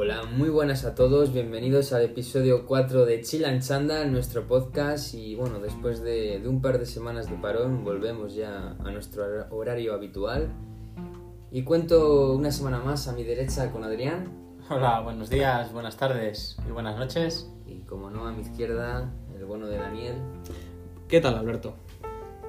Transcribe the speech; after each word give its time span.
Hola, 0.00 0.22
muy 0.30 0.48
buenas 0.48 0.84
a 0.84 0.94
todos, 0.94 1.32
bienvenidos 1.32 1.92
al 1.92 2.02
episodio 2.04 2.66
4 2.66 3.04
de 3.04 3.20
Chill 3.22 3.44
and 3.44 3.62
Chanda, 3.62 4.04
nuestro 4.04 4.46
podcast 4.46 5.12
y 5.14 5.34
bueno, 5.34 5.58
después 5.58 6.02
de, 6.02 6.38
de 6.38 6.48
un 6.48 6.62
par 6.62 6.78
de 6.78 6.86
semanas 6.86 7.28
de 7.28 7.36
parón 7.36 7.82
volvemos 7.82 8.36
ya 8.36 8.76
a 8.78 8.90
nuestro 8.92 9.24
hor- 9.24 9.46
horario 9.50 9.94
habitual 9.94 10.50
y 11.50 11.62
cuento 11.64 12.32
una 12.32 12.52
semana 12.52 12.78
más 12.78 13.08
a 13.08 13.12
mi 13.12 13.24
derecha 13.24 13.72
con 13.72 13.82
Adrián 13.82 14.28
Hola, 14.70 15.00
buenos 15.00 15.30
días, 15.30 15.72
buenas 15.72 15.96
tardes 15.96 16.56
y 16.68 16.70
buenas 16.70 16.96
noches. 16.96 17.50
y 17.66 17.80
como 17.80 18.08
no 18.08 18.24
a 18.28 18.32
mi 18.32 18.42
izquierda 18.42 19.10
el 19.36 19.44
bueno 19.46 19.66
de 19.66 19.78
Daniel 19.78 20.14
¿Qué 21.08 21.20
tal, 21.20 21.34
Alberto? 21.36 21.74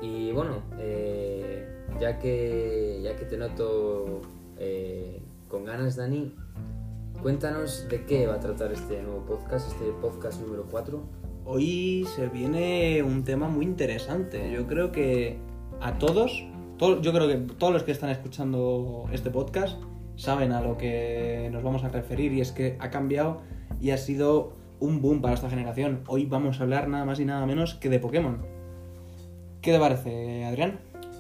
y 0.04 0.32
bueno, 0.34 0.62
eh, 0.78 1.68
ya, 2.00 2.20
que, 2.20 3.02
ya 3.04 3.16
que 3.16 3.26
te 3.26 3.38
noto 3.38 4.22
eh, 4.60 5.20
con 5.50 5.66
ganas 5.66 5.96
Dani, 5.96 6.36
cuéntanos 7.22 7.88
de 7.90 8.06
qué 8.06 8.28
va 8.28 8.36
a 8.36 8.40
tratar 8.40 8.72
este 8.72 9.02
nuevo 9.02 9.26
podcast, 9.26 9.68
este 9.72 9.92
podcast 10.02 10.42
número 10.42 10.66
4. 10.70 11.02
Hoy 11.46 12.06
se 12.16 12.28
viene 12.28 13.02
un 13.04 13.24
tema 13.24 13.48
muy 13.48 13.66
interesante. 13.66 14.52
Yo 14.52 14.68
creo 14.68 14.92
que 14.92 15.38
a 15.82 15.98
todos, 15.98 16.46
to- 16.78 17.02
yo 17.02 17.12
creo 17.12 17.28
que 17.28 17.36
todos 17.56 17.74
los 17.74 17.84
que 17.84 17.92
están 17.92 18.10
escuchando 18.10 19.06
este 19.12 19.30
podcast 19.30 19.78
saben 20.16 20.52
a 20.52 20.62
lo 20.62 20.78
que 20.78 21.50
nos 21.52 21.64
vamos 21.64 21.84
a 21.84 21.90
referir 21.90 22.34
y 22.34 22.42
es 22.42 22.52
que 22.52 22.78
ha 22.80 22.90
cambiado 22.90 23.42
y 23.82 23.92
ha 23.92 23.98
sido 23.98 24.54
un 24.80 25.02
boom 25.02 25.22
para 25.22 25.34
esta 25.34 25.50
generación. 25.50 26.04
Hoy 26.08 26.26
vamos 26.26 26.60
a 26.60 26.64
hablar 26.64 26.88
nada 26.88 27.06
más 27.06 27.20
y 27.20 27.26
nada 27.26 27.46
menos 27.46 27.76
que 27.76 27.90
de 27.90 28.00
Pokémon. 28.00 28.42
¿Qué 29.62 29.74
te 29.74 29.80
parece, 29.80 30.46
Adrián? 30.46 30.80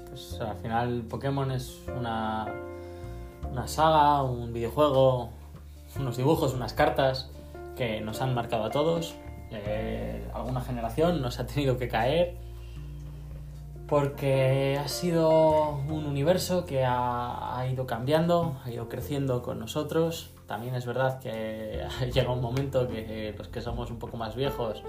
Pues 0.09 0.39
al 0.39 0.55
final 0.57 1.03
Pokémon 1.09 1.51
es 1.51 1.81
una, 1.97 2.45
una 3.51 3.67
saga, 3.67 4.23
un 4.23 4.53
videojuego, 4.53 5.29
unos 5.97 6.17
dibujos, 6.17 6.53
unas 6.53 6.73
cartas 6.73 7.29
que 7.75 8.01
nos 8.01 8.21
han 8.21 8.33
marcado 8.33 8.65
a 8.65 8.69
todos. 8.69 9.15
Eh, 9.51 10.27
alguna 10.33 10.61
generación 10.61 11.21
nos 11.21 11.39
ha 11.39 11.47
tenido 11.47 11.77
que 11.77 11.87
caer 11.87 12.37
porque 13.87 14.79
ha 14.79 14.87
sido 14.87 15.79
un 15.87 16.05
universo 16.05 16.65
que 16.65 16.85
ha, 16.85 17.57
ha 17.57 17.67
ido 17.67 17.87
cambiando, 17.87 18.59
ha 18.63 18.69
ido 18.69 18.87
creciendo 18.89 19.41
con 19.41 19.59
nosotros. 19.59 20.31
También 20.47 20.75
es 20.75 20.85
verdad 20.85 21.19
que 21.19 21.83
llega 22.13 22.31
un 22.31 22.41
momento 22.41 22.87
que 22.87 23.33
los 23.37 23.47
que 23.47 23.61
somos 23.61 23.89
un 23.89 23.97
poco 23.97 24.17
más 24.17 24.35
viejos 24.35 24.83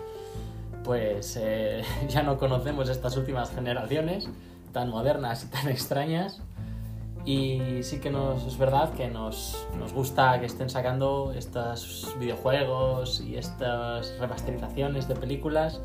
pues 0.84 1.36
eh, 1.40 1.82
ya 2.08 2.22
no 2.22 2.38
conocemos 2.38 2.88
estas 2.88 3.16
últimas 3.16 3.50
generaciones 3.50 4.28
tan 4.72 4.88
modernas 4.90 5.44
y 5.44 5.46
tan 5.48 5.68
extrañas. 5.68 6.40
Y 7.24 7.82
sí 7.82 8.00
que 8.00 8.10
nos, 8.10 8.46
es 8.46 8.56
verdad 8.58 8.92
que 8.94 9.08
nos, 9.08 9.66
nos 9.78 9.92
gusta 9.92 10.40
que 10.40 10.46
estén 10.46 10.70
sacando 10.70 11.32
estos 11.36 12.14
videojuegos 12.18 13.20
y 13.20 13.36
estas 13.36 14.18
remasterizaciones 14.18 15.06
de 15.06 15.14
películas 15.16 15.80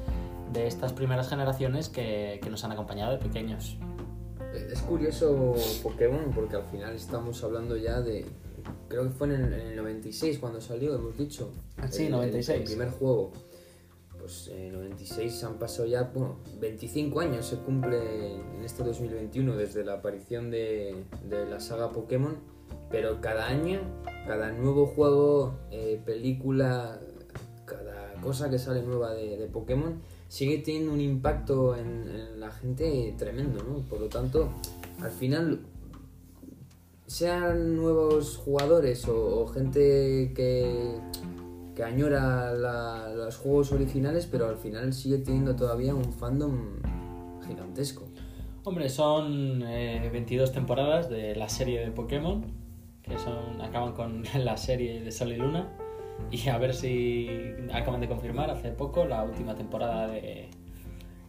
de 0.54 0.68
estas 0.68 0.94
primeras 0.94 1.28
generaciones 1.28 1.90
que, 1.90 2.40
que 2.42 2.50
nos 2.50 2.64
han 2.64 2.72
acompañado 2.72 3.12
de 3.12 3.18
pequeños. 3.18 3.78
Es 4.72 4.82
curioso 4.84 5.54
Pokémon 5.84 6.32
porque 6.34 6.56
al 6.56 6.64
final 6.64 6.96
estamos 6.96 7.44
hablando 7.44 7.76
ya 7.76 8.00
de. 8.00 8.26
Creo 8.88 9.04
que 9.04 9.10
fue 9.10 9.28
en 9.28 9.34
el, 9.34 9.54
en 9.54 9.68
el 9.68 9.76
96 9.76 10.40
cuando 10.40 10.62
salió, 10.62 10.96
hemos 10.96 11.18
dicho. 11.18 11.52
Sí, 11.92 12.04
El- 12.04 12.06
el- 12.08 12.12
96. 12.14 12.60
El, 12.62 12.64
primer 12.66 12.90
juego. 12.92 13.32
Pues 14.26 14.48
en 14.48 14.74
96 14.74 15.44
han 15.44 15.60
pasado 15.60 15.88
ya, 15.88 16.02
bueno, 16.12 16.38
25 16.60 17.20
años 17.20 17.46
se 17.46 17.58
cumple 17.58 18.38
en 18.38 18.64
este 18.64 18.84
2021 18.84 19.56
desde 19.56 19.86
la 19.86 19.94
aparición 19.94 20.50
de, 20.50 20.96
la 21.30 21.60
saga 21.60 21.92
Pokémon. 21.92 22.36
Pero 22.90 23.22
cada 23.22 23.46
año, 23.46 23.82
cada 24.26 24.52
nuevo 24.52 24.88
juego, 24.88 25.54
eh, 25.70 26.02
película, 26.04 27.00
cada 27.66 28.16
cosa 28.20 28.50
que 28.50 28.58
sale 28.58 28.82
nueva 28.82 29.14
de, 29.14 29.48
Pokémon 29.54 30.02
sigue 30.28 30.58
teniendo 30.58 30.94
un 30.94 31.02
impacto 31.02 31.76
en, 31.76 32.40
la 32.40 32.50
gente 32.50 33.14
tremendo, 33.20 33.64
¿no? 33.64 33.88
Por 33.88 34.00
lo 34.00 34.08
tanto, 34.08 34.50
al 35.02 35.12
final, 35.12 35.60
sean 37.06 37.76
nuevos 37.76 38.38
jugadores 38.38 39.08
o 39.08 39.46
gente 39.46 40.34
que, 40.36 41.00
que 41.76 41.84
añora 41.84 42.54
los 42.54 43.38
juegos 43.38 43.72
originales, 43.72 44.28
pero 44.32 44.48
al 44.48 44.58
final 44.58 44.94
sigue 44.94 45.18
teniendo 45.18 45.56
todavía 45.56 45.94
un 45.94 46.14
fandom 46.14 46.78
gigantesco. 47.46 48.06
Hombre, 48.64 48.90
son 48.90 49.62
eh, 49.64 50.10
22 50.12 50.52
temporadas 50.52 51.10
de 51.10 51.36
la 51.36 51.50
serie 51.50 51.82
de 51.82 51.92
Pokémon, 51.92 52.46
que 53.04 53.20
son 53.20 53.62
acaban 53.62 53.94
con 53.94 54.24
la 54.44 54.58
serie 54.58 55.02
de 55.02 55.12
Sol 55.12 55.34
y 55.34 55.36
Luna. 55.36 55.70
Y 56.32 56.48
a 56.48 56.58
ver 56.58 56.74
si 56.74 57.28
acaban 57.74 58.00
de 58.00 58.08
confirmar 58.08 58.50
hace 58.50 58.72
poco 58.72 59.06
la 59.06 59.24
última 59.24 59.54
temporada 59.54 60.08
de, 60.08 60.50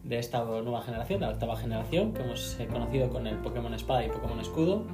de 0.03 0.17
esta 0.17 0.45
nueva 0.45 0.81
generación, 0.81 1.19
de 1.19 1.25
la 1.25 1.33
octava 1.33 1.57
generación, 1.57 2.13
que 2.13 2.23
hemos 2.23 2.57
eh, 2.59 2.67
conocido 2.67 3.09
con 3.09 3.27
el 3.27 3.37
Pokémon 3.39 3.73
Espada 3.73 4.05
y 4.05 4.09
Pokémon 4.09 4.39
Escudo. 4.39 4.87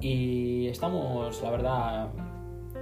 Y 0.00 0.66
estamos, 0.66 1.40
la 1.40 1.50
verdad, 1.50 2.08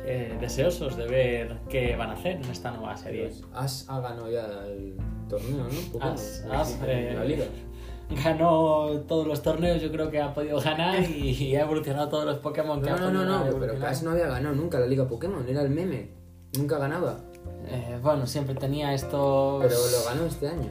eh, 0.07 0.37
deseosos 0.41 0.97
de 0.97 1.07
ver 1.07 1.59
qué 1.69 1.97
van 1.97 2.11
a 2.11 2.13
hacer 2.15 2.37
en 2.37 2.45
esta 2.51 2.71
nueva 2.71 2.97
serie. 2.97 3.31
Ash 3.55 3.85
ha 3.89 4.01
ganado 4.01 4.31
ya 4.31 4.47
el 4.67 4.97
torneo, 5.29 5.65
¿no? 5.65 6.01
Ash- 6.01 6.43
Ash, 6.51 6.73
eh, 6.87 7.13
la 7.17 7.25
liga. 7.25 7.45
ganó 8.25 8.91
todos 9.09 9.27
los 9.27 9.43
torneos, 9.43 9.81
yo 9.81 9.91
creo 9.91 10.11
que 10.11 10.21
ha 10.21 10.35
podido 10.35 10.61
ganar 10.61 11.03
y, 11.03 11.31
y 11.31 11.57
ha 11.57 11.63
evolucionado 11.63 12.09
todos 12.11 12.27
los 12.27 12.39
Pokémon 12.39 12.81
que 12.83 12.91
No, 12.91 12.97
ha 12.97 13.01
no, 13.01 13.11
no, 13.11 13.25
no, 13.25 13.59
pero. 13.59 13.87
Ash 13.87 14.03
no 14.03 14.11
había 14.11 14.27
ganado 14.27 14.55
nunca 14.55 14.79
la 14.79 14.87
liga 14.87 15.07
Pokémon, 15.09 15.49
era 15.49 15.63
el 15.63 15.71
meme. 15.71 16.11
Nunca 16.59 16.79
ganaba. 16.79 17.19
Eh, 17.67 17.99
bueno, 18.03 18.27
siempre 18.27 18.55
tenía 18.55 18.93
estos... 18.95 19.65
Pero 19.65 19.75
lo 19.75 20.05
ganó 20.05 20.27
este 20.27 20.49
año. 20.49 20.69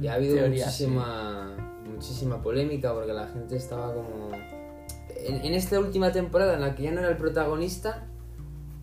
Y 0.00 0.06
ha 0.06 0.14
habido 0.14 0.36
Teoría, 0.36 0.64
muchísima, 0.66 1.80
muchísima 1.92 2.42
polémica 2.42 2.92
porque 2.94 3.12
la 3.12 3.26
gente 3.28 3.56
estaba 3.56 3.92
como... 3.94 4.30
En, 5.26 5.36
en 5.44 5.54
esta 5.54 5.80
última 5.80 6.12
temporada 6.12 6.54
en 6.54 6.60
la 6.60 6.74
que 6.74 6.84
ya 6.84 6.92
no 6.92 7.00
era 7.00 7.08
el 7.08 7.16
protagonista, 7.16 8.06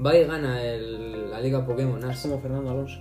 va 0.04 0.16
y 0.16 0.26
gana 0.26 0.62
el- 0.64 1.30
la 1.32 1.40
Liga 1.42 1.66
Pokémon 1.66 2.00
como 2.22 2.40
Fernando 2.40 2.72
Alonso. 2.72 3.00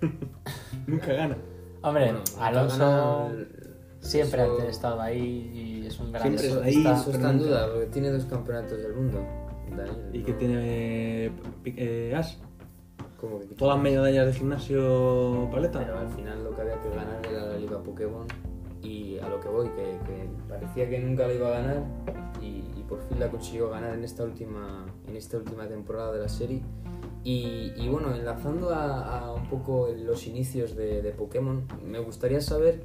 Nunca 0.86 1.12
gana. 1.12 1.36
Hombre, 1.82 2.04
Bueno, 2.06 2.20
Alonso 2.38 2.78
gana 2.78 3.26
el- 3.30 3.48
siempre 4.00 4.42
eso- 4.42 4.60
ha 4.60 4.64
estado 4.66 5.00
ahí 5.00 5.50
y 5.82 5.86
es 5.86 5.98
un 6.00 6.12
gran 6.12 6.22
Siempre 6.22 6.46
Eso, 6.46 6.62
está 6.62 6.66
ahí, 6.90 7.00
eso 7.00 7.10
está 7.10 7.30
en 7.30 7.38
duda 7.38 7.68
porque 7.70 7.86
tiene 7.86 8.10
dos 8.10 8.24
campeonatos 8.26 8.78
del 8.78 8.94
mundo. 8.94 9.18
Daniel, 9.76 10.10
¿Y 10.12 10.18
¿no? 10.18 10.26
que 10.26 10.32
tiene 10.34 11.26
eh, 11.26 11.32
eh, 11.64 12.14
Ash? 12.16 12.34
Como 13.20 13.38
que- 13.40 13.46
Todas 13.54 13.76
las 13.76 13.82
medallas 13.84 14.26
de 14.26 14.32
gimnasio 14.32 15.48
paleta. 15.52 15.78
Pero 15.80 15.98
al 15.98 16.08
final 16.08 16.42
lo 16.44 16.54
que 16.54 16.62
había 16.62 16.80
que 16.80 16.88
ganar 16.90 17.20
era 17.30 17.46
la 17.46 17.56
Liga 17.58 17.78
Pokémon 17.82 18.26
y 18.82 19.18
a 19.18 19.28
lo 19.28 19.38
que 19.40 19.48
voy, 19.48 19.68
que, 19.68 19.82
que 20.06 20.28
parecía 20.50 20.90
que 20.90 20.98
nunca 20.98 21.26
la 21.26 21.34
iba 21.34 21.48
a 21.48 21.60
ganar 21.60 21.84
y, 22.42 22.62
por 22.88 23.00
fin 23.08 23.20
la 23.20 23.30
consiguió 23.30 23.70
ganar 23.70 23.94
en 23.94 24.02
esta 24.02 24.24
última, 24.24 24.84
en 25.06 25.16
esta 25.16 25.36
última 25.36 25.68
temporada 25.68 26.12
de 26.12 26.18
la 26.18 26.28
serie. 26.28 26.60
Y, 27.22 27.88
bueno, 27.88 28.14
enlazando 28.14 28.70
a, 28.70 29.32
un 29.34 29.48
poco 29.48 29.88
los 29.96 30.26
inicios 30.26 30.74
de, 30.74 31.14
Pokémon, 31.16 31.66
me 31.86 32.00
gustaría 32.00 32.40
saber 32.40 32.82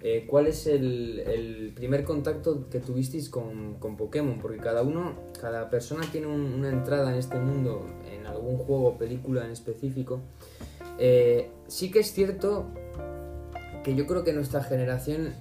eh, 0.00 0.26
cuál 0.28 0.46
es 0.46 0.66
el, 0.68 1.72
primer 1.74 2.04
contacto 2.04 2.68
que 2.68 2.78
tuvisteis 2.78 3.28
con, 3.28 3.74
con 3.80 3.96
Pokémon, 3.96 4.38
porque 4.38 4.58
cada 4.58 4.82
uno, 4.82 5.14
cada 5.40 5.68
persona 5.70 6.04
tiene 6.12 6.28
un- 6.28 6.52
una 6.54 6.68
entrada 6.68 7.10
en 7.10 7.18
este 7.18 7.38
mundo, 7.38 7.86
en 8.08 8.26
algún 8.26 8.58
juego 8.58 8.86
o 8.90 8.98
película 8.98 9.44
en 9.44 9.50
específico. 9.50 10.20
Eh, 10.98 11.50
sí 11.66 11.90
que 11.90 12.00
es 12.00 12.12
cierto 12.12 12.66
que 13.82 13.94
yo 13.96 14.06
creo 14.06 14.22
que 14.22 14.32
nuestra 14.32 14.62
generación 14.62 15.34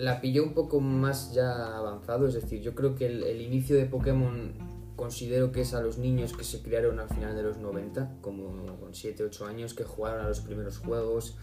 la 0.00 0.20
pilló 0.20 0.42
un 0.44 0.54
poco 0.54 0.80
más 0.80 1.32
ya 1.32 1.76
avanzado, 1.76 2.26
es 2.26 2.34
decir, 2.34 2.62
yo 2.62 2.74
creo 2.74 2.94
que 2.94 3.06
el, 3.06 3.22
el 3.22 3.40
inicio 3.40 3.76
de 3.76 3.86
Pokémon 3.86 4.54
considero 4.96 5.50
que 5.50 5.62
es 5.62 5.72
a 5.72 5.80
los 5.80 5.96
niños 5.96 6.34
que 6.34 6.44
se 6.44 6.60
criaron 6.60 7.00
al 7.00 7.08
final 7.08 7.34
de 7.34 7.42
los 7.42 7.56
90, 7.58 8.16
como 8.20 8.66
con 8.78 8.94
7, 8.94 9.24
8 9.24 9.46
años, 9.46 9.72
que 9.72 9.84
jugaron 9.84 10.24
a 10.24 10.28
los 10.28 10.40
primeros 10.40 10.78
juegos, 10.78 11.36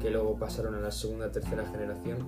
que 0.00 0.10
luego 0.10 0.38
pasaron 0.38 0.74
a 0.74 0.80
la 0.80 0.90
segunda, 0.90 1.32
tercera 1.32 1.66
generación. 1.66 2.18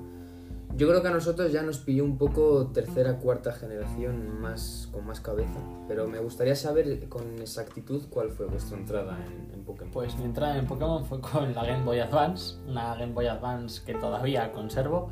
Yo 0.76 0.88
creo 0.88 1.02
que 1.02 1.08
a 1.08 1.10
nosotros 1.10 1.52
ya 1.52 1.62
nos 1.62 1.78
pilló 1.78 2.04
un 2.04 2.16
poco 2.16 2.68
tercera, 2.68 3.18
cuarta 3.18 3.52
generación 3.52 4.40
más 4.40 4.88
con 4.92 5.04
más 5.04 5.20
cabeza, 5.20 5.58
pero 5.88 6.08
me 6.08 6.18
gustaría 6.18 6.56
saber 6.56 7.08
con 7.08 7.40
exactitud 7.40 8.04
cuál 8.08 8.30
fue 8.30 8.46
vuestra 8.46 8.78
entrada 8.78 9.18
en, 9.26 9.52
en 9.52 9.64
Pokémon. 9.64 9.92
Pues 9.92 10.16
mi 10.16 10.24
entrada 10.24 10.56
en 10.56 10.66
Pokémon 10.66 11.04
fue 11.04 11.20
con 11.20 11.54
la 11.54 11.66
Game 11.66 11.84
Boy 11.84 11.98
Advance, 11.98 12.56
una 12.66 12.94
Game 12.94 13.12
Boy 13.12 13.26
Advance 13.26 13.82
que 13.84 13.94
todavía 13.94 14.52
conservo. 14.52 15.10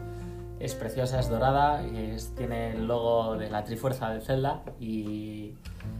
Es 0.60 0.74
preciosa, 0.74 1.20
es 1.20 1.28
dorada, 1.28 1.86
es- 1.86 2.34
tiene 2.34 2.72
el 2.72 2.86
logo 2.86 3.36
de 3.36 3.48
la 3.48 3.62
Trifuerza 3.64 4.10
de 4.10 4.20
Zelda. 4.20 4.62
Y, 4.80 5.54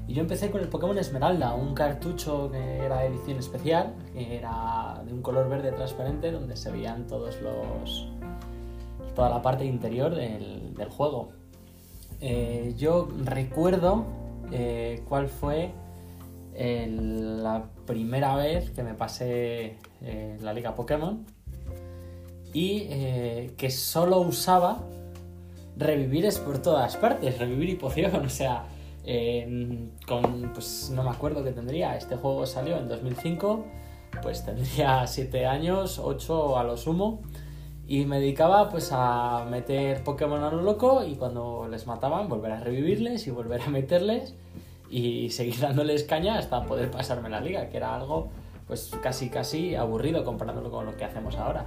yo 0.09 0.21
empecé 0.23 0.51
con 0.51 0.61
el 0.61 0.69
Pokémon 0.69 0.99
Esmeralda, 0.99 1.55
un 1.55 1.75
cartucho 1.75 2.51
que 2.51 2.79
era 2.79 3.05
edición 3.05 3.39
especial, 3.39 3.95
que 4.13 4.37
era 4.37 5.01
de 5.05 5.13
un 5.13 5.23
color 5.23 5.49
verde 5.49 5.71
transparente, 5.73 6.33
donde 6.33 6.57
se 6.57 6.71
veían 6.71 7.07
todos 7.07 7.41
los. 7.41 8.09
toda 9.15 9.31
la 9.31 9.43
parte 9.43 9.65
interior 9.65 10.15
del, 10.15 10.75
juego. 10.91 11.31
Eh, 12.21 12.75
yo 12.77 13.09
recuerdo 13.25 14.07
eh, 14.51 15.03
cuál 15.09 15.29
fue 15.29 15.73
la 16.57 17.65
primera 17.87 18.35
vez 18.37 18.71
que 18.71 18.83
me 18.83 18.95
pasé 18.95 19.79
eh, 20.03 20.37
la 20.41 20.53
liga 20.53 20.75
Pokémon 20.75 21.25
y 22.53 22.87
eh, 22.91 23.53
que 23.57 23.71
solo 23.71 24.21
usaba 24.21 24.85
revivires 25.77 26.39
por 26.39 26.59
todas 26.59 26.97
partes, 26.97 27.39
revivir 27.39 27.71
y 27.71 27.75
poción, 27.77 28.15
o 28.27 28.31
sea, 28.31 28.65
eh, 29.05 29.89
con, 30.07 30.51
pues 30.53 30.91
no 30.95 31.03
me 31.05 31.11
acuerdo 31.11 31.45
qué 31.45 31.53
tendría, 31.53 31.97
este 31.97 32.17
juego 32.17 32.47
salió 32.47 32.77
en 32.77 32.89
2005, 32.89 33.65
pues 34.23 34.45
tendría 34.45 35.07
7 35.07 35.47
años, 35.47 35.99
8 35.99 36.59
a 36.59 36.65
lo 36.65 36.77
sumo, 36.77 37.21
y 37.87 38.05
me 38.05 38.21
dedicaba 38.21 38.69
pues 38.69 38.91
a 38.93 39.47
meter 39.51 40.05
Pokémon 40.05 40.43
a 40.43 40.51
lo 40.51 40.61
loco 40.61 41.03
y 41.05 41.15
cuando 41.15 41.67
les 41.71 41.87
mataban 41.87 42.29
volver 42.29 42.53
a 42.53 42.61
revivirles 42.61 43.27
y 43.27 43.31
volver 43.31 43.63
a 43.63 43.69
meterles 43.69 44.35
y 44.91 45.31
seguir 45.31 45.59
dándoles 45.59 46.05
caña 46.05 46.39
hasta 46.39 46.65
poder 46.67 46.91
pasarme 46.91 47.31
la 47.31 47.41
liga, 47.41 47.71
que 47.71 47.79
era 47.79 47.97
algo 47.97 48.29
pues 48.67 48.91
casi 49.03 49.31
casi 49.31 49.75
aburrido 49.75 50.25
comparándolo 50.25 50.71
con 50.71 50.85
lo 50.85 50.95
que 50.95 51.05
hacemos 51.05 51.37
ahora. 51.37 51.65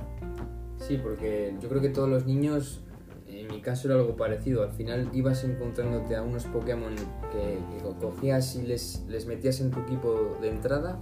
Sí, 0.87 0.97
porque 1.01 1.53
yo 1.61 1.69
creo 1.69 1.81
que 1.81 1.89
todos 1.89 2.09
los 2.09 2.25
niños, 2.25 2.81
en 3.27 3.47
mi 3.47 3.61
caso 3.61 3.87
era 3.87 3.97
algo 3.99 4.15
parecido. 4.15 4.63
Al 4.63 4.71
final 4.71 5.09
ibas 5.13 5.43
encontrándote 5.43 6.15
a 6.15 6.23
unos 6.23 6.45
Pokémon 6.45 6.95
que, 6.95 7.59
que 7.77 7.83
co- 7.83 7.95
cogías 7.99 8.55
y 8.55 8.63
les, 8.63 9.03
les 9.07 9.25
metías 9.27 9.61
en 9.61 9.69
tu 9.71 9.79
equipo 9.81 10.37
de 10.41 10.49
entrada 10.49 10.99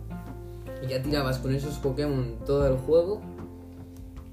y 0.83 0.87
ya 0.87 1.01
tirabas 1.01 1.39
con 1.39 1.55
esos 1.55 1.77
Pokémon 1.77 2.39
todo 2.45 2.67
el 2.67 2.75
juego. 2.77 3.21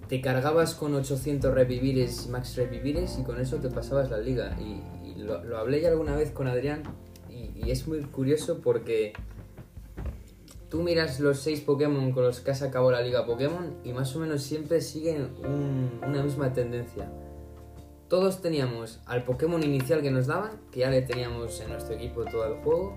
Te 0.08 0.20
cargabas 0.20 0.75
con 0.75 0.94
800 0.94 1.52
revivires, 1.54 2.28
max 2.28 2.56
revivires 2.56 3.19
y 3.19 3.22
con 3.25 3.40
eso 3.40 3.56
te 3.58 3.69
pasabas 3.70 4.10
la 4.10 4.19
liga. 4.19 4.56
Y, 4.60 4.82
lo, 5.22 5.43
lo 5.44 5.58
hablé 5.58 5.81
ya 5.81 5.88
alguna 5.88 6.14
vez 6.14 6.31
con 6.31 6.46
Adrián 6.46 6.82
y 7.31 7.70
es 7.70 7.88
muy 7.88 8.00
curioso 8.02 8.60
porque 8.62 9.12
tú 10.68 10.82
miras 10.82 11.20
los 11.20 11.40
seis 11.40 11.60
Pokémon 11.60 12.12
con 12.12 12.24
los 12.24 12.40
que 12.40 12.50
has 12.50 12.62
acabado 12.62 12.90
la 12.92 13.00
liga 13.02 13.24
Pokémon 13.26 13.76
y 13.84 13.92
más 13.92 14.14
o 14.16 14.20
menos 14.20 14.42
siempre 14.42 14.80
siguen 14.80 15.30
un- 15.44 16.00
una 16.06 16.22
misma 16.22 16.52
tendencia. 16.52 17.10
Todos 18.08 18.40
teníamos 18.40 19.00
al 19.06 19.24
Pokémon 19.24 19.62
inicial 19.62 20.00
que 20.02 20.10
nos 20.10 20.26
daban, 20.28 20.60
que 20.70 20.80
ya 20.80 20.90
le 20.90 21.02
teníamos 21.02 21.60
en 21.60 21.70
nuestro 21.70 21.94
equipo 21.96 22.24
todo 22.24 22.44
el 22.46 22.62
juego. 22.62 22.96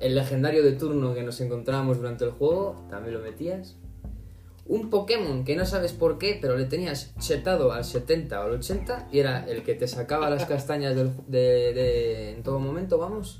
El 0.00 0.14
legendario 0.14 0.62
de 0.62 0.72
turno 0.72 1.14
que 1.14 1.22
nos 1.22 1.40
encontrábamos 1.40 1.96
durante 1.98 2.24
el 2.24 2.30
juego, 2.32 2.86
también 2.90 3.14
lo 3.14 3.20
metías. 3.20 3.76
Un 4.66 4.90
Pokémon 4.90 5.44
que 5.44 5.56
no 5.56 5.66
sabes 5.66 5.92
por 5.92 6.18
qué, 6.18 6.38
pero 6.40 6.56
le 6.56 6.66
tenías 6.66 7.14
chetado 7.18 7.72
al 7.72 7.84
70 7.84 8.40
o 8.40 8.44
al 8.44 8.52
80 8.52 9.08
y 9.10 9.18
era 9.18 9.44
el 9.48 9.64
que 9.64 9.74
te 9.74 9.88
sacaba 9.88 10.30
las 10.30 10.44
castañas 10.46 10.94
de, 10.94 11.04
de- 11.28 12.30
en 12.32 12.42
todo 12.44 12.60
momento, 12.60 12.98
vamos. 12.98 13.38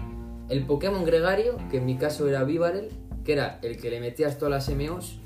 El 0.48 0.66
Pokémon 0.66 1.04
Gregario, 1.04 1.56
que 1.70 1.76
en 1.78 1.86
mi 1.86 1.96
caso 1.96 2.28
era 2.28 2.42
Vivarel, 2.42 2.88
que 3.24 3.32
era 3.34 3.58
el 3.62 3.76
que 3.76 3.90
le 3.90 4.00
metías 4.00 4.38
todas 4.38 4.50
las 4.68 4.76
MOs 4.76 5.18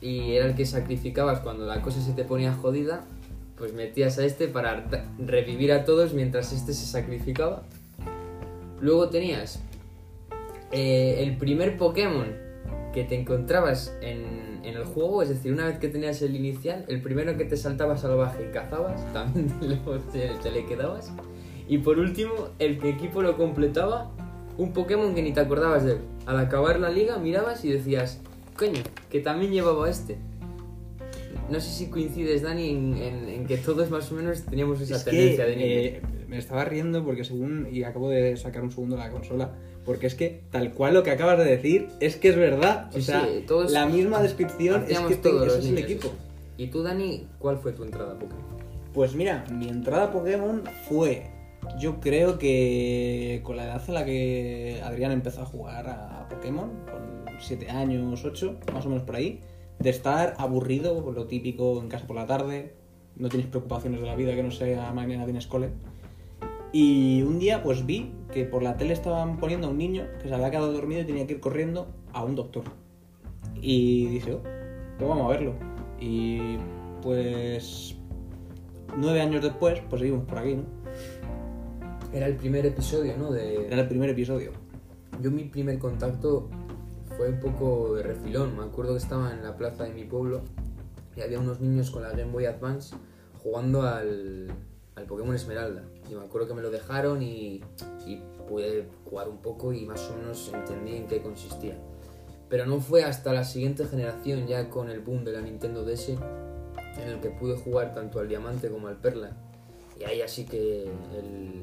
y 0.00 0.32
era 0.32 0.46
el 0.46 0.54
que 0.54 0.64
sacrificabas 0.66 1.40
cuando 1.40 1.66
la 1.66 1.82
cosa 1.82 2.00
se 2.00 2.12
te 2.12 2.24
ponía 2.24 2.52
jodida, 2.52 3.04
pues 3.56 3.72
metías 3.72 4.18
a 4.18 4.24
este 4.24 4.46
para 4.46 4.86
revivir 5.18 5.72
a 5.72 5.84
todos 5.84 6.14
mientras 6.14 6.52
este 6.52 6.72
se 6.72 6.86
sacrificaba. 6.86 7.62
Luego 8.80 9.08
tenías 9.08 9.60
eh, 10.70 11.16
el 11.22 11.36
primer 11.36 11.76
Pokémon 11.76 12.28
que 12.92 13.04
te 13.04 13.18
encontrabas 13.18 13.96
en, 14.00 14.48
el 14.64 14.84
juego, 14.84 15.22
es 15.22 15.30
decir, 15.30 15.50
una 15.52 15.66
vez 15.66 15.78
que 15.78 15.88
tenías 15.88 16.20
el 16.20 16.36
inicial, 16.36 16.84
el 16.88 17.00
primero 17.00 17.38
que 17.38 17.44
te 17.46 17.56
saltaba 17.56 17.96
salvaje 17.96 18.46
y 18.48 18.52
cazabas, 18.52 19.00
también 19.12 19.48
te- 20.12 20.28
te 20.42 20.50
le 20.50 20.66
quedabas. 20.66 21.10
Y 21.66 21.78
por 21.78 21.98
último, 21.98 22.32
el 22.58 22.78
que 22.78 22.90
equipo 22.90 23.22
lo 23.22 23.36
completaba, 23.36 24.10
un 24.58 24.72
Pokémon 24.72 25.14
que 25.14 25.22
ni 25.22 25.32
te 25.32 25.40
acordabas 25.40 25.84
de 25.84 25.92
él. 25.92 25.98
Al 26.28 26.38
acabar 26.38 26.78
la 26.78 26.90
liga 26.90 27.16
mirabas 27.16 27.64
y 27.64 27.72
decías, 27.72 28.20
coño, 28.54 28.82
que 29.10 29.20
también 29.20 29.50
llevaba 29.50 29.88
este. 29.88 30.18
No 31.50 31.58
sé 31.58 31.70
si 31.70 31.86
coincides, 31.86 32.42
Dani, 32.42 32.68
en, 32.68 32.96
en- 32.98 33.28
en 33.30 33.46
que 33.46 33.56
todos 33.56 33.88
más 33.90 34.12
o 34.12 34.14
menos 34.14 34.42
teníamos 34.42 34.78
esa 34.82 34.96
Es 34.96 35.04
que 35.04 35.10
tendencia 35.10 35.46
de 35.46 35.86
eh, 35.86 36.02
me 36.28 36.36
estaba 36.36 36.66
riendo 36.66 37.02
porque 37.02 37.24
según, 37.24 37.66
y 37.72 37.82
acabo 37.84 38.10
de 38.10 38.36
sacar 38.36 38.62
un 38.62 38.70
segundo 38.70 38.98
la 38.98 39.10
consola, 39.10 39.54
porque 39.86 40.06
es 40.06 40.14
que 40.14 40.42
tal 40.50 40.74
cual 40.74 40.92
lo 40.92 41.02
que 41.02 41.10
acabas 41.10 41.38
de 41.38 41.44
decir 41.46 41.88
es 42.00 42.16
que 42.16 42.28
es 42.28 42.36
verdad. 42.36 42.90
Sí, 42.92 42.98
o 42.98 43.02
sea, 43.02 43.24
sí, 43.24 43.44
todos 43.46 43.72
la 43.72 43.86
misma 43.86 44.20
descripción 44.20 44.84
es 44.86 44.98
que 45.00 45.16
todos 45.16 45.46
ese 45.46 45.56
los 45.56 45.64
es 45.64 45.70
el 45.70 45.78
equipo. 45.78 46.12
¿Y 46.58 46.66
tú, 46.66 46.82
Dani, 46.82 47.26
cuál 47.38 47.56
fue 47.56 47.72
tu 47.72 47.84
entrada 47.84 48.12
a 48.12 48.18
Pokémon? 48.18 48.44
Pues 48.92 49.14
mira, 49.14 49.46
mi 49.50 49.68
entrada 49.70 50.04
a 50.04 50.12
Pokémon 50.12 50.62
fue, 50.86 51.30
yo 51.78 52.00
creo 52.00 52.38
que 52.38 53.40
con 53.44 53.56
la 53.56 53.64
edad 53.64 53.82
en 53.86 53.94
la 53.94 54.04
que 54.04 54.80
Adrián 54.84 55.12
empezó 55.12 55.42
a 55.42 55.46
jugar 55.46 55.88
a 55.88 56.28
Pokémon, 56.28 56.70
con 56.90 57.24
7 57.38 57.70
años, 57.70 58.24
8, 58.24 58.58
más 58.72 58.84
o 58.86 58.88
menos 58.88 59.04
por 59.04 59.16
ahí, 59.16 59.40
de 59.78 59.90
estar 59.90 60.34
aburrido, 60.38 61.10
lo 61.12 61.26
típico 61.26 61.80
en 61.80 61.88
casa 61.88 62.06
por 62.06 62.16
la 62.16 62.26
tarde, 62.26 62.74
no 63.16 63.28
tienes 63.28 63.48
preocupaciones 63.48 64.00
de 64.00 64.06
la 64.06 64.16
vida 64.16 64.34
que 64.34 64.42
no 64.42 64.50
sea 64.50 64.92
mañana 64.92 65.24
tienes 65.24 65.46
cole. 65.46 65.70
Y 66.72 67.22
un 67.22 67.38
día 67.38 67.62
pues 67.62 67.86
vi 67.86 68.12
que 68.32 68.44
por 68.44 68.62
la 68.62 68.76
tele 68.76 68.92
estaban 68.92 69.38
poniendo 69.38 69.68
a 69.68 69.70
un 69.70 69.78
niño 69.78 70.06
que 70.20 70.28
se 70.28 70.34
había 70.34 70.50
quedado 70.50 70.72
dormido 70.72 71.00
y 71.00 71.04
tenía 71.04 71.26
que 71.26 71.34
ir 71.34 71.40
corriendo 71.40 71.88
a 72.12 72.24
un 72.24 72.34
doctor. 72.34 72.64
Y 73.60 74.06
dije, 74.06 74.34
oh, 74.34 74.42
pues 74.98 75.08
vamos 75.08 75.26
a 75.26 75.28
verlo. 75.28 75.54
Y 76.00 76.56
pues 77.02 77.96
nueve 78.96 79.20
años 79.20 79.42
después, 79.42 79.80
pues 79.88 80.00
seguimos 80.00 80.24
por 80.24 80.38
aquí, 80.38 80.56
¿no? 80.56 80.77
Era 82.12 82.26
el 82.26 82.36
primer 82.36 82.64
episodio, 82.64 83.16
¿no? 83.18 83.30
De... 83.30 83.66
Era 83.66 83.82
el 83.82 83.88
primer 83.88 84.10
episodio. 84.10 84.52
Yo 85.20 85.30
mi 85.30 85.44
primer 85.44 85.78
contacto 85.78 86.48
fue 87.16 87.28
un 87.28 87.40
poco 87.40 87.94
de 87.94 88.02
refilón. 88.02 88.56
Me 88.56 88.64
acuerdo 88.64 88.92
que 88.92 88.98
estaba 88.98 89.32
en 89.32 89.42
la 89.42 89.56
plaza 89.56 89.84
de 89.84 89.92
mi 89.92 90.04
pueblo 90.04 90.42
y 91.16 91.20
había 91.20 91.38
unos 91.38 91.60
niños 91.60 91.90
con 91.90 92.02
la 92.02 92.10
Game 92.10 92.32
Boy 92.32 92.46
Advance 92.46 92.96
jugando 93.42 93.82
al, 93.82 94.50
al 94.94 95.04
Pokémon 95.04 95.34
Esmeralda. 95.34 95.84
Y 96.10 96.14
me 96.14 96.24
acuerdo 96.24 96.48
que 96.48 96.54
me 96.54 96.62
lo 96.62 96.70
dejaron 96.70 97.22
y, 97.22 97.62
y 98.06 98.22
pude 98.48 98.88
jugar 99.04 99.28
un 99.28 99.38
poco 99.38 99.72
y 99.72 99.84
más 99.84 100.08
o 100.10 100.16
menos 100.16 100.50
entendí 100.54 100.96
en 100.96 101.06
qué 101.06 101.20
consistía. 101.20 101.76
Pero 102.48 102.64
no 102.64 102.80
fue 102.80 103.04
hasta 103.04 103.32
la 103.34 103.44
siguiente 103.44 103.84
generación, 103.84 104.46
ya 104.46 104.70
con 104.70 104.88
el 104.88 105.00
boom 105.00 105.24
de 105.24 105.32
la 105.32 105.42
Nintendo 105.42 105.84
DS, 105.84 106.08
en 106.08 107.08
el 107.08 107.20
que 107.20 107.28
pude 107.28 107.56
jugar 107.56 107.92
tanto 107.92 108.20
al 108.20 108.28
Diamante 108.28 108.70
como 108.70 108.88
al 108.88 108.96
Perla. 108.96 109.36
Y 110.00 110.04
ahí 110.04 110.22
así 110.22 110.46
que 110.46 110.84
el, 110.84 111.60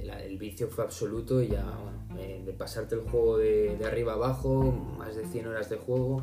el, 0.00 0.38
vicio 0.38 0.68
fue 0.68 0.84
absoluto 0.84 1.42
y 1.42 1.48
ya, 1.48 1.62
bueno, 1.62 2.22
de 2.44 2.52
pasarte 2.52 2.94
el 2.94 3.02
juego 3.02 3.38
de, 3.38 3.78
arriba 3.84 4.14
abajo, 4.14 4.72
más 4.98 5.16
de 5.16 5.26
100 5.26 5.46
horas 5.46 5.68
de 5.70 5.76
juego. 5.76 6.22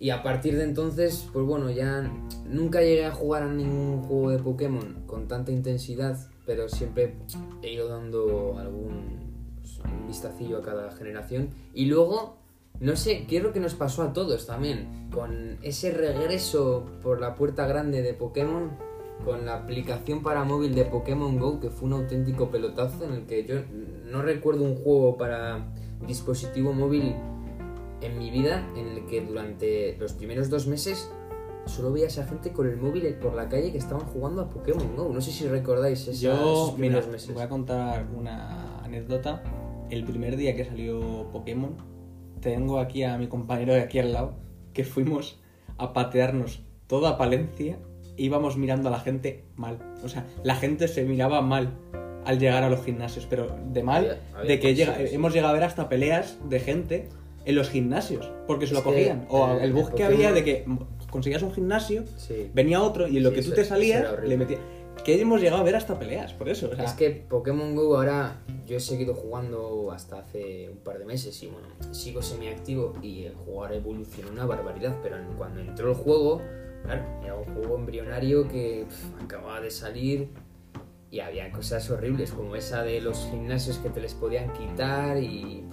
Y 0.00 0.10
a 0.10 0.22
partir 0.22 0.56
de 0.56 0.64
entonces, 0.64 1.28
pues 1.32 1.44
bueno, 1.44 1.70
ya 1.70 2.08
nunca 2.46 2.80
llegué 2.80 3.04
a 3.04 3.10
jugar 3.10 3.42
a 3.42 3.52
ningún 3.52 4.02
juego 4.02 4.30
de 4.30 4.38
Pokémon 4.38 5.02
con 5.06 5.26
tanta 5.26 5.50
intensidad, 5.50 6.16
pero 6.46 6.68
siempre 6.68 7.16
he 7.62 7.72
ido 7.72 7.88
dando 7.88 8.56
algún 8.58 9.56
pues, 9.60 9.78
un 9.80 10.06
vistacillo 10.06 10.58
a 10.58 10.62
cada 10.62 10.92
generación. 10.92 11.50
Y 11.74 11.86
luego, 11.86 12.36
no 12.78 12.94
sé, 12.94 13.26
quiero 13.28 13.52
que 13.52 13.58
nos 13.58 13.74
pasó 13.74 14.02
a 14.02 14.12
todos 14.12 14.46
también, 14.46 15.08
con 15.12 15.58
ese 15.62 15.90
regreso 15.90 16.86
por 17.02 17.20
la 17.20 17.34
puerta 17.34 17.66
grande 17.66 18.00
de 18.02 18.14
Pokémon, 18.14 18.70
con 19.24 19.44
la 19.46 19.54
aplicación 19.56 20.22
para 20.22 20.44
móvil 20.44 20.74
de 20.74 20.84
Pokémon 20.84 21.38
Go, 21.38 21.60
que 21.60 21.70
fue 21.70 21.88
un 21.88 21.94
auténtico 21.94 22.50
pelotazo 22.50 23.04
en 23.04 23.12
el 23.12 23.26
que 23.26 23.44
yo 23.44 23.56
no 24.10 24.22
recuerdo 24.22 24.64
un 24.64 24.76
juego 24.76 25.16
para 25.16 25.66
dispositivo 26.06 26.72
móvil 26.72 27.14
en 28.00 28.18
mi 28.18 28.30
vida 28.30 28.64
en 28.76 28.86
el 28.88 29.06
que 29.06 29.20
durante 29.20 29.96
los 29.98 30.12
primeros 30.12 30.48
dos 30.50 30.66
meses 30.66 31.10
solo 31.66 31.92
veía 31.92 32.06
a 32.06 32.08
esa 32.08 32.24
gente 32.26 32.52
con 32.52 32.66
el 32.68 32.76
móvil 32.76 33.02
por 33.16 33.34
la 33.34 33.48
calle 33.48 33.72
que 33.72 33.78
estaban 33.78 34.06
jugando 34.06 34.42
a 34.42 34.48
Pokémon 34.50 34.96
Go. 34.96 35.10
No 35.12 35.20
sé 35.20 35.32
si 35.32 35.46
recordáis 35.46 36.06
esa- 36.08 36.12
Yo, 36.20 36.32
esos 36.32 36.78
mira, 36.78 37.00
primeros 37.00 37.08
meses. 37.08 37.34
voy 37.34 37.42
a 37.42 37.48
contar 37.48 38.06
una 38.16 38.78
anécdota. 38.84 39.42
El 39.90 40.04
primer 40.04 40.36
día 40.36 40.54
que 40.56 40.64
salió 40.64 41.28
Pokémon, 41.32 41.76
tengo 42.40 42.78
aquí 42.78 43.02
a 43.02 43.18
mi 43.18 43.26
compañero 43.26 43.74
de 43.74 43.80
aquí 43.80 43.98
al 43.98 44.12
lado, 44.12 44.34
que 44.72 44.84
fuimos 44.84 45.40
a 45.76 45.92
patearnos 45.92 46.62
toda 46.86 47.18
Palencia 47.18 47.78
íbamos 48.18 48.56
mirando 48.56 48.88
a 48.88 48.92
la 48.92 49.00
gente 49.00 49.44
mal. 49.56 49.78
O 50.04 50.08
sea, 50.08 50.26
la 50.42 50.54
gente 50.56 50.88
se 50.88 51.04
miraba 51.04 51.40
mal 51.40 51.70
al 52.24 52.38
llegar 52.38 52.62
a 52.62 52.68
los 52.68 52.84
gimnasios, 52.84 53.26
pero 53.30 53.56
de 53.72 53.82
mal, 53.82 54.04
Había- 54.04 54.20
había 54.36 54.48
de 54.50 54.60
que 54.60 54.74
llega- 54.74 55.00
hemos 55.00 55.32
llegado 55.32 55.50
a 55.50 55.54
ver 55.54 55.64
hasta 55.64 55.88
peleas 55.88 56.36
de 56.48 56.60
gente 56.60 57.08
en 57.46 57.54
los 57.54 57.70
gimnasios, 57.70 58.30
porque 58.46 58.66
se 58.66 58.74
lo 58.74 58.82
cogían. 58.82 59.24
O 59.30 59.52
el- 59.52 59.62
el 59.62 59.72
bug 59.72 59.94
que 59.94 60.04
había 60.04 60.32
de 60.32 60.44
que 60.44 60.66
conseguías 61.10 61.42
un 61.42 61.52
gimnasio, 61.52 62.04
Sí. 62.16 62.50
venía 62.52 62.82
otro 62.82 63.08
y 63.08 63.16
en 63.16 63.22
lo 63.22 63.30
Sí, 63.30 63.36
que 63.36 63.42
tú 63.42 63.52
te 63.52 63.64
salías 63.64 64.04
le 64.22 64.36
metías. 64.36 64.60
Que 65.04 65.18
hemos 65.18 65.40
llegado 65.40 65.62
a 65.62 65.64
ver 65.64 65.76
hasta 65.76 65.98
peleas, 65.98 66.34
por 66.34 66.48
eso. 66.50 66.68
o 66.70 66.74
sea, 66.76 66.84
Es 66.84 66.92
que 66.92 67.10
Pokémon 67.10 67.74
Go 67.74 67.96
ahora 67.96 68.40
yo 68.66 68.76
he 68.76 68.80
seguido 68.80 69.14
jugando 69.14 69.90
hasta 69.92 70.18
hace 70.18 70.68
un 70.70 70.78
par 70.78 70.98
de 70.98 71.06
meses 71.06 71.40
y 71.42 71.46
bueno, 71.46 71.68
sigo 71.94 72.20
semiactivo 72.20 72.92
y 73.00 73.22
el 73.24 73.34
juego 73.34 73.62
ahora 73.62 73.76
evolucionó 73.76 74.30
una 74.32 74.44
barbaridad, 74.44 74.96
pero 75.02 75.16
cuando 75.38 75.60
entró 75.60 75.88
el 75.90 75.94
juego, 75.94 76.42
claro, 76.82 77.04
era 77.22 77.34
un 77.34 77.44
juego 77.54 77.76
embrionario 77.76 78.48
que 78.48 78.84
pf, 78.88 79.24
acababa 79.24 79.60
de 79.60 79.70
salir 79.70 80.28
y 81.10 81.20
había 81.20 81.50
cosas 81.52 81.90
horribles 81.90 82.32
como 82.32 82.54
esa 82.56 82.82
de 82.82 83.00
los 83.00 83.26
gimnasios 83.30 83.78
que 83.78 83.88
te 83.90 84.00
les 84.00 84.14
podían 84.14 84.52
quitar 84.52 85.16
y... 85.22 85.64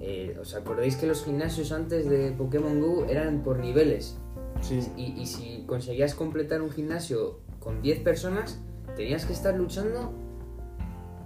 eh, 0.00 0.36
¿Os 0.40 0.54
acordáis 0.54 0.96
que 0.96 1.06
los 1.06 1.24
gimnasios 1.24 1.72
antes 1.72 2.08
de 2.08 2.32
Pokémon 2.32 2.80
Go 2.80 3.06
eran 3.06 3.42
por 3.42 3.58
niveles? 3.58 4.18
Sí. 4.60 4.80
Y, 4.96 5.20
y 5.20 5.26
si 5.26 5.64
conseguías 5.66 6.14
completar 6.14 6.62
un 6.62 6.70
gimnasio 6.70 7.40
con 7.58 7.82
10 7.82 8.00
personas, 8.00 8.60
tenías 8.96 9.24
que 9.26 9.32
estar 9.32 9.54
luchando 9.56 10.12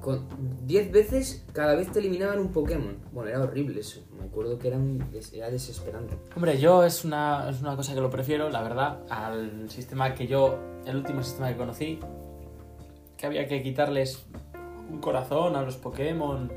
con 0.00 0.26
10 0.66 0.90
veces 0.92 1.44
cada 1.52 1.74
vez 1.74 1.90
te 1.92 1.98
eliminaban 1.98 2.38
un 2.38 2.48
Pokémon. 2.52 2.96
Bueno, 3.12 3.30
era 3.30 3.40
horrible 3.42 3.80
eso. 3.80 4.00
Me 4.18 4.24
acuerdo 4.26 4.58
que 4.58 4.68
era, 4.68 4.76
un- 4.78 5.04
era 5.32 5.50
desesperante. 5.50 6.16
Hombre, 6.34 6.58
yo 6.58 6.84
es 6.84 7.04
una, 7.04 7.48
es 7.50 7.60
una 7.60 7.76
cosa 7.76 7.94
que 7.94 8.00
lo 8.00 8.10
prefiero, 8.10 8.48
la 8.50 8.62
verdad, 8.62 9.00
al 9.10 9.68
sistema 9.70 10.14
que 10.14 10.26
yo, 10.26 10.58
el 10.86 10.96
último 10.96 11.22
sistema 11.22 11.48
que 11.48 11.56
conocí, 11.56 11.98
que 13.16 13.26
había 13.26 13.46
que 13.46 13.62
quitarles 13.62 14.24
un 14.90 14.98
corazón 15.00 15.54
a 15.56 15.62
los 15.62 15.76
Pokémon, 15.76 16.50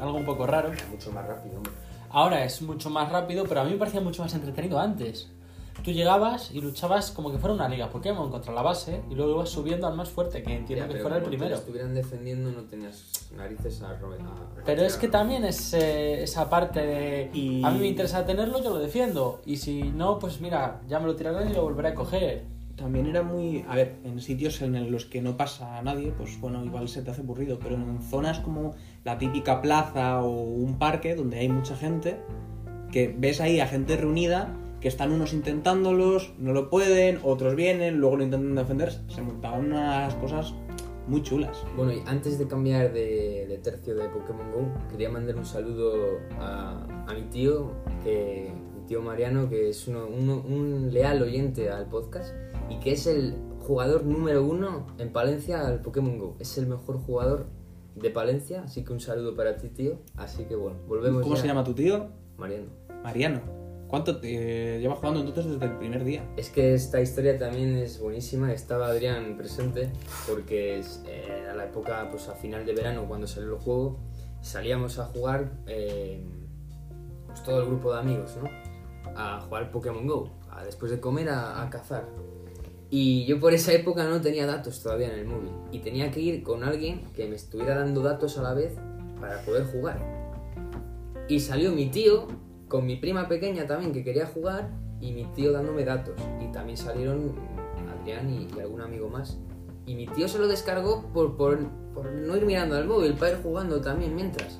algo 0.00 0.16
un 0.16 0.24
poco 0.24 0.46
raro. 0.46 0.72
Era 0.72 0.86
mucho 0.90 1.12
más 1.12 1.26
rápido, 1.26 1.56
hombre. 1.58 1.72
Ahora 2.10 2.42
es 2.44 2.62
mucho 2.62 2.88
más 2.88 3.12
rápido, 3.12 3.44
pero 3.46 3.60
a 3.60 3.64
mí 3.64 3.72
me 3.72 3.76
parecía 3.76 4.00
mucho 4.00 4.22
más 4.22 4.32
entretenido 4.34 4.78
antes. 4.78 5.30
Tú 5.84 5.92
llegabas 5.92 6.50
y 6.52 6.60
luchabas 6.60 7.10
como 7.12 7.30
que 7.30 7.38
fuera 7.38 7.54
una 7.54 7.68
liga 7.68 7.88
Pokémon 7.88 8.30
contra 8.30 8.52
la 8.52 8.62
base 8.62 9.00
y 9.10 9.14
luego 9.14 9.32
ibas 9.36 9.48
subiendo 9.48 9.86
al 9.86 9.94
más 9.96 10.10
fuerte, 10.10 10.42
que 10.42 10.54
entiendo 10.54 10.86
Ya, 10.86 10.92
que 10.92 11.00
fuera 11.00 11.16
el 11.16 11.22
primero. 11.22 11.54
estuvieran 11.54 11.94
defendiendo 11.94 12.50
no 12.50 12.62
tenías 12.64 13.04
narices 13.34 13.80
a, 13.82 13.94
ro- 13.96 14.12
a 14.12 14.64
Pero 14.66 14.82
es 14.82 14.96
que 14.96 15.08
también 15.08 15.44
es 15.44 15.72
eh, 15.74 16.22
esa 16.24 16.50
parte 16.50 16.80
de... 16.84 17.30
Y- 17.32 17.64
A 17.64 17.70
mí 17.70 17.78
me 17.78 17.86
interesa 17.86 18.26
tenerlo, 18.26 18.62
yo 18.62 18.70
lo 18.70 18.78
defiendo. 18.78 19.40
Y 19.46 19.56
si 19.56 19.82
no, 19.84 20.18
pues 20.18 20.40
mira, 20.40 20.80
ya 20.88 20.98
me 21.00 21.06
lo 21.06 21.14
tirarán 21.16 21.48
y 21.50 21.54
lo 21.54 21.62
volveré 21.62 21.88
a 21.88 21.94
coger. 21.94 22.44
También 22.76 23.06
era 23.06 23.22
muy. 23.24 23.64
A 23.68 23.74
ver, 23.74 23.96
en 24.04 24.20
sitios 24.20 24.62
en 24.62 24.92
los 24.92 25.04
que 25.04 25.20
no 25.20 25.36
pasa 25.36 25.82
nadie, 25.82 26.12
pues 26.16 26.40
bueno, 26.40 26.64
igual 26.64 26.88
se 26.88 27.02
te 27.02 27.10
hace 27.10 27.22
aburrido, 27.22 27.58
pero 27.58 27.74
en 27.74 28.00
zonas 28.02 28.38
como 28.38 28.74
la 29.04 29.18
típica 29.18 29.60
plaza 29.62 30.22
o 30.22 30.28
un 30.30 30.78
parque 30.78 31.16
donde 31.16 31.40
hay 31.40 31.48
mucha 31.48 31.76
gente, 31.76 32.20
que 32.92 33.12
ves 33.18 33.40
ahí 33.40 33.58
a 33.58 33.66
gente 33.66 33.96
reunida, 33.96 34.54
que 34.80 34.88
están 34.88 35.12
unos 35.12 35.32
intentándolos, 35.32 36.32
no 36.38 36.52
lo 36.52 36.70
pueden, 36.70 37.18
otros 37.24 37.54
vienen, 37.56 37.98
luego 37.98 38.16
lo 38.16 38.24
intentan 38.24 38.54
defender, 38.54 38.92
se 39.08 39.22
montaban 39.22 39.66
unas 39.66 40.14
cosas 40.14 40.54
muy 41.08 41.22
chulas. 41.22 41.64
Bueno, 41.76 41.92
y 41.92 42.02
antes 42.06 42.38
de 42.38 42.46
cambiar 42.46 42.92
de, 42.92 43.46
de 43.48 43.58
tercio 43.58 43.94
de 43.96 44.08
Pokémon 44.08 44.52
Go, 44.52 44.68
quería 44.90 45.08
mandar 45.08 45.36
un 45.36 45.46
saludo 45.46 46.18
a, 46.38 46.84
a 47.06 47.14
mi 47.14 47.22
tío, 47.22 47.72
que, 48.04 48.52
mi 48.76 48.86
tío 48.86 49.00
Mariano, 49.02 49.48
que 49.48 49.70
es 49.70 49.88
uno- 49.88 50.06
uno- 50.06 50.42
un 50.46 50.90
leal 50.92 51.22
oyente 51.22 51.70
al 51.70 51.86
podcast 51.86 52.34
y 52.70 52.78
que 52.78 52.92
es 52.92 53.06
el 53.06 53.34
jugador 53.60 54.04
número 54.04 54.44
uno 54.44 54.86
en 54.98 55.10
Palencia 55.12 55.66
al 55.66 55.80
Pokémon 55.80 56.18
Go. 56.18 56.36
Es 56.38 56.56
el 56.58 56.66
mejor 56.66 56.98
jugador 56.98 57.46
de 57.96 58.10
Palencia, 58.10 58.62
así 58.62 58.84
que 58.84 58.92
un 58.92 59.00
saludo 59.00 59.34
para 59.34 59.56
ti, 59.56 59.70
tío. 59.70 59.98
Así 60.16 60.44
que 60.44 60.54
bueno, 60.56 60.76
volvemos 60.86 61.22
¿Cómo 61.22 61.34
ya. 61.34 61.40
se 61.40 61.46
llama 61.48 61.64
tu 61.64 61.72
tío? 61.74 62.06
Mariano. 62.36 62.66
Mariano. 63.02 63.40
¿Cuánto 63.88 64.18
te 64.20 64.78
lleva 64.80 64.96
jugando 64.96 65.20
entonces 65.20 65.52
desde 65.52 65.64
el 65.64 65.78
primer 65.78 66.04
día? 66.04 66.22
Es 66.36 66.50
que 66.50 66.74
esta 66.74 67.00
historia 67.00 67.38
también 67.38 67.74
es 67.76 67.98
buenísima. 67.98 68.52
Estaba 68.52 68.88
Adrián 68.88 69.36
presente 69.38 69.90
porque 70.28 70.78
es- 70.78 71.02
eh, 71.06 71.24
era 71.44 71.54
la 71.54 71.64
época, 71.64 72.06
pues 72.10 72.28
a 72.28 72.34
final 72.34 72.66
de 72.66 72.74
verano, 72.74 73.06
cuando 73.08 73.26
salió 73.26 73.54
el 73.54 73.58
juego, 73.58 73.98
salíamos 74.42 74.98
a 74.98 75.06
jugar, 75.06 75.50
eh, 75.66 76.22
pues 77.26 77.42
todo 77.42 77.62
el 77.62 77.66
grupo 77.66 77.92
de 77.94 78.00
amigos, 78.00 78.36
¿no? 78.42 78.48
A 79.16 79.40
jugar 79.40 79.70
Pokémon 79.70 80.06
Go, 80.06 80.30
a- 80.50 80.64
después 80.64 80.90
de 80.90 81.00
comer 81.00 81.30
a, 81.30 81.62
a 81.62 81.70
cazar. 81.70 82.04
Y 82.90 83.24
yo 83.24 83.40
por 83.40 83.54
esa 83.54 83.72
época 83.72 84.04
no 84.04 84.20
tenía 84.20 84.44
datos 84.46 84.82
todavía 84.82 85.08
en 85.12 85.18
el 85.18 85.26
móvil 85.26 85.50
y 85.72 85.78
tenía 85.78 86.10
que 86.10 86.20
ir 86.20 86.42
con 86.42 86.62
alguien 86.62 87.04
que 87.14 87.26
me 87.26 87.36
estuviera 87.36 87.78
dando 87.78 88.02
datos 88.02 88.36
a 88.38 88.42
la 88.42 88.52
vez 88.54 88.74
para 89.20 89.40
poder 89.42 89.64
jugar. 89.66 89.98
Y 91.28 91.40
salió 91.40 91.72
mi 91.72 91.86
tío 91.90 92.26
con 92.68 92.86
mi 92.86 92.96
prima 92.96 93.28
pequeña 93.28 93.66
también 93.66 93.92
que 93.92 94.04
quería 94.04 94.26
jugar 94.26 94.70
y 95.00 95.12
mi 95.12 95.24
tío 95.34 95.52
dándome 95.52 95.84
datos. 95.84 96.14
Y 96.40 96.52
también 96.52 96.76
salieron 96.76 97.32
Adrián 98.00 98.30
y, 98.30 98.60
algún 98.60 98.80
amigo 98.80 99.08
más. 99.08 99.38
Y 99.86 99.94
mi 99.94 100.06
tío 100.06 100.28
se 100.28 100.38
lo 100.38 100.46
descargó 100.46 101.10
por, 101.14 101.36
por, 101.36 101.58
por 101.94 102.12
no 102.12 102.36
ir 102.36 102.44
mirando 102.44 102.76
al 102.76 102.86
móvil, 102.86 103.14
para 103.14 103.32
ir 103.32 103.38
jugando 103.42 103.80
también 103.80 104.14
mientras. 104.14 104.58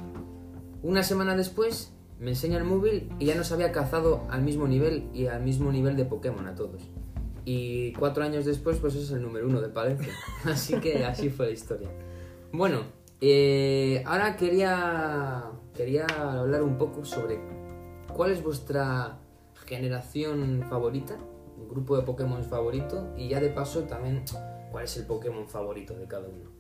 Una 0.83 1.03
semana 1.03 1.37
después 1.37 1.93
me 2.19 2.31
enseña 2.31 2.59
el 2.59 2.65
móvil 2.65 3.13
y 3.19 3.27
ya 3.27 3.35
nos 3.35 3.53
había 3.53 3.73
cazado 3.73 4.23
al 4.31 4.43
mismo 4.43 4.67
nivel 4.67 5.09
y 5.13 5.27
al 5.27 5.43
mismo 5.43 5.71
nivel 5.71 5.97
de 5.97 6.05
Pokémon 6.05 6.47
a 6.47 6.55
todos. 6.55 6.83
Y 7.45 7.93
cuatro 7.95 8.25
años 8.25 8.45
después 8.45 8.79
pues 8.79 8.95
es 8.95 9.11
el 9.11 9.23
número 9.23 9.47
uno 9.47 9.61
de 9.61 9.69
Palencia. 9.69 10.13
Así 10.45 10.75
que 10.81 11.05
así 11.05 11.31
fue 11.31 11.47
la 11.47 11.53
historia. 11.53 11.89
Bueno, 12.53 12.83
eh, 13.21 14.03
ahora 14.07 14.37
quería, 14.37 15.45
quería 15.75 16.07
hablar 16.07 16.63
un 16.63 16.79
poco 16.79 17.05
sobre 17.05 17.41
cuál 18.19 18.33
es 18.33 18.43
vuestra 18.43 19.17
generación 19.65 20.65
favorita, 20.69 21.17
grupo 21.71 21.97
de 21.97 22.03
Pokémon 22.03 22.43
favorito 22.43 23.13
y 23.17 23.29
ya 23.29 23.39
de 23.39 23.49
paso 23.51 23.83
también 23.85 24.25
cuál 24.73 24.85
es 24.87 24.97
el 24.97 25.07
Pokémon 25.07 25.47
favorito 25.47 25.95
de 25.95 26.07
cada 26.09 26.27
uno. 26.27 26.51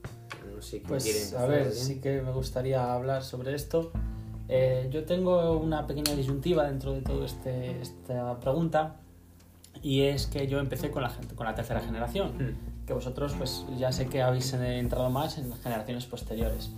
No 0.55 0.63
sé 0.63 0.81
quién 0.83 1.01
quiere 1.01 1.19
Pues 1.19 1.33
empezar. 1.33 1.45
a 1.45 1.47
ver, 1.49 1.73
sí 1.73 2.01
que 2.01 2.23
me 2.23 2.31
gustaría 2.31 2.93
hablar 2.95 3.25
sobre 3.25 3.57
esto. 3.57 3.91
Eh, 4.49 4.87
yo 4.93 5.05
tengo 5.05 5.59
una 5.59 5.85
pequeña 5.89 6.15
disyuntiva 6.15 6.63
dentro 6.65 6.93
de 6.93 7.03
toda 7.03 7.27
este, 7.27 7.81
esta 7.81 8.39
pregunta 8.39 9.01
y 9.83 10.03
es 10.03 10.29
que 10.29 10.47
yo 10.47 10.61
empecé 10.61 10.93
con 10.93 11.03
la, 11.03 11.11
gente, 11.11 11.35
con 11.35 11.45
la 11.45 11.57
tercera 11.57 11.81
generación, 11.81 12.29
Hmm. 12.39 12.87
que 12.87 12.93
vosotros 12.93 13.35
pues 13.37 13.67
ya 13.77 13.91
sé 13.91 14.07
que 14.07 14.23
habéis 14.23 14.53
entrado 14.53 15.11
más 15.11 15.39
en 15.39 15.53
generaciones 15.55 16.07
posteriores. 16.07 16.71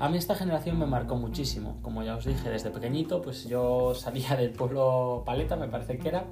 A 0.00 0.08
mí 0.08 0.18
esta 0.18 0.34
generación 0.34 0.78
me 0.78 0.86
marcó 0.86 1.16
muchísimo, 1.16 1.76
como 1.82 2.02
ya 2.02 2.16
os 2.16 2.24
dije 2.24 2.50
desde 2.50 2.70
pequeñito, 2.70 3.22
pues 3.22 3.46
yo 3.48 3.94
salía 3.94 4.36
del 4.36 4.50
pueblo 4.50 5.22
Paleta, 5.24 5.56
me 5.56 5.68
parece 5.68 5.98
que 5.98 6.08
era, 6.08 6.24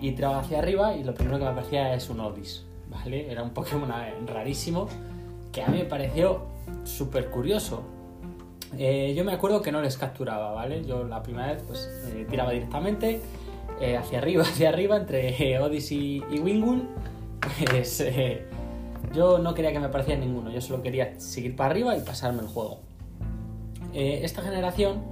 y 0.00 0.12
tiraba 0.12 0.40
hacia 0.40 0.58
arriba 0.58 0.96
y 0.96 1.04
lo 1.04 1.14
primero 1.14 1.38
que 1.38 1.44
me 1.44 1.50
aparecía 1.50 1.94
es 1.94 2.08
un 2.10 2.20
Odis, 2.20 2.64
¿vale? 2.88 3.30
Era 3.30 3.42
un 3.42 3.50
Pokémon 3.50 3.90
rarísimo 4.26 4.88
que 5.52 5.62
a 5.62 5.68
mí 5.68 5.78
me 5.78 5.84
pareció 5.84 6.42
súper 6.84 7.30
curioso. 7.30 7.82
Eh, 8.78 9.14
yo 9.16 9.24
me 9.24 9.32
acuerdo 9.32 9.62
que 9.62 9.72
no 9.72 9.82
les 9.82 9.96
capturaba, 9.96 10.52
¿vale? 10.52 10.84
Yo 10.84 11.04
la 11.04 11.22
primera 11.22 11.52
vez 11.52 11.62
pues 11.66 11.90
eh, 12.08 12.26
tiraba 12.28 12.52
directamente 12.52 13.20
eh, 13.80 13.96
hacia 13.96 14.18
arriba, 14.18 14.42
hacia 14.48 14.68
arriba, 14.68 14.96
entre 14.96 15.58
Odyssey 15.58 16.22
y 16.30 16.38
Wingull. 16.38 16.88
Pues 17.40 18.04
yo 19.12 19.38
no 19.38 19.54
quería 19.54 19.72
que 19.72 19.80
me 19.80 19.86
apareciera 19.86 20.20
ninguno, 20.20 20.50
yo 20.50 20.60
solo 20.60 20.82
quería 20.82 21.18
seguir 21.18 21.56
para 21.56 21.70
arriba 21.70 21.96
y 21.96 22.00
pasarme 22.00 22.42
el 22.42 22.48
juego. 22.48 22.78
Eh, 23.92 24.20
esta 24.22 24.42
generación 24.42 25.02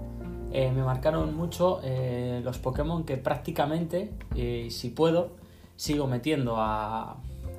eh, 0.53 0.71
me 0.71 0.83
marcaron 0.83 1.35
mucho 1.37 1.81
eh, 1.83 2.41
los 2.45 2.59
Pokémon 2.59 3.05
que 3.05 3.17
prácticamente, 3.17 4.13
si 4.71 4.91
puedo, 4.91 5.31
sigo 5.77 6.07
metiendo 6.07 6.57
a, 6.59 7.17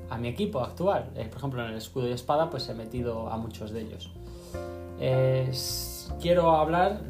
a 0.08 0.18
mi 0.18 0.28
equipo 0.28 0.60
actual. 0.60 1.10
Por 1.14 1.38
ejemplo, 1.38 1.64
en 1.64 1.70
el 1.70 1.76
escudo 1.76 2.08
y 2.08 2.12
espada, 2.12 2.48
pues 2.50 2.68
he 2.68 2.74
metido 2.74 3.28
a 3.28 3.36
muchos 3.36 3.70
de 3.70 3.82
ellos. 3.82 4.12
Quiero 6.20 6.56
hablar 6.56 7.02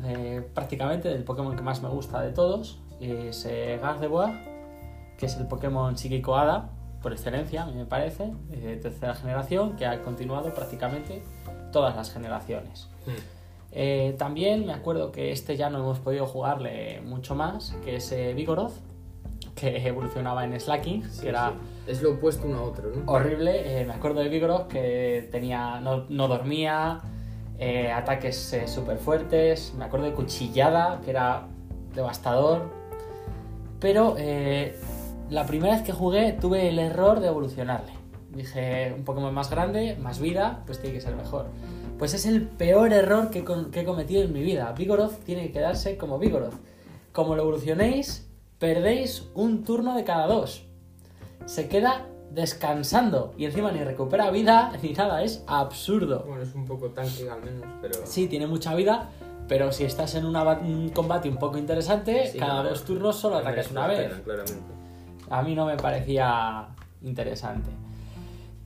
prácticamente 0.54 1.08
del 1.08 1.24
Pokémon 1.24 1.56
que 1.56 1.62
más 1.62 1.82
me 1.82 1.88
gusta 1.88 2.20
de 2.20 2.32
todos. 2.32 2.80
Es 3.00 3.48
Gardevoir, 3.80 5.14
que 5.16 5.26
es 5.26 5.36
el 5.36 5.46
Pokémon 5.46 5.96
psíquico 5.96 6.36
Hada, 6.36 6.70
por 7.02 7.12
excelencia, 7.12 7.62
a 7.62 7.66
mí 7.66 7.74
me 7.74 7.86
parece, 7.86 8.32
eh, 8.52 8.60
de 8.60 8.76
tercera 8.76 9.14
generación, 9.14 9.76
que 9.76 9.86
ha 9.86 10.02
continuado 10.02 10.52
prácticamente 10.54 11.22
todas 11.72 11.96
las 11.96 12.12
generaciones. 12.12 12.88
Hmm. 13.06 13.10
Eh, 13.72 14.14
también 14.18 14.66
me 14.66 14.72
acuerdo 14.72 15.12
que 15.12 15.30
este 15.30 15.56
ya 15.56 15.70
no 15.70 15.78
hemos 15.78 16.00
podido 16.00 16.26
jugarle 16.26 17.00
mucho 17.02 17.34
más, 17.34 17.74
que 17.84 17.96
es 17.96 18.10
eh, 18.12 18.34
Vigoroth, 18.34 18.72
que 19.54 19.76
evolucionaba 19.86 20.44
en 20.44 20.58
Slacking, 20.58 21.04
Sí, 21.08 21.22
que 21.22 21.28
era 21.28 21.50
sí. 21.50 21.54
Es 21.86 22.02
lo 22.02 22.12
opuesto 22.12 22.46
uno 22.46 22.58
a 22.58 22.62
otro, 22.62 22.90
¿no? 22.94 23.10
horrible. 23.10 23.80
Eh, 23.80 23.84
me 23.84 23.94
acuerdo 23.94 24.20
de 24.20 24.28
Vigoroth 24.28 24.68
que 24.68 25.28
tenía, 25.32 25.80
no, 25.80 26.04
no 26.08 26.28
dormía, 26.28 27.00
eh, 27.58 27.90
ataques 27.90 28.56
súper 28.66 28.98
fuertes. 28.98 29.74
Me 29.76 29.84
acuerdo 29.84 30.06
de 30.06 30.12
Cuchillada, 30.12 31.00
que 31.04 31.10
era 31.10 31.48
devastador. 31.94 32.62
Pero 33.80 34.14
eh, 34.18 34.78
la 35.30 35.46
primera 35.46 35.74
vez 35.74 35.82
que 35.82 35.92
jugué 35.92 36.32
tuve 36.32 36.68
el 36.68 36.78
error 36.78 37.20
de 37.20 37.28
evolucionarle. 37.28 37.92
Dije, 38.30 38.94
un 38.96 39.04
Pokémon 39.04 39.32
más 39.34 39.50
grande, 39.50 39.96
más 40.00 40.20
vida, 40.20 40.62
pues 40.66 40.80
tiene 40.80 40.94
que 40.96 41.00
ser 41.00 41.16
mejor. 41.16 41.46
Pues 41.98 42.14
es 42.14 42.26
el 42.26 42.42
peor 42.42 42.92
error 42.92 43.30
que, 43.30 43.44
con- 43.44 43.70
que 43.70 43.80
he 43.80 43.84
cometido 43.84 44.22
en 44.22 44.32
mi 44.32 44.42
vida. 44.42 44.72
Vigoroth 44.76 45.18
tiene 45.24 45.42
que 45.46 45.52
quedarse 45.52 45.96
como 45.96 46.18
Vigoroth. 46.18 46.54
Como 47.12 47.34
lo 47.34 47.42
evolucionéis, 47.42 48.28
perdéis 48.58 49.26
un 49.34 49.64
turno 49.64 49.96
de 49.96 50.04
cada 50.04 50.26
dos 50.26 50.66
se 51.46 51.68
queda 51.68 52.06
descansando 52.30 53.34
y 53.36 53.44
encima 53.46 53.72
ni 53.72 53.82
recupera 53.82 54.30
vida 54.30 54.72
ni 54.82 54.92
nada, 54.92 55.22
es 55.22 55.42
absurdo. 55.46 56.24
Bueno, 56.26 56.42
es 56.42 56.54
un 56.54 56.64
poco 56.66 56.90
tanque 56.90 57.28
al 57.28 57.40
menos, 57.42 57.66
pero... 57.80 57.94
Sí, 58.04 58.28
tiene 58.28 58.46
mucha 58.46 58.74
vida, 58.74 59.08
pero 59.48 59.72
si 59.72 59.84
estás 59.84 60.14
en 60.14 60.26
una 60.26 60.44
un 60.44 60.90
combate 60.90 61.28
un 61.28 61.38
poco 61.38 61.58
interesante, 61.58 62.28
Sí, 62.28 62.38
cada 62.38 62.62
no, 62.62 62.68
dos 62.68 62.84
turnos 62.84 63.16
solo 63.16 63.38
atacas 63.38 63.70
una 63.72 63.86
vez. 63.88 64.08
pena, 64.08 64.22
claramente. 64.22 64.79
A 65.30 65.42
mí 65.42 65.54
no 65.54 65.64
me 65.64 65.76
parecía 65.76 66.68
interesante. 67.02 67.70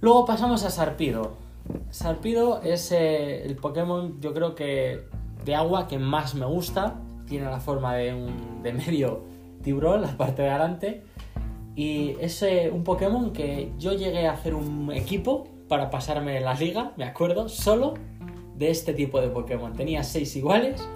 Luego 0.01 0.25
pasamos 0.25 0.65
a 0.65 0.71
Sarpido. 0.71 1.35
Sarpido 1.91 2.61
es 2.63 2.91
eh, 2.93 3.45
el 3.45 3.57
Pokémon, 3.57 4.21
yo 4.21 4.35
creo 4.35 4.55
que 4.55 5.05
de 5.45 5.55
agua 5.55 5.87
que 5.87 5.99
más 5.99 6.35
me 6.35 6.47
gusta. 6.47 6.95
Tiene 7.27 7.47
la 7.47 7.61
forma 7.61 7.95
de 7.95 8.13
un 8.13 8.63
de 8.63 8.73
medio 8.73 9.23
tiburón, 9.63 10.03
la 10.03 10.17
parte 10.17 10.43
de 10.43 10.51
adelante. 10.51 11.03
Y 11.77 12.17
es 12.21 12.43
eh, 12.43 12.71
un 12.73 12.85
Pokémon 12.85 13.33
que 13.33 13.73
yo 13.79 13.93
llegué 13.93 14.27
a 14.27 14.33
hacer 14.33 14.55
un 14.55 14.91
equipo 14.93 15.49
para 15.69 15.91
pasarme 15.91 16.41
la 16.41 16.55
liga, 16.55 16.93
me 16.97 17.05
acuerdo, 17.05 17.49
solo 17.49 17.95
de 18.57 18.71
este 18.71 18.95
tipo 18.95 19.21
de 19.21 19.29
Pokémon. 19.29 19.73
Tenía 19.73 20.03
seis 20.03 20.37
iguales. 20.37 20.87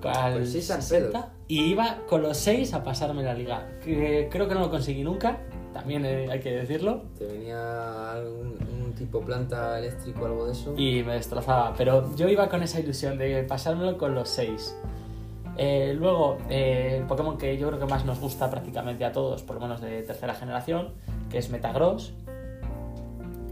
Con 0.00 0.46
seis 0.46 0.66
60, 0.66 1.32
y 1.48 1.64
iba 1.64 1.98
con 2.06 2.22
los 2.22 2.36
seis 2.36 2.72
a 2.74 2.82
pasarme 2.82 3.22
la 3.22 3.34
liga. 3.34 3.68
Que 3.84 4.28
creo 4.30 4.48
que 4.48 4.54
no 4.54 4.60
lo 4.60 4.70
conseguí 4.70 5.02
nunca, 5.02 5.38
también 5.72 6.04
eh, 6.04 6.28
hay 6.30 6.40
que 6.40 6.52
decirlo. 6.52 7.02
Te 7.18 7.26
venía 7.26 8.12
algún, 8.12 8.56
un 8.84 8.92
tipo 8.94 9.20
planta 9.20 9.78
eléctrico 9.78 10.22
o 10.22 10.26
algo 10.26 10.46
de 10.46 10.52
eso. 10.52 10.74
y 10.76 11.02
me 11.02 11.14
destrozaba. 11.14 11.74
Pero 11.76 12.14
yo 12.16 12.28
iba 12.28 12.48
con 12.48 12.62
esa 12.62 12.80
ilusión 12.80 13.18
de 13.18 13.42
pasármelo 13.44 13.98
con 13.98 14.14
los 14.14 14.28
6. 14.28 14.76
luego, 15.94 16.38
eh, 16.48 16.98
el 16.98 17.06
Pokémon 17.06 17.36
que 17.36 17.58
yo 17.58 17.68
creo 17.68 17.80
que 17.80 17.86
más 17.86 18.04
nos 18.04 18.20
gusta 18.20 18.50
prácticamente 18.50 19.04
a 19.04 19.12
todos, 19.12 19.42
por 19.42 19.56
lo 19.56 19.62
menos 19.62 19.80
de 19.80 20.02
tercera 20.02 20.34
generación, 20.34 20.90
que 21.30 21.38
es 21.38 21.50
Metagross, 21.50 22.12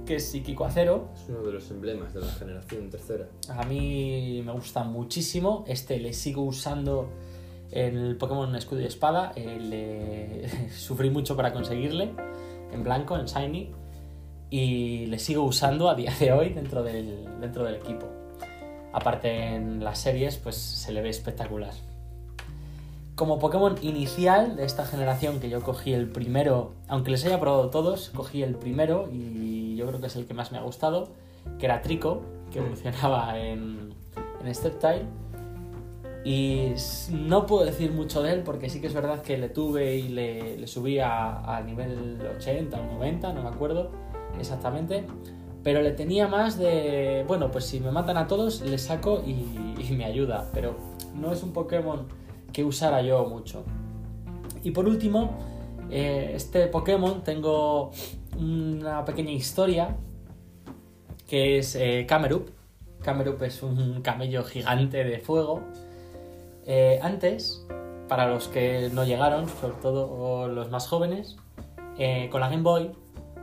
que 0.06 0.16
es 0.16 0.30
psíquico 0.30 0.64
acero. 0.64 1.10
Es 1.14 1.28
uno 1.28 1.42
de 1.42 1.52
los 1.52 1.70
emblemas 1.70 2.14
de 2.14 2.20
la 2.20 2.32
generación 2.32 2.88
tercera. 2.88 3.28
A 3.50 3.64
mí 3.64 4.42
me 4.44 4.52
gusta 4.52 4.84
muchísimo. 4.84 5.64
Este 5.66 5.98
le 5.98 6.12
sigo 6.12 6.42
usando 6.42 7.10
en 7.70 7.98
el 7.98 8.16
Pokémon 8.16 8.54
Escudo 8.56 8.80
y 8.80 8.84
Espada. 8.86 9.32
eh, 9.36 9.58
le... 9.60 10.70
Sufrí 10.70 11.10
mucho 11.10 11.36
para 11.36 11.52
conseguirle 11.52 12.12
en 12.72 12.82
blanco, 12.84 13.18
en 13.18 13.26
Shiny. 13.26 13.72
Y 14.48 15.06
le 15.06 15.18
sigo 15.18 15.42
usando 15.42 15.90
a 15.90 15.94
día 15.94 16.14
de 16.18 16.32
hoy 16.32 16.50
dentro 16.50 16.82
del, 16.82 17.26
dentro 17.40 17.64
del 17.64 17.75
equipo. 17.75 18.06
Aparte 18.92 19.54
en 19.54 19.84
las 19.84 19.98
series, 19.98 20.36
pues 20.38 20.56
se 20.56 20.92
le 20.92 21.02
ve 21.02 21.10
espectacular. 21.10 21.75
Como 23.16 23.38
Pokémon 23.38 23.76
inicial 23.80 24.56
de 24.56 24.66
esta 24.66 24.85
generación, 24.85 25.40
que 25.40 25.49
yo 25.49 25.62
cogí 25.62 25.94
el 25.94 26.06
primero, 26.06 26.73
aunque 26.87 27.11
les 27.11 27.25
haya 27.25 27.40
probado 27.40 27.70
todos, 27.70 28.11
cogí 28.14 28.42
el 28.42 28.56
primero 28.56 29.08
y 29.11 29.75
yo 29.75 29.87
creo 29.87 30.02
que 30.02 30.08
es 30.08 30.16
el 30.16 30.26
que 30.26 30.35
más 30.35 30.52
me 30.52 30.58
ha 30.58 30.61
gustado, 30.61 31.08
que 31.58 31.64
era 31.64 31.80
Trico, 31.80 32.20
que 32.52 32.58
evolucionaba 32.58 33.38
en, 33.38 33.94
en 34.44 34.54
Steptile. 34.54 35.06
Y 36.26 36.75
no 37.11 37.46
puedo 37.46 37.64
decir 37.64 37.90
mucho 37.90 38.23
de 38.23 38.35
él 38.35 38.42
porque 38.42 38.68
sí 38.68 38.82
que 38.82 38.87
es 38.88 38.92
verdad 38.92 39.23
que 39.23 39.38
le 39.38 39.49
tuve 39.49 39.96
y 39.96 40.08
le, 40.08 40.58
le 40.58 40.66
subí 40.66 40.99
a, 40.99 41.56
a 41.56 41.62
nivel 41.62 42.18
80 42.37 42.78
o 42.78 42.85
90, 42.96 43.32
no 43.32 43.44
me 43.44 43.49
acuerdo 43.49 43.92
exactamente. 44.38 45.06
Pero 45.62 45.80
le 45.80 45.92
tenía 45.92 46.28
más 46.28 46.58
de, 46.58 47.25
bueno, 47.26 47.50
pues 47.50 47.64
si 47.64 47.80
me 47.80 47.90
matan 47.90 48.18
a 48.18 48.26
todos, 48.26 48.61
le 48.61 48.76
saco 48.76 49.23
y, 49.26 49.30
y 49.80 49.94
me 49.96 50.04
ayuda. 50.04 50.50
Pero 50.52 50.76
no 51.14 51.32
es 51.32 51.42
un 51.42 51.54
Pokémon 51.54 52.25
que 52.56 52.64
usara 52.64 53.02
yo 53.02 53.26
mucho. 53.26 53.64
Y 54.62 54.70
por 54.70 54.86
último, 54.88 55.36
eh, 55.90 56.32
este 56.34 56.68
Pokémon 56.68 57.22
tengo 57.22 57.90
una 58.38 59.04
pequeña 59.04 59.32
historia 59.32 59.94
que 61.28 61.58
es 61.58 61.75
eh, 61.76 62.06
Camerup. 62.08 62.48
Camerup 63.02 63.42
es 63.42 63.62
un 63.62 64.00
camello 64.00 64.42
gigante 64.42 65.04
de 65.04 65.18
fuego. 65.18 65.60
Eh, 66.64 66.98
antes, 67.02 67.66
para 68.08 68.26
los 68.26 68.48
que 68.48 68.88
no 68.90 69.04
llegaron, 69.04 69.50
sobre 69.50 69.75
todo 69.82 70.48
los 70.48 70.70
más 70.70 70.88
jóvenes, 70.88 71.36
eh, 71.98 72.30
con 72.32 72.40
la 72.40 72.48
Game 72.48 72.62
Boy, 72.62 72.90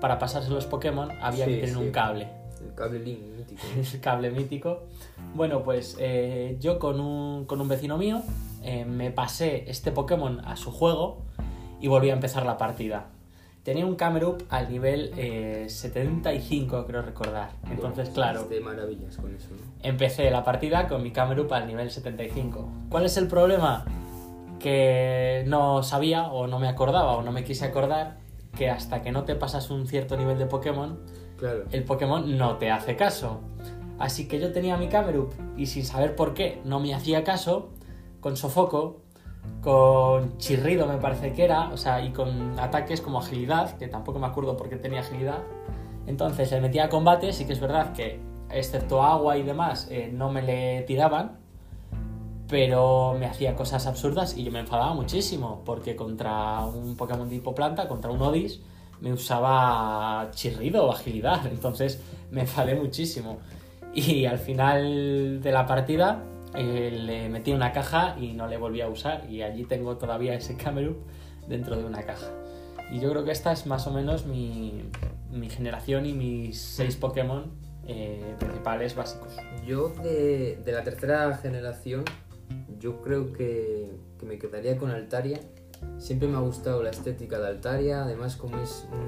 para 0.02 0.18
pasarse 0.18 0.50
los 0.50 0.66
Pokémon 0.66 1.12
había 1.22 1.46
Sí, 1.46 1.52
que 1.52 1.58
tener 1.58 1.76
sí. 1.76 1.82
un 1.84 1.92
cable. 1.92 2.30
El 2.68 2.74
cable 2.74 2.98
link 2.98 3.20
mítico. 3.38 3.62
el 3.94 4.02
cable 4.02 4.32
mítico. 4.32 4.80
Bueno, 5.36 5.62
pues 5.62 6.00
yo 6.60 6.80
con 6.80 7.00
un, 7.00 7.46
con 7.46 7.62
un 7.62 7.68
vecino 7.68 8.00
mío 8.00 8.24
eh, 8.64 8.86
me 8.86 9.12
pasé 9.12 9.70
este 9.70 9.92
Pokémon 9.92 10.40
a 10.46 10.56
su 10.56 10.72
juego 10.72 11.22
y 11.80 11.88
volví 11.88 12.10
a 12.10 12.14
empezar 12.14 12.46
la 12.46 12.58
partida. 12.58 13.08
Tenía 13.64 13.86
un 13.86 13.96
Camerup 13.96 14.44
al 14.50 14.70
nivel 14.70 15.12
eh, 15.16 15.66
75, 15.70 16.86
creo 16.86 17.02
recordar. 17.02 17.52
Entonces, 17.72 18.10
claro, 18.10 18.44
De 18.46 18.60
maravillas 18.60 19.16
con 19.18 19.34
eso, 19.34 19.50
¿no? 19.52 19.58
empecé 19.82 20.30
la 20.32 20.44
partida 20.44 20.88
con 20.90 21.02
mi 21.02 21.12
Camerup 21.12 21.52
al 21.54 21.66
nivel 21.68 21.90
75. 21.90 22.68
¿Cuál 22.90 23.06
es 23.06 23.16
el 23.18 23.28
problema? 23.28 23.86
Que 24.60 25.44
no 25.48 25.84
sabía 25.84 26.28
o 26.28 26.48
no 26.48 26.60
me 26.60 26.68
acordaba 26.68 27.14
o 27.18 27.22
no 27.24 27.32
me 27.32 27.44
quise 27.44 27.66
acordar 27.66 28.18
que 28.58 28.70
hasta 28.70 29.02
que 29.02 29.12
no 29.12 29.24
te 29.24 29.36
pasas 29.36 29.70
un 29.70 29.88
cierto 29.88 30.16
nivel 30.18 30.38
de 30.38 30.46
Pokémon, 30.46 31.00
Claro. 31.38 31.64
el 31.72 31.84
Pokémon 31.84 32.38
no 32.38 32.58
te 32.58 32.70
hace 32.72 32.96
caso. 32.96 33.42
Así 34.00 34.28
que 34.28 34.40
yo 34.40 34.52
tenía 34.52 34.78
mi 34.78 34.88
Camerup 34.90 35.34
y 35.58 35.66
sin 35.68 35.86
saber 35.86 36.16
por 36.16 36.34
qué 36.34 36.62
no 36.66 36.80
me 36.80 36.94
hacía 36.94 37.24
caso, 37.24 37.70
con 38.24 38.38
sofoco, 38.38 39.02
con 39.62 40.38
chirrido 40.38 40.88
me 40.88 40.98
parece 40.98 41.34
que 41.34 41.44
era, 41.44 41.70
o 41.70 41.78
sea, 41.78 42.04
y 42.04 42.12
con 42.12 42.58
ataques 42.58 43.02
como 43.02 43.20
agilidad, 43.20 43.78
que 43.78 43.90
tampoco 43.90 44.18
me 44.18 44.28
acuerdo 44.28 44.56
por 44.56 44.70
qué 44.70 44.78
tenía 44.78 45.02
agilidad. 45.02 45.40
Entonces 46.08 46.50
le 46.52 46.62
metía 46.62 46.86
a 46.86 46.90
combate, 46.90 47.34
sí 47.34 47.46
que 47.46 47.54
es 47.54 47.60
verdad 47.60 47.92
que 47.92 48.20
excepto 48.50 49.04
agua 49.04 49.38
y 49.38 49.44
demás 49.44 49.88
eh, 49.92 50.10
no 50.12 50.32
me 50.32 50.42
le 50.42 50.84
tiraban, 50.84 51.38
pero 52.48 53.16
me 53.20 53.26
hacía 53.26 53.56
cosas 53.56 53.88
absurdas 53.88 54.38
y 54.38 54.46
yo 54.46 54.52
me 54.52 54.60
enfadaba 54.60 54.94
muchísimo, 54.94 55.62
porque 55.66 55.96
contra 55.98 56.66
un 56.66 56.96
Pokémon 56.96 57.30
tipo 57.30 57.54
planta, 57.54 57.90
contra 57.90 58.10
un 58.10 58.22
Odis, 58.22 58.62
me 59.02 59.12
usaba 59.12 60.30
chirrido 60.32 60.86
o 60.86 60.92
agilidad, 60.94 61.46
entonces 61.52 62.02
me 62.32 62.42
enfadé 62.42 62.76
muchísimo. 62.76 63.40
Y 63.94 64.26
al 64.26 64.40
final 64.40 65.42
de 65.42 65.52
la 65.52 65.68
partida 65.68 66.24
eh, 66.56 66.92
le 66.92 67.30
metí 67.30 67.52
una 67.52 67.72
caja 67.72 68.16
y 68.20 68.34
no 68.34 68.48
le 68.48 68.58
volví 68.58 68.82
a 68.82 68.88
usar, 68.88 69.30
y 69.30 69.42
allí 69.42 69.64
tengo 69.66 69.98
todavía 69.98 70.34
ese 70.34 70.56
Camerup 70.56 70.98
dentro 71.48 71.76
de 71.76 71.86
una 71.86 72.04
caja. 72.04 72.28
Y 72.92 73.00
yo 73.00 73.10
creo 73.10 73.24
que 73.24 73.32
esta 73.32 73.52
es 73.52 73.66
más 73.66 73.88
o 73.88 73.92
menos 73.92 74.26
mi, 74.26 74.84
mi 75.32 75.50
generación 75.50 76.06
y 76.06 76.14
mis 76.14 76.62
seis 76.62 76.96
Pokémon 76.96 77.52
eh, 77.88 78.36
principales 78.40 78.96
básicos. 78.96 79.36
Yo 79.66 79.90
de, 79.90 80.62
de 80.64 80.72
la 80.72 80.84
tercera 80.84 81.36
generación, 81.38 82.04
yo 82.80 83.02
creo 83.02 83.34
que, 83.34 83.90
que 84.20 84.26
me 84.26 84.38
quedaría 84.38 84.78
con 84.78 84.92
Altaria. 84.92 85.40
Siempre 85.98 86.28
me 86.28 86.38
ha 86.38 86.42
gustado 86.42 86.84
la 86.84 86.92
estética 86.92 87.40
de 87.40 87.48
Altaria, 87.48 88.04
además 88.04 88.36
como 88.38 88.58
es 88.62 88.88
un, 88.92 89.00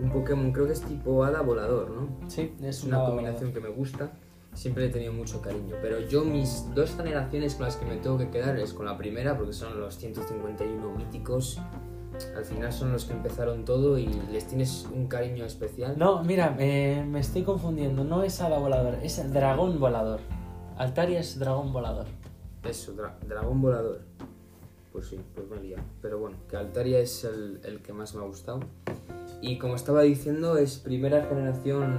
un, 0.00 0.04
un 0.04 0.10
Pokémon, 0.10 0.52
creo 0.52 0.66
que 0.66 0.72
es 0.72 0.82
tipo 0.82 1.24
hada 1.24 1.42
volador, 1.42 1.90
¿no? 1.90 2.28
Sí, 2.28 2.54
Es 2.62 2.84
una 2.84 3.04
combinación 3.04 3.52
que 3.52 3.60
me 3.60 3.68
gusta. 3.68 4.12
Siempre 4.54 4.86
he 4.86 4.88
tenido 4.90 5.12
mucho 5.12 5.40
cariño. 5.40 5.76
Pero 5.80 6.00
yo 6.00 6.24
mis 6.24 6.66
dos 6.74 6.94
generaciones 6.96 7.54
con 7.54 7.66
las 7.66 7.76
que 7.76 7.86
me 7.86 7.96
tengo 7.96 8.18
que 8.18 8.28
quedar 8.30 8.58
es 8.58 8.72
con 8.74 8.86
la 8.86 8.96
primera, 8.96 9.36
porque 9.36 9.52
son 9.52 9.80
los 9.80 9.96
151 9.96 10.90
míticos. 10.96 11.58
Al 12.36 12.44
final 12.44 12.72
son 12.72 12.92
los 12.92 13.04
que 13.04 13.12
empezaron 13.14 13.64
todo 13.64 13.96
y 13.96 14.06
les 14.30 14.46
tienes 14.46 14.86
un 14.92 15.06
cariño 15.06 15.44
especial. 15.44 15.94
No, 15.96 16.22
mira, 16.24 16.50
me, 16.50 17.04
me 17.06 17.20
estoy 17.20 17.42
confundiendo. 17.44 18.04
No 18.04 18.22
es 18.24 18.40
hada 18.42 18.58
volador, 18.58 18.94
es 19.02 19.18
el 19.18 19.32
dragón 19.32 19.78
volador. 19.80 20.20
Altaria 20.76 21.20
es 21.20 21.38
dragón 21.38 21.72
volador. 21.72 22.06
Eso, 22.64 22.92
dra- 22.94 23.18
dragón 23.26 23.62
volador. 23.62 24.00
Pues 24.92 25.06
sí, 25.06 25.18
pues 25.34 25.48
me 25.48 25.56
he 25.58 25.60
liado. 25.62 25.84
Pero 26.02 26.18
bueno, 26.18 26.36
que 26.48 26.56
Altaria 26.56 26.98
es 26.98 27.24
el, 27.24 27.60
el 27.64 27.80
que 27.80 27.92
más 27.92 28.14
me 28.14 28.22
ha 28.22 28.26
gustado. 28.26 28.60
Y 29.42 29.58
como 29.58 29.74
estaba 29.74 30.02
diciendo, 30.02 30.58
es 30.58 30.78
primera 30.78 31.24
generación 31.24 31.98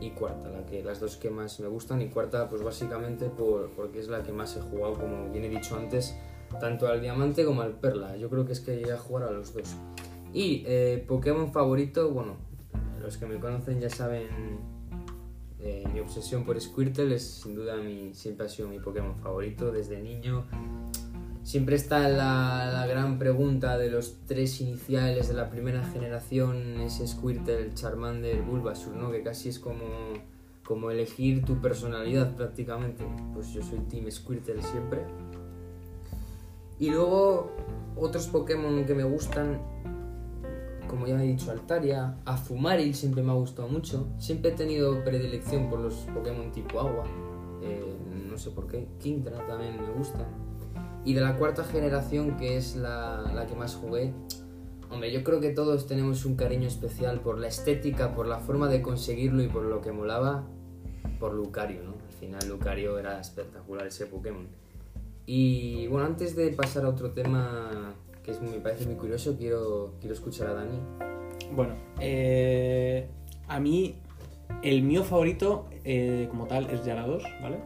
y 0.00 0.10
cuarta, 0.10 0.50
la 0.50 0.66
que, 0.66 0.82
las 0.82 0.98
dos 0.98 1.16
que 1.16 1.30
más 1.30 1.60
me 1.60 1.68
gustan. 1.68 2.02
Y 2.02 2.08
cuarta, 2.08 2.48
pues 2.48 2.62
básicamente 2.62 3.28
por, 3.28 3.70
porque 3.70 4.00
es 4.00 4.08
la 4.08 4.22
que 4.22 4.32
más 4.32 4.56
he 4.56 4.60
jugado, 4.60 4.94
como 4.94 5.30
bien 5.30 5.44
he 5.44 5.48
dicho 5.48 5.76
antes, 5.76 6.16
tanto 6.58 6.88
al 6.88 7.00
diamante 7.00 7.44
como 7.44 7.62
al 7.62 7.74
perla. 7.74 8.16
Yo 8.16 8.28
creo 8.28 8.44
que 8.44 8.52
es 8.52 8.60
que 8.60 8.76
llegué 8.76 8.92
a 8.92 8.98
jugar 8.98 9.28
a 9.28 9.30
los 9.30 9.54
dos. 9.54 9.76
Y 10.32 10.64
eh, 10.66 11.04
Pokémon 11.06 11.52
favorito, 11.52 12.10
bueno, 12.10 12.36
los 13.00 13.16
que 13.16 13.26
me 13.26 13.38
conocen 13.38 13.80
ya 13.80 13.90
saben 13.90 14.28
eh, 15.62 15.84
mi 15.92 16.00
obsesión 16.00 16.44
por 16.44 16.58
Squirtle 16.60 17.14
es 17.14 17.22
sin 17.22 17.54
duda 17.54 17.76
mi, 17.76 18.14
siempre 18.14 18.46
ha 18.46 18.48
sido 18.48 18.68
mi 18.68 18.78
Pokémon 18.78 19.16
favorito 19.16 19.70
desde 19.70 20.00
niño. 20.00 20.46
Siempre 21.50 21.74
está 21.74 22.08
la, 22.08 22.86
gran 22.86 23.18
pregunta 23.18 23.76
de 23.76 23.90
los 23.90 24.18
tres 24.28 24.60
iniciales 24.60 25.26
de 25.26 25.34
la 25.34 25.50
primera 25.50 25.82
generación, 25.82 26.80
ese 26.80 27.08
Squirtle, 27.08 27.74
Charmander, 27.74 28.40
Bulbasaur, 28.42 28.94
¿no? 28.94 29.10
Que 29.10 29.24
casi 29.24 29.48
es 29.48 29.58
como, 29.58 29.84
como 30.64 30.92
elegir 30.92 31.44
tu 31.44 31.60
personalidad 31.60 32.36
prácticamente. 32.36 33.04
Pues 33.34 33.52
yo 33.52 33.64
soy 33.64 33.80
Team 33.80 34.08
Squirtle 34.12 34.62
siempre. 34.62 35.00
Y 36.78 36.90
luego 36.90 37.50
otros 37.96 38.28
Pokémon 38.28 38.84
que 38.86 38.94
me 38.94 39.02
gustan, 39.02 39.60
como 40.86 41.08
ya 41.08 41.20
he 41.20 41.26
dicho, 41.26 41.50
Altaria, 41.50 42.14
Azumaril 42.26 42.94
siempre 42.94 43.24
me 43.24 43.32
ha 43.32 43.34
gustado 43.34 43.66
mucho. 43.66 44.06
Siempre 44.18 44.52
he 44.52 44.54
tenido 44.54 45.02
predilección 45.02 45.68
por 45.68 45.80
los 45.80 45.94
Pokémon 46.14 46.52
tipo 46.52 46.78
agua. 46.78 47.06
eh, 47.60 47.96
no 48.30 48.38
sé 48.38 48.50
por 48.52 48.68
qué. 48.68 48.86
Kingdra 49.00 49.44
también 49.48 49.82
me 49.82 49.90
gusta. 49.98 50.28
Y 51.04 51.14
de 51.14 51.20
la 51.20 51.36
cuarta 51.36 51.64
generación, 51.64 52.36
que 52.36 52.56
es 52.56 52.76
la, 52.76 53.22
la 53.34 53.46
que 53.46 53.54
más 53.54 53.74
jugué, 53.74 54.12
Hombre, 54.90 55.12
yo 55.12 55.22
creo 55.22 55.40
que 55.40 55.50
todos 55.50 55.86
tenemos 55.86 56.24
un 56.24 56.34
cariño 56.34 56.66
especial 56.66 57.20
por 57.20 57.38
la 57.38 57.46
estética, 57.46 58.12
por 58.12 58.26
la 58.26 58.40
forma 58.40 58.68
de 58.68 58.82
conseguirlo 58.82 59.40
y 59.40 59.46
por 59.46 59.62
lo 59.62 59.80
que 59.80 59.92
molaba 59.92 60.48
por 61.20 61.32
Lucario, 61.32 61.84
¿no? 61.84 61.94
Al 62.04 62.12
final 62.18 62.48
Lucario 62.48 62.98
era 62.98 63.20
espectacular 63.20 63.86
ese 63.86 64.06
Pokémon. 64.06 64.48
Y 65.26 65.86
bueno, 65.86 66.06
antes 66.06 66.34
de 66.34 66.50
pasar 66.50 66.84
a 66.84 66.88
otro 66.88 67.12
tema 67.12 67.94
que 68.24 68.32
es, 68.32 68.42
me 68.42 68.58
parece 68.58 68.86
muy 68.86 68.96
curioso, 68.96 69.36
quiero, 69.38 69.94
quiero 70.00 70.12
escuchar 70.12 70.48
a 70.48 70.54
Dani. 70.54 70.78
Bueno, 71.54 71.74
eh, 72.00 73.08
a 73.46 73.60
mí 73.60 73.96
el 74.64 74.82
mío 74.82 75.04
favorito 75.04 75.66
eh, 75.84 76.26
como 76.30 76.46
tal 76.46 76.68
es 76.68 76.84
Yarados, 76.84 77.22
¿vale? 77.40 77.58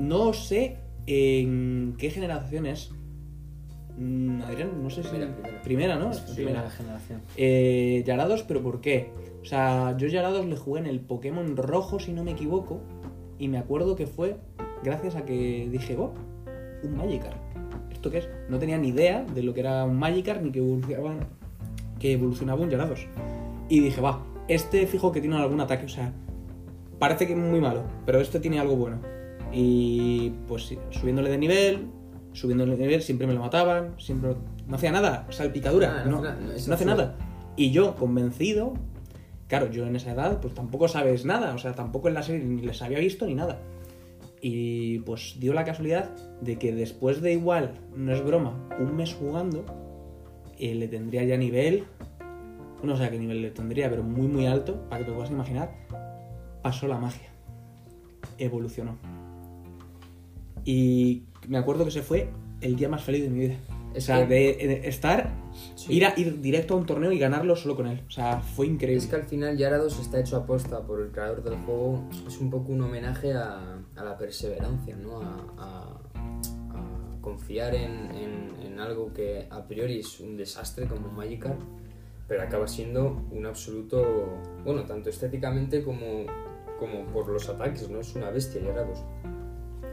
No 0.00 0.32
sé 0.32 0.78
en 1.06 1.94
qué 1.98 2.10
generación 2.10 2.66
es. 2.66 2.92
Mm, 3.96 4.42
Adrián, 4.42 4.82
no 4.82 4.90
sé 4.90 5.02
si... 5.02 5.08
Primera, 5.10 5.34
primera. 5.36 5.62
Primera, 5.62 5.96
¿no? 5.98 6.10
Es 6.10 6.20
primera 6.20 6.70
generación. 6.70 7.20
Eh, 7.36 8.02
Yarados, 8.06 8.42
pero 8.44 8.62
¿por 8.62 8.80
qué? 8.80 9.12
O 9.42 9.44
sea, 9.44 9.96
yo 9.96 10.06
Yarados 10.08 10.46
le 10.46 10.56
jugué 10.56 10.80
en 10.80 10.86
el 10.86 11.00
Pokémon 11.00 11.56
rojo, 11.56 11.98
si 11.98 12.12
no 12.12 12.24
me 12.24 12.32
equivoco, 12.32 12.80
y 13.38 13.48
me 13.48 13.58
acuerdo 13.58 13.96
que 13.96 14.06
fue 14.06 14.36
gracias 14.82 15.16
a 15.16 15.24
que 15.24 15.68
dije, 15.70 15.96
oh, 15.96 16.14
un 16.82 16.96
Magikarp. 16.96 17.38
¿Esto 17.90 18.10
qué 18.10 18.18
es? 18.18 18.28
No 18.48 18.58
tenía 18.58 18.78
ni 18.78 18.88
idea 18.88 19.24
de 19.24 19.42
lo 19.42 19.52
que 19.54 19.60
era 19.60 19.84
un 19.84 19.98
Magikarp 19.98 20.42
ni 20.42 20.50
que 20.50 20.60
evolucionaba, 20.60 21.16
que 21.98 22.12
evolucionaba 22.12 22.62
un 22.62 22.70
Yarados. 22.70 23.06
Y 23.68 23.80
dije, 23.80 24.00
va, 24.00 24.24
este 24.48 24.86
fijo 24.86 25.12
que 25.12 25.20
tiene 25.20 25.36
algún 25.36 25.60
ataque, 25.60 25.84
o 25.84 25.88
sea, 25.88 26.12
parece 26.98 27.26
que 27.26 27.32
es 27.32 27.38
muy 27.38 27.60
malo, 27.60 27.84
pero 28.04 28.20
este 28.20 28.40
tiene 28.40 28.58
algo 28.58 28.76
bueno. 28.76 28.98
Y 29.52 30.30
pues 30.46 30.74
subiéndole 30.90 31.30
de 31.30 31.38
nivel, 31.38 31.88
subiéndole 32.32 32.76
de 32.76 32.82
nivel, 32.82 33.02
siempre 33.02 33.26
me 33.26 33.34
lo 33.34 33.40
mataban, 33.40 33.94
siempre 33.98 34.36
no 34.66 34.76
hacía 34.76 34.92
nada, 34.92 35.26
salpicadura, 35.30 36.02
Ah, 36.02 36.04
no, 36.04 36.20
no 36.20 36.28
hace 36.28 36.40
nada, 36.40 36.56
eso 36.56 36.68
no 36.68 36.74
hace 36.74 36.84
nada. 36.84 37.16
Y 37.56 37.72
yo, 37.72 37.96
convencido, 37.96 38.74
claro, 39.48 39.70
yo 39.70 39.86
en 39.86 39.96
esa 39.96 40.12
edad, 40.12 40.40
pues 40.40 40.54
tampoco 40.54 40.88
sabes 40.88 41.24
nada, 41.24 41.54
o 41.54 41.58
sea, 41.58 41.74
tampoco 41.74 42.08
en 42.08 42.14
la 42.14 42.22
serie 42.22 42.44
ni 42.44 42.62
les 42.62 42.80
había 42.82 42.98
visto 42.98 43.26
ni 43.26 43.34
nada. 43.34 43.60
Y 44.40 45.00
pues 45.00 45.36
dio 45.38 45.52
la 45.52 45.64
casualidad 45.64 46.10
de 46.40 46.58
que 46.58 46.72
después 46.72 47.20
de 47.20 47.32
igual, 47.32 47.74
no 47.94 48.14
es 48.14 48.24
broma, 48.24 48.68
un 48.78 48.96
mes 48.96 49.12
jugando, 49.12 49.66
eh, 50.58 50.74
le 50.74 50.88
tendría 50.88 51.24
ya 51.24 51.36
nivel, 51.36 51.84
no 52.82 52.96
sé 52.96 53.04
a 53.04 53.10
qué 53.10 53.18
nivel 53.18 53.42
le 53.42 53.50
tendría, 53.50 53.90
pero 53.90 54.02
muy 54.02 54.28
muy 54.28 54.46
alto, 54.46 54.88
para 54.88 55.00
que 55.00 55.10
te 55.10 55.12
puedas 55.12 55.30
imaginar, 55.30 55.74
pasó 56.62 56.86
la 56.86 56.98
magia, 56.98 57.28
evolucionó. 58.38 59.19
Y 60.74 61.22
me 61.48 61.58
acuerdo 61.58 61.84
que 61.84 61.90
se 61.90 62.02
fue 62.02 62.28
el 62.60 62.76
día 62.76 62.88
más 62.88 63.02
feliz 63.02 63.22
de 63.22 63.30
mi 63.30 63.40
vida. 63.40 63.56
O 63.96 64.00
sea, 64.00 64.18
de, 64.24 64.26
de 64.26 64.88
estar, 64.88 65.30
Sí. 65.74 65.94
ir, 65.94 66.06
a, 66.06 66.14
ir 66.16 66.40
directo 66.40 66.74
a 66.74 66.76
un 66.76 66.86
torneo 66.86 67.10
y 67.10 67.18
ganarlo 67.18 67.56
solo 67.56 67.74
con 67.74 67.88
él. 67.88 68.00
O 68.06 68.10
sea, 68.10 68.40
fue 68.40 68.66
increíble. 68.68 69.02
Es 69.02 69.08
que 69.10 69.16
al 69.16 69.24
final 69.24 69.56
Yarados 69.58 69.98
está 69.98 70.20
hecho 70.20 70.36
aposta 70.36 70.80
por 70.86 71.00
el 71.00 71.10
creador 71.10 71.42
del 71.42 71.56
juego. 71.64 72.04
Es 72.24 72.38
un 72.38 72.50
poco 72.50 72.70
un 72.72 72.82
homenaje 72.82 73.32
a, 73.32 73.78
a 73.96 74.04
la 74.04 74.16
perseverancia, 74.16 74.94
¿no? 74.96 75.20
A, 75.20 75.44
a- 75.58 75.96
confiar 77.20 77.74
en, 77.74 78.10
en- 78.14 78.50
en 78.64 78.80
algo 78.80 79.12
que 79.12 79.46
a 79.50 79.66
priori 79.66 79.98
es 80.00 80.20
un 80.20 80.36
desastre 80.38 80.86
como 80.86 81.08
un 81.08 81.16
Magikarp, 81.16 81.60
pero 82.26 82.42
acaba 82.42 82.66
siendo 82.66 83.26
un 83.30 83.44
absoluto, 83.44 84.02
bueno, 84.64 84.84
tanto 84.84 85.10
estéticamente 85.10 85.82
como, 85.82 86.24
como 86.78 87.04
por 87.12 87.28
los 87.28 87.46
ataques, 87.50 87.90
¿no? 87.90 88.00
Es 88.00 88.14
una 88.14 88.30
bestia 88.30 88.62
Yarados. 88.62 89.00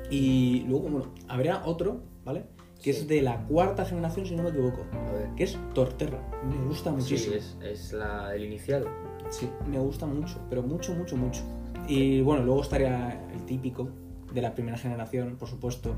Y 0.10 0.62
luego, 0.68 0.90
bueno, 0.90 1.14
habría 1.28 1.66
otro, 1.66 2.02
¿vale? 2.24 2.46
Que 2.82 2.94
Sí. 2.94 3.02
es 3.02 3.08
de 3.08 3.22
la 3.22 3.46
cuarta 3.48 3.86
generación, 3.86 4.26
si 4.26 4.36
no 4.36 4.44
me 4.44 4.50
equivoco. 4.50 4.86
A 4.94 5.12
ver. 5.12 5.30
Que 5.36 5.44
es 5.44 5.58
Torterra. 5.74 6.20
Me 6.48 6.56
gusta 6.68 6.92
Sí, 6.92 6.96
muchísimo. 6.98 7.36
es, 7.36 7.58
es 7.62 7.94
la, 7.94 8.34
el 8.36 8.46
inicial. 8.46 8.86
Sí, 9.30 9.50
me 9.70 9.80
gusta 9.80 10.06
mucho, 10.06 10.40
pero 10.50 10.62
mucho, 10.64 10.94
mucho, 10.94 11.18
mucho. 11.18 11.42
Y 11.88 12.22
bueno, 12.22 12.44
luego 12.44 12.62
estaría 12.62 13.28
el 13.34 13.44
típico 13.46 13.90
de 14.34 14.42
la 14.42 14.54
primera 14.54 14.78
generación, 14.78 15.36
por 15.38 15.48
supuesto, 15.50 15.96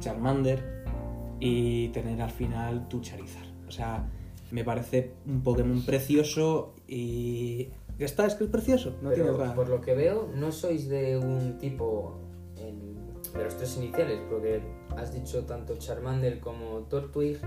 Charmander 0.00 0.84
y 1.40 1.88
tener 1.88 2.20
al 2.22 2.30
final 2.30 2.88
tu 2.88 3.00
Charizard. 3.00 3.46
O 3.68 3.70
sea, 3.70 4.08
me 4.50 4.64
parece 4.64 5.12
un 5.26 5.42
Pokémon 5.42 5.82
precioso 5.82 6.74
y... 6.88 7.68
¿Ya 7.98 8.06
está? 8.06 8.26
¿Es 8.26 8.34
que 8.34 8.44
es 8.44 8.50
precioso? 8.50 8.96
No 9.02 9.10
tiene 9.10 9.24
Pero 9.30 9.34
otra... 9.34 9.54
por 9.54 9.68
lo 9.68 9.80
que 9.80 9.94
veo, 9.94 10.28
no 10.34 10.50
sois 10.50 10.88
de 10.88 11.16
un 11.16 11.58
tipo 11.58 12.18
de 13.36 13.44
los 13.44 13.56
tres 13.56 13.76
iniciales, 13.76 14.20
porque 14.30 14.62
has 14.96 15.12
dicho 15.12 15.44
tanto 15.44 15.76
Charmander 15.76 16.40
como 16.40 16.80
Tortwig. 16.88 17.38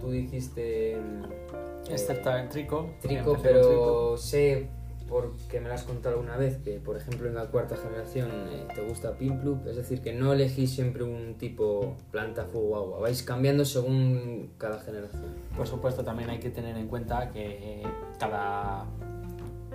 Tú 0.00 0.10
dijiste. 0.10 0.96
mm, 0.96 1.90
Excepto 1.90 2.30
eh, 2.30 2.40
en 2.40 2.48
Trico. 2.48 2.90
Trico, 3.00 3.24
con 3.24 3.42
Trico. 3.42 3.42
pero 3.42 4.16
sé, 4.16 4.68
porque 5.08 5.60
me 5.60 5.68
lo 5.68 5.74
has 5.74 5.84
contado 5.84 6.16
alguna 6.16 6.36
vez, 6.36 6.58
que 6.58 6.78
por 6.80 6.96
ejemplo 6.96 7.28
en 7.28 7.34
la 7.34 7.46
cuarta 7.46 7.76
generación 7.76 8.28
eh, 8.50 8.66
te 8.74 8.82
gusta 8.82 9.16
Pimplup, 9.16 9.66
es 9.66 9.76
decir, 9.76 10.02
que 10.02 10.12
no 10.12 10.32
elegís 10.32 10.74
siempre 10.74 11.04
un 11.04 11.34
tipo 11.38 11.96
planta, 12.10 12.44
fuego, 12.44 12.76
agua, 12.76 13.00
vais 13.00 13.22
cambiando 13.22 13.64
según 13.64 14.50
cada 14.58 14.80
generación. 14.80 15.34
Por 15.56 15.66
supuesto, 15.66 16.04
también 16.04 16.30
hay 16.30 16.38
que 16.40 16.50
tener 16.50 16.76
en 16.76 16.88
cuenta 16.88 17.30
que 17.30 17.82
cada 18.18 18.84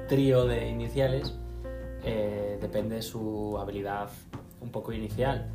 trío 0.07 0.45
de 0.45 0.67
iniciales 0.67 1.33
eh, 2.03 2.57
depende 2.59 2.95
de 2.95 3.01
su 3.01 3.57
habilidad 3.57 4.09
un 4.61 4.69
poco 4.69 4.93
inicial. 4.93 5.51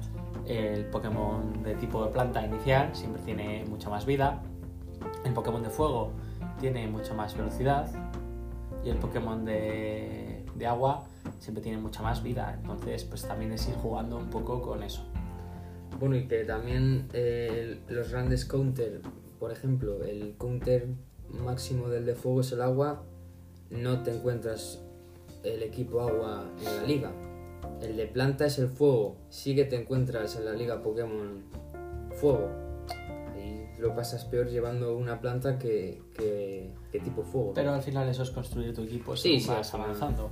El 0.47 0.85
Pokémon 0.87 1.63
de 1.63 1.75
tipo 1.77 2.05
de 2.05 2.11
planta 2.13 2.45
inicial 2.45 2.95
siempre 2.95 3.23
tiene 3.23 3.65
mucha 3.69 3.89
más 3.89 4.05
vida. 4.05 4.43
El 5.25 5.33
Pokémon 5.33 5.63
de 5.63 5.71
fuego 5.71 6.13
tiene 6.61 6.87
mucha 6.89 7.15
más 7.15 7.37
velocidad. 7.37 7.89
Y 8.85 8.91
el 8.91 8.99
Pokémon 8.99 9.45
de, 9.45 10.45
agua 10.67 11.05
siempre 11.39 11.63
tiene 11.63 11.79
mucha 11.79 12.03
más 12.03 12.23
vida. 12.23 12.59
Entonces, 12.61 13.05
pues 13.05 13.27
también 13.27 13.53
es 13.53 13.69
ir 13.69 13.75
jugando 13.77 14.17
un 14.17 14.31
poco 14.31 14.61
con 14.61 14.83
eso. 14.83 15.05
Bueno, 15.99 16.17
y 16.17 16.27
que 16.27 16.45
también 16.45 17.09
eh, 17.13 17.81
los 17.89 18.11
grandes 18.11 18.45
counter, 18.45 19.01
por 19.39 19.51
ejemplo, 19.51 20.03
el 20.05 20.37
counter 20.37 20.89
máximo 21.31 21.89
del 21.89 22.05
de 22.07 22.15
fuego 22.15 22.41
es 22.43 22.53
el 22.53 22.63
agua, 22.63 23.03
no 23.71 24.03
te 24.03 24.15
encuentras 24.15 24.83
el 25.43 25.63
equipo 25.63 26.01
agua 26.01 26.45
en 26.59 26.77
la 26.77 26.83
liga. 26.83 27.13
El 27.83 27.97
de 27.97 28.07
planta 28.07 28.47
es 28.47 28.59
el 28.59 28.69
fuego, 28.69 29.17
sí 29.29 29.55
que 29.55 29.65
te 29.65 29.77
encuentras 29.77 30.37
en 30.37 30.45
la 30.45 30.53
liga 30.53 30.83
Pokémon 30.83 31.45
fuego. 32.13 32.49
Ahí 33.35 33.69
lo 33.79 33.95
pasas 33.95 34.25
peor 34.25 34.49
llevando 34.49 34.97
una 34.97 35.21
planta 35.21 35.59
que, 35.59 36.03
que, 36.15 36.73
que 36.91 37.01
tipo 37.01 37.23
fuego. 37.23 37.53
Pero 37.55 37.73
al 37.73 37.83
final 37.83 38.09
eso 38.09 38.23
es 38.23 38.31
construir 38.31 38.75
tu 38.75 38.83
equipo 38.83 39.17
Sí, 39.17 39.41
según 39.41 39.41
sí, 39.41 39.49
vas 39.49 39.75
avanzando. 39.75 40.31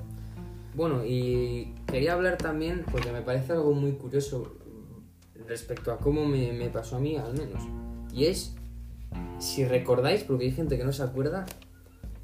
Bueno, 0.74 1.04
y 1.04 1.74
quería 1.87 2.14
hablar 2.14 2.37
también, 2.37 2.85
porque 2.90 3.12
me 3.12 3.22
parece 3.22 3.52
algo 3.52 3.72
muy 3.72 3.92
curioso 3.92 4.57
respecto 5.46 5.92
a 5.92 5.98
cómo 5.98 6.24
me, 6.26 6.52
me 6.52 6.68
pasó 6.68 6.96
a 6.96 7.00
mí, 7.00 7.16
al 7.16 7.35
menos. 7.35 7.62
Y 8.12 8.24
es, 8.24 8.54
si 9.38 9.64
recordáis, 9.64 10.24
porque 10.24 10.46
hay 10.46 10.52
gente 10.52 10.76
que 10.76 10.85
no 10.85 10.92
se 10.92 11.02
acuerda, 11.02 11.46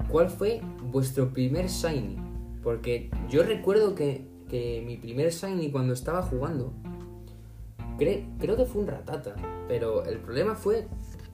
¿cuál 0.09 0.29
fue 0.29 0.61
vuestro 0.91 1.31
primer 1.31 1.67
Shiny? 1.67 2.17
Porque 2.63 3.09
yo 3.29 3.43
recuerdo 3.43 3.95
que, 3.95 4.27
que 4.51 4.83
mi 4.85 4.97
primer 4.97 5.31
Shiny 5.31 5.71
cuando 5.71 5.93
estaba 5.93 6.21
jugando, 6.21 6.73
cre- 7.97 8.25
creo 8.39 8.55
que 8.57 8.65
fue 8.65 8.81
un 8.81 8.87
Ratata, 8.87 9.33
pero 9.67 10.05
el 10.05 10.19
problema 10.19 10.55
fue 10.55 10.87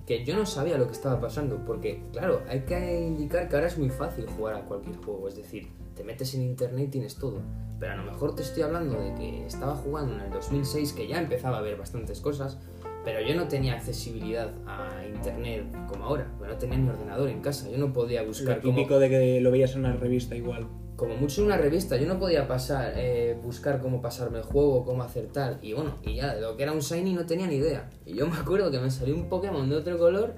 que 0.05 0.23
yo 0.23 0.35
no 0.37 0.45
sabía 0.45 0.77
lo 0.77 0.85
que 0.87 0.93
estaba 0.93 1.19
pasando, 1.19 1.57
porque 1.65 2.01
claro, 2.13 2.41
hay 2.47 2.61
que 2.61 3.01
indicar 3.05 3.49
que 3.49 3.55
ahora 3.55 3.67
es 3.67 3.77
muy 3.77 3.89
fácil 3.89 4.25
jugar 4.27 4.55
a 4.55 4.61
cualquier 4.65 4.95
juego, 4.97 5.27
es 5.27 5.35
decir, 5.35 5.67
te 5.95 6.03
metes 6.03 6.33
en 6.35 6.43
internet 6.43 6.85
y 6.87 6.91
tienes 6.91 7.15
todo, 7.15 7.41
pero 7.79 7.93
a 7.93 7.95
lo 7.97 8.03
mejor 8.03 8.35
te 8.35 8.43
estoy 8.43 8.63
hablando 8.63 8.97
de 8.99 9.13
que 9.15 9.45
estaba 9.45 9.75
jugando 9.75 10.13
en 10.13 10.21
el 10.21 10.29
2006, 10.31 10.93
que 10.93 11.07
ya 11.07 11.19
empezaba 11.19 11.57
a 11.57 11.61
ver 11.61 11.75
bastantes 11.77 12.21
cosas, 12.21 12.57
pero 13.03 13.19
yo 13.27 13.35
no 13.35 13.47
tenía 13.47 13.73
accesibilidad 13.73 14.51
a 14.65 15.05
internet 15.05 15.65
como 15.87 16.05
ahora, 16.05 16.31
no 16.39 16.55
tenía 16.57 16.77
ni 16.77 16.89
ordenador 16.89 17.29
en 17.29 17.41
casa, 17.41 17.69
yo 17.69 17.77
no 17.77 17.91
podía 17.91 18.23
buscar 18.23 18.57
Lo 18.57 18.61
cómo- 18.61 18.75
típico 18.75 18.99
de 18.99 19.09
que 19.09 19.41
lo 19.41 19.51
veías 19.51 19.73
en 19.73 19.79
una 19.79 19.93
revista 19.93 20.35
igual. 20.35 20.67
Como 20.97 21.15
mucho 21.15 21.41
en 21.41 21.47
una 21.47 21.57
revista, 21.57 21.95
yo 21.95 22.07
no 22.07 22.19
podía 22.19 22.47
pasar, 22.47 22.93
eh, 22.97 23.39
buscar 23.41 23.79
cómo 23.79 24.01
pasarme 24.01 24.39
el 24.39 24.43
juego, 24.43 24.83
cómo 24.83 25.03
hacer 25.03 25.27
tal, 25.27 25.59
y 25.61 25.73
bueno, 25.73 25.95
y 26.03 26.15
ya, 26.15 26.33
de 26.33 26.41
lo 26.41 26.57
que 26.57 26.63
era 26.63 26.71
un 26.71 26.79
Shiny 26.79 27.13
no 27.13 27.25
tenía 27.27 27.45
ni 27.45 27.55
idea. 27.55 27.87
Y 28.03 28.15
yo 28.15 28.27
me 28.27 28.35
acuerdo 28.35 28.71
que 28.71 28.79
me 28.79 28.89
salió 28.89 29.13
un 29.13 29.29
Pokémon 29.29 29.69
de 29.69 29.75
otro 29.75 29.95
color, 29.99 30.33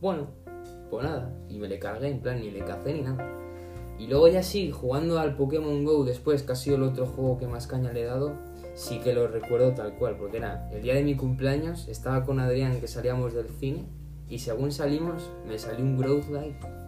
bueno, 0.00 0.26
pues 0.90 1.04
nada, 1.04 1.32
y 1.48 1.58
me 1.58 1.68
le 1.68 1.78
cargué, 1.78 2.08
en 2.08 2.20
plan, 2.20 2.40
ni 2.40 2.50
le 2.50 2.64
cacé 2.64 2.92
ni 2.94 3.02
nada. 3.02 3.24
Y 3.96 4.08
luego 4.08 4.26
ya 4.26 4.42
sí, 4.42 4.72
jugando 4.72 5.20
al 5.20 5.36
Pokémon 5.36 5.84
Go 5.84 6.04
después, 6.04 6.42
que 6.42 6.50
ha 6.50 6.56
sido 6.56 6.74
el 6.74 6.82
otro 6.82 7.06
juego 7.06 7.38
que 7.38 7.46
más 7.46 7.68
caña 7.68 7.92
le 7.92 8.02
he 8.02 8.06
dado, 8.06 8.32
sí 8.74 8.98
que 8.98 9.14
lo 9.14 9.28
recuerdo 9.28 9.72
tal 9.72 9.94
cual, 9.94 10.16
porque 10.16 10.38
era 10.38 10.68
el 10.72 10.82
día 10.82 10.94
de 10.94 11.04
mi 11.04 11.14
cumpleaños, 11.14 11.86
estaba 11.86 12.24
con 12.24 12.40
Adrián 12.40 12.80
que 12.80 12.88
salíamos 12.88 13.34
del 13.34 13.48
cine, 13.48 13.86
y 14.28 14.40
según 14.40 14.72
salimos, 14.72 15.30
me 15.46 15.60
salió 15.60 15.84
un 15.84 15.96
Growlithe 15.96 16.79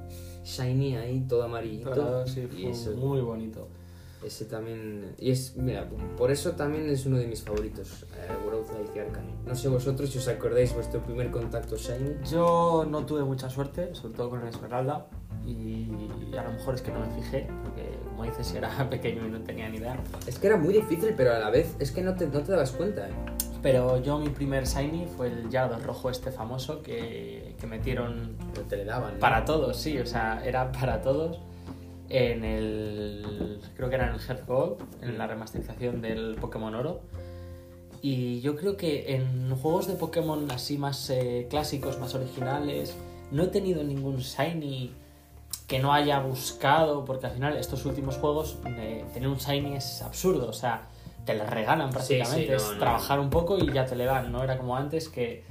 shiny 0.44 0.96
ahí, 0.96 1.20
todo 1.28 1.44
amarillito. 1.44 1.90
Pero 1.90 2.26
sí, 2.26 2.48
y 2.56 2.62
fue 2.62 2.70
eso, 2.70 2.92
muy 2.92 3.20
bonito. 3.20 3.68
Ese 4.24 4.44
también. 4.44 5.14
Y 5.18 5.30
es. 5.30 5.56
Mira, 5.56 5.88
por 6.16 6.30
eso 6.30 6.52
también 6.52 6.88
es 6.88 7.06
uno 7.06 7.18
de 7.18 7.26
mis 7.26 7.42
favoritos. 7.42 8.04
Eh, 8.16 8.28
Light 8.74 8.96
y 8.96 8.98
Arcane. 9.00 9.34
No 9.44 9.54
sé 9.54 9.68
vosotros 9.68 10.10
si 10.10 10.18
os 10.18 10.28
acordáis 10.28 10.72
vuestro 10.74 11.02
primer 11.02 11.30
contacto 11.30 11.76
Shiny. 11.76 12.16
Yo 12.30 12.86
no 12.88 13.04
tuve 13.04 13.24
mucha 13.24 13.50
suerte, 13.50 13.94
sobre 13.94 14.14
todo 14.14 14.30
con 14.30 14.42
el 14.42 14.48
Esmeralda. 14.48 15.08
Y 15.44 15.88
a 16.38 16.44
lo 16.44 16.52
mejor 16.52 16.76
es 16.76 16.82
que 16.82 16.92
no 16.92 17.00
me 17.00 17.10
fijé, 17.20 17.48
porque 17.64 17.98
como 18.10 18.22
dices, 18.22 18.54
era 18.54 18.70
pequeño 18.90 19.26
y 19.26 19.30
no 19.30 19.40
tenía 19.40 19.68
ni 19.68 19.78
idea. 19.78 19.98
Es 20.26 20.38
que 20.38 20.46
era 20.46 20.56
muy 20.56 20.72
difícil, 20.72 21.14
pero 21.16 21.32
a 21.32 21.40
la 21.40 21.50
vez 21.50 21.74
es 21.80 21.90
que 21.90 22.02
no 22.02 22.14
te, 22.14 22.28
no 22.28 22.42
te 22.42 22.52
dabas 22.52 22.70
cuenta. 22.70 23.08
¿eh? 23.08 23.12
Pero 23.62 24.02
yo 24.02 24.18
mi 24.18 24.28
primer 24.28 24.64
Shiny 24.64 25.06
fue 25.16 25.28
el 25.28 25.48
Gyarados 25.48 25.82
rojo 25.84 26.10
este 26.10 26.32
famoso 26.32 26.82
que, 26.82 27.54
que 27.60 27.66
metieron 27.66 28.36
te 28.68 28.76
le 28.76 28.84
daban. 28.84 29.14
¿no? 29.14 29.20
para 29.20 29.44
todos, 29.44 29.76
sí, 29.76 29.98
o 29.98 30.06
sea, 30.06 30.42
era 30.44 30.72
para 30.72 31.00
todos. 31.00 31.38
En 32.08 32.44
el. 32.44 33.60
Creo 33.74 33.88
que 33.88 33.94
era 33.94 34.08
en 34.08 34.14
el 34.14 34.20
Heart 34.20 34.46
Gold, 34.46 34.82
en 35.00 35.16
la 35.16 35.26
remasterización 35.26 36.02
del 36.02 36.36
Pokémon 36.40 36.74
Oro. 36.74 37.00
Y 38.02 38.40
yo 38.40 38.56
creo 38.56 38.76
que 38.76 39.14
en 39.14 39.54
juegos 39.54 39.86
de 39.86 39.94
Pokémon 39.94 40.50
así 40.50 40.76
más 40.76 41.08
eh, 41.08 41.46
clásicos, 41.48 42.00
más 42.00 42.14
originales, 42.14 42.96
no 43.30 43.44
he 43.44 43.46
tenido 43.46 43.84
ningún 43.84 44.18
Shiny 44.18 44.92
que 45.68 45.78
no 45.78 45.92
haya 45.94 46.18
buscado, 46.18 47.04
porque 47.04 47.26
al 47.26 47.32
final 47.32 47.56
estos 47.56 47.86
últimos 47.86 48.16
juegos, 48.16 48.58
eh, 48.66 49.04
tener 49.14 49.28
un 49.28 49.38
Shiny 49.38 49.76
es 49.76 50.02
absurdo, 50.02 50.48
o 50.48 50.52
sea, 50.52 50.88
te 51.24 51.34
le 51.34 51.46
regalan 51.46 51.90
prácticamente, 51.90 52.44
sí, 52.44 52.50
no, 52.50 52.56
es 52.56 52.72
no. 52.72 52.78
trabajar 52.78 53.20
un 53.20 53.30
poco 53.30 53.58
y 53.58 53.72
ya 53.72 53.86
te 53.86 53.96
le 53.96 54.04
dan, 54.04 54.32
no 54.32 54.42
era 54.42 54.58
como 54.58 54.76
antes 54.76 55.08
que 55.08 55.44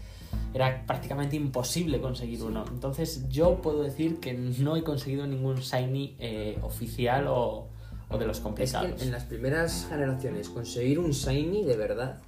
era 0.53 0.86
prácticamente 0.86 1.36
imposible 1.36 2.01
conseguir 2.01 2.43
uno. 2.43 2.65
Entonces 2.69 3.27
yo 3.29 3.62
puedo 3.62 3.84
decir 3.84 4.19
que 4.19 4.34
no 4.34 4.75
he 4.75 4.84
conseguido 4.84 5.25
ningún 5.27 5.55
Shiny 5.57 6.15
eh, 6.19 6.57
oficial 6.62 7.27
o, 7.27 7.67
o 8.10 8.17
de 8.17 8.25
los 8.27 8.38
Es 8.38 8.43
complicados. 8.43 8.91
que 8.93 9.03
en 9.03 9.12
las 9.12 9.23
primeras 9.23 9.88
generaciones 9.89 10.49
conseguir 10.49 10.99
un 10.99 11.12
Shiny 11.12 11.63
de 11.63 11.77
verdad 11.77 12.19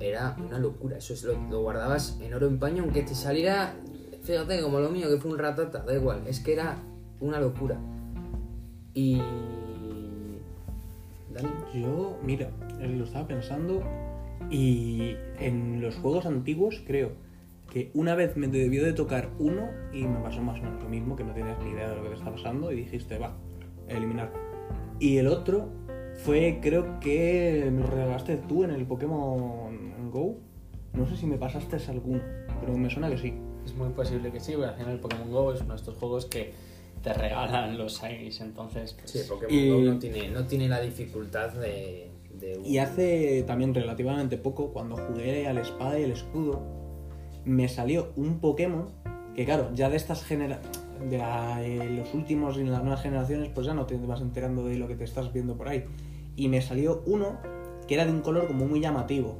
era 0.00 0.36
una 0.38 0.58
locura. 0.58 0.98
Eso 0.98 1.14
es 1.14 1.22
lo, 1.24 1.34
lo 1.48 1.62
guardabas 1.62 2.18
en 2.20 2.32
oro 2.34 2.46
en 2.46 2.58
paño, 2.58 2.82
aunque 2.82 3.02
te 3.02 3.14
saliera, 3.14 3.74
fíjate, 4.22 4.60
como 4.60 4.78
lo 4.80 4.90
mío, 4.90 5.08
que 5.08 5.16
fue 5.16 5.30
un 5.30 5.38
ratata, 5.38 5.80
da 5.80 5.94
igual. 5.94 6.22
Es 6.26 6.40
que 6.40 6.52
era 6.52 6.76
una 7.20 7.40
locura. 7.40 7.78
Y. 8.94 9.20
Yo, 11.74 12.18
mira, 12.22 12.50
eh, 12.80 12.88
lo 12.88 13.04
estaba 13.04 13.26
pensando 13.26 13.82
y 14.50 15.16
en 15.38 15.80
los 15.80 15.96
juegos 15.96 16.26
antiguos 16.26 16.82
creo 16.86 17.12
que 17.70 17.90
una 17.94 18.14
vez 18.14 18.36
me 18.36 18.48
debió 18.48 18.84
de 18.84 18.92
tocar 18.92 19.30
uno 19.38 19.68
y 19.92 20.04
me 20.04 20.18
pasó 20.20 20.40
más 20.40 20.58
o 20.60 20.62
menos 20.62 20.82
lo 20.82 20.88
mismo, 20.88 21.16
que 21.16 21.24
no 21.24 21.34
tenías 21.34 21.58
ni 21.62 21.70
idea 21.70 21.90
de 21.90 21.96
lo 21.96 22.02
que 22.02 22.08
te 22.08 22.14
está 22.14 22.32
pasando 22.32 22.72
y 22.72 22.76
dijiste, 22.76 23.18
va, 23.18 23.36
eliminar. 23.88 24.32
Y 24.98 25.18
el 25.18 25.28
otro 25.28 25.68
fue, 26.14 26.58
creo 26.62 26.98
que 27.00 27.70
me 27.72 27.82
regalaste 27.86 28.36
tú 28.36 28.64
en 28.64 28.70
el 28.70 28.86
Pokémon 28.86 30.10
Go. 30.10 30.38
No 30.94 31.06
sé 31.06 31.16
si 31.16 31.26
me 31.26 31.36
pasaste 31.36 31.76
alguno, 31.88 32.22
pero 32.60 32.76
me 32.76 32.90
suena 32.90 33.10
que 33.10 33.18
sí. 33.18 33.34
Es 33.64 33.74
muy 33.74 33.90
posible 33.90 34.32
que 34.32 34.40
sí, 34.40 34.52
porque 34.52 34.68
al 34.68 34.76
final 34.76 34.92
el 34.94 35.00
Pokémon 35.00 35.30
GO 35.30 35.52
es 35.52 35.60
uno 35.60 35.74
de 35.74 35.76
estos 35.76 35.96
juegos 35.98 36.26
que 36.26 36.54
te 37.02 37.12
regalan 37.12 37.76
los 37.78 38.00
Shinies, 38.00 38.40
entonces... 38.40 38.94
pues, 38.94 39.10
sí, 39.10 39.20
Pokémon 39.28 39.54
Y- 39.54 39.70
Go 39.70 39.80
no 39.92 39.98
tiene, 39.98 40.28
no 40.30 40.46
tiene 40.46 40.68
la 40.68 40.80
dificultad 40.80 41.50
de. 41.52 42.10
de 42.38 42.58
un- 42.58 42.66
Y 42.66 42.78
hace 42.78 43.42
también 43.46 43.74
relativamente 43.74 44.36
poco, 44.38 44.72
cuando 44.72 44.96
jugué 44.96 45.46
al 45.48 45.58
espada 45.58 45.98
y 45.98 46.04
el 46.04 46.12
escudo, 46.12 46.62
me 47.44 47.68
salió 47.68 48.12
un 48.16 48.40
Pokémon 48.40 48.88
que, 49.34 49.44
claro, 49.44 49.70
ya 49.74 49.88
de 49.90 49.96
estas 49.96 50.24
generaciones, 50.24 50.78
de 51.08 51.18
la- 51.18 51.64
eh, 51.64 51.90
los 51.96 52.12
últimos 52.14 52.58
y 52.58 52.64
las 52.64 52.82
nuevas 52.82 53.02
generaciones, 53.02 53.50
pues 53.54 53.66
ya 53.66 53.74
no 53.74 53.86
te 53.86 53.96
vas 53.96 54.20
enterando 54.20 54.64
de 54.64 54.76
lo 54.78 54.88
que 54.88 54.96
te 54.96 55.04
estás 55.04 55.32
viendo 55.32 55.56
por 55.56 55.68
ahí. 55.68 55.84
Y 56.34 56.48
me 56.48 56.60
salió 56.60 57.02
uno 57.06 57.38
que 57.86 57.94
era 57.94 58.04
de 58.04 58.10
un 58.12 58.20
color 58.20 58.48
como 58.48 58.66
muy 58.66 58.80
llamativo. 58.80 59.38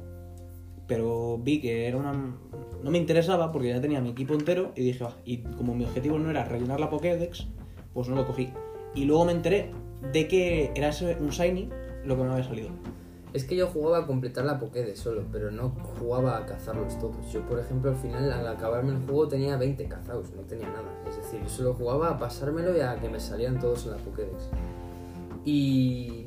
Pero 0.87 1.37
vi 1.37 1.59
que 1.61 1.85
era 1.87 1.97
una. 1.97 2.35
No 2.83 2.91
me 2.91 2.97
interesaba 2.97 3.51
porque 3.51 3.69
ya 3.69 3.81
tenía 3.81 4.01
mi 4.01 4.09
equipo 4.09 4.33
entero 4.33 4.71
y 4.75 4.83
dije, 4.83 5.03
"Va", 5.03 5.15
y 5.25 5.39
como 5.39 5.75
mi 5.75 5.85
objetivo 5.85 6.17
no 6.17 6.29
era 6.29 6.45
rellenar 6.45 6.79
la 6.79 6.89
Pokédex, 6.89 7.47
pues 7.93 8.07
no 8.07 8.15
lo 8.15 8.25
cogí. 8.25 8.53
Y 8.95 9.05
luego 9.05 9.25
me 9.25 9.33
enteré 9.33 9.71
de 10.13 10.27
que 10.27 10.71
era 10.75 10.91
un 11.19 11.29
Shiny 11.29 11.69
lo 12.05 12.15
que 12.15 12.23
me 12.23 12.31
había 12.31 12.43
salido. 12.43 12.69
Es 13.31 13.43
que 13.43 13.55
yo 13.55 13.67
jugaba 13.67 13.99
a 13.99 14.07
completar 14.07 14.45
la 14.45 14.57
Pokédex 14.57 14.99
solo, 14.99 15.23
pero 15.31 15.51
no 15.51 15.75
jugaba 15.99 16.37
a 16.37 16.45
cazarlos 16.47 16.97
todos. 16.97 17.31
Yo, 17.31 17.45
por 17.45 17.59
ejemplo, 17.59 17.91
al 17.91 17.97
final, 17.97 18.31
al 18.31 18.47
acabarme 18.47 18.93
el 18.93 19.05
juego, 19.05 19.27
tenía 19.27 19.55
20 19.55 19.87
cazados, 19.87 20.31
no 20.35 20.41
tenía 20.43 20.67
nada. 20.67 20.91
Es 21.07 21.17
decir, 21.17 21.39
yo 21.43 21.49
solo 21.49 21.73
jugaba 21.75 22.09
a 22.09 22.17
pasármelo 22.17 22.75
y 22.75 22.81
a 22.81 22.95
que 22.99 23.07
me 23.07 23.19
salieran 23.19 23.59
todos 23.59 23.85
en 23.85 23.91
la 23.91 23.97
Pokédex. 23.97 24.49
Y, 25.45 26.25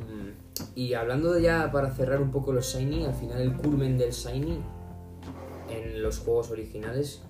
y 0.77 0.95
hablando 0.95 1.37
ya 1.39 1.73
para 1.73 1.91
cerrar 1.91 2.23
un 2.23 2.31
poco 2.31 2.53
los 2.53 2.73
Shiny, 2.73 3.05
al 3.05 3.15
final 3.15 3.41
el 3.41 3.57
culmen 3.57 3.99
del 3.99 4.13
Shiny 4.13 4.61
en 5.73 6.03
los 6.03 6.19
juegos 6.19 6.51
originales, 6.51 7.23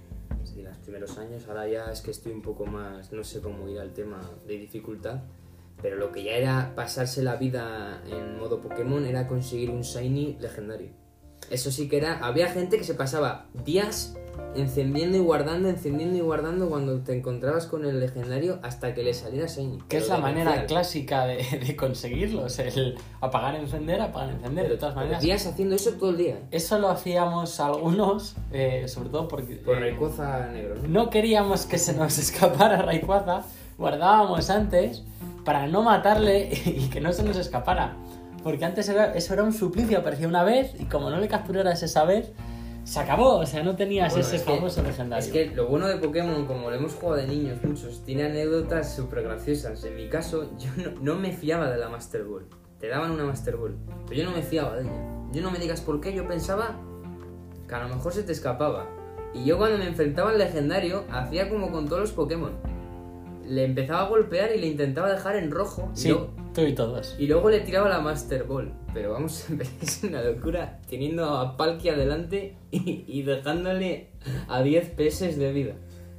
es 0.43 0.51
decir, 0.51 0.65
los 0.65 0.77
primeros 0.79 1.19
años, 1.19 1.47
ahora 1.49 1.69
ya 1.69 1.91
es 1.91 2.01
que 2.01 2.11
estoy 2.11 2.33
un 2.33 2.43
poco 2.43 2.67
más, 2.67 3.13
no 3.13 3.25
sé 3.25 3.41
cómo 3.41 3.69
ir 3.69 3.79
al 3.79 3.93
tema 3.93 4.21
de 4.47 4.59
dificultad, 4.59 5.23
pero 5.81 5.97
lo 5.97 6.13
que 6.13 6.25
ya 6.25 6.33
era 6.33 6.73
pasarse 6.75 7.23
la 7.23 7.37
vida 7.37 8.03
en 8.07 8.39
modo 8.39 8.61
Pokémon 8.61 9.05
era 9.05 9.27
conseguir 9.27 9.71
un 9.71 9.83
Shiny 9.83 10.39
legendario. 10.41 11.02
Eso 11.53 11.71
sí 11.71 11.89
que 11.89 11.99
era, 11.99 12.19
había 12.19 12.49
gente 12.49 12.79
que 12.79 12.85
se 12.85 12.95
pasaba 12.95 13.47
días 13.65 14.17
encendiendo 14.55 15.17
y 15.17 15.21
guardando, 15.21 15.69
encendiendo 15.69 16.17
y 16.17 16.21
guardando 16.21 16.69
cuando 16.69 17.01
te 17.01 17.17
encontrabas 17.17 17.67
con 17.67 17.85
el 17.85 18.01
legendario 18.01 18.59
hasta 18.63 18.95
que 18.95 19.03
le 19.03 19.15
saliera 19.15 19.47
Shiny. 19.47 19.79
Que 19.89 19.99
es 19.99 20.09
la 20.09 20.19
manera 20.19 20.67
clásica 20.67 21.27
de, 21.27 21.37
de 21.65 21.77
conseguirlos, 21.77 22.59
el 22.59 22.97
apagar, 23.21 23.57
encender, 23.57 24.01
apagar, 24.01 24.31
encender, 24.31 24.69
de 24.69 24.77
todas 24.77 24.95
maneras. 24.95 25.23
días 25.23 25.47
haciendo 25.47 25.75
eso 25.75 25.93
todo 25.93 26.11
el 26.11 26.17
día. 26.19 26.35
¿eh? 26.35 26.43
Eso 26.51 26.79
lo 26.79 26.89
hacíamos 26.89 27.61
algunos, 27.61 28.37
eh, 28.53 28.87
sobre 28.89 29.11
todo 29.11 29.29
porque 29.29 29.57
Por 29.57 29.77
eh, 29.77 29.81
Rayquaza 29.81 30.47
negro, 30.49 30.77
¿no? 30.77 30.89
no 30.89 31.11
queríamos 31.11 31.67
que 31.67 31.79
se 31.79 31.95
nos 31.95 32.19
escapara 32.19 32.83
Rayquaza, 32.83 33.45
guardábamos 33.79 34.51
antes 34.51 35.03
para 35.45 35.67
no 35.67 35.83
matarle 35.83 36.51
y 36.65 36.89
que 36.89 37.01
no 37.01 37.13
se 37.13 37.23
nos 37.23 37.37
escapara. 37.37 37.97
Porque 38.43 38.65
antes 38.65 38.89
era- 38.89 39.15
eso 39.15 39.35
era 39.35 39.43
un 39.45 39.53
suplicio, 39.53 39.99
aparecía 39.99 40.27
una 40.29 40.43
vez 40.45 40.73
y 40.81 40.85
como 40.87 41.11
no 41.11 41.19
le 41.19 41.29
capturaras 41.29 41.83
esa 41.83 42.05
vez, 42.05 42.33
se 42.85 42.99
acabó, 42.99 43.37
o 43.37 43.47
sea, 43.47 43.63
no 43.63 43.77
tenías 43.77 44.13
Bueno, 44.13 44.27
ese 44.27 44.37
es 44.37 44.43
que- 44.43 44.55
famoso 44.57 44.83
legendario. 44.83 45.25
Es 45.25 45.31
que 45.33 45.47
lo 45.55 45.69
bueno 45.69 45.87
de 45.87 45.97
Pokémon, 45.99 46.47
como 46.47 46.69
lo 46.71 46.77
hemos 46.77 46.95
jugado 46.95 47.19
de 47.23 47.29
niños 47.29 47.63
muchos, 47.63 48.03
tiene 48.05 48.25
anécdotas 48.25 48.95
súper 48.97 49.23
graciosas. 49.23 49.85
En 49.85 49.95
mi 49.95 50.09
caso, 50.09 50.51
yo 50.59 50.69
no, 50.77 51.01
no 51.01 51.15
me 51.21 51.33
fiaba 51.33 51.71
de 51.71 51.79
la 51.79 51.89
Master 51.89 52.25
Ball. 52.25 52.47
Te 52.81 52.89
daban 52.89 53.13
una 53.13 53.25
Master 53.25 53.57
Ball, 53.57 53.77
pero 54.09 54.21
yo 54.23 54.29
no 54.29 54.35
me 54.37 54.43
fiaba 54.43 54.75
de 54.77 54.83
ella. 54.83 55.09
Yo 55.33 55.41
no 55.43 55.51
me 55.53 55.59
digas 55.61 55.81
por 55.81 56.01
qué, 56.01 56.13
yo 56.13 56.27
pensaba 56.27 56.77
que 57.69 57.75
a 57.75 57.87
lo 57.87 57.95
mejor 57.95 58.13
se 58.13 58.25
te 58.25 58.33
escapaba. 58.33 58.87
Y 59.33 59.45
yo 59.45 59.57
cuando 59.57 59.79
me 59.79 59.87
enfrentaba 59.87 60.31
al 60.31 60.39
legendario, 60.39 61.05
hacía 61.11 61.49
como 61.49 61.71
con 61.71 61.87
todos 61.87 62.01
los 62.01 62.13
Pokémon. 62.13 62.53
Le 63.47 63.65
empezaba 63.65 64.03
a 64.03 64.09
golpear 64.09 64.51
y 64.55 64.61
le 64.61 64.67
intentaba 64.67 65.11
dejar 65.13 65.37
en 65.37 65.51
rojo. 65.53 65.91
y 65.95 65.99
Sí, 65.99 66.09
luego- 66.09 66.31
tú 66.55 66.61
y 66.63 66.75
y 67.19 67.27
luego 67.27 67.51
le 67.51 67.61
tiraba 67.61 67.89
la 67.89 68.01
Master 68.01 68.45
Ball. 68.45 68.73
Pero 68.93 69.13
vamos, 69.13 69.47
es 69.83 70.05
una 70.05 70.23
locura 70.23 70.81
teniendo 70.89 71.25
a 71.25 71.57
Palki 71.57 71.89
adelante 71.89 72.57
y, 72.71 73.05
y 73.07 73.23
dejándole 73.23 74.11
a 74.49 74.63
10 74.63 74.91
PS 74.91 75.37
de 75.39 75.53
vida. 75.53 75.75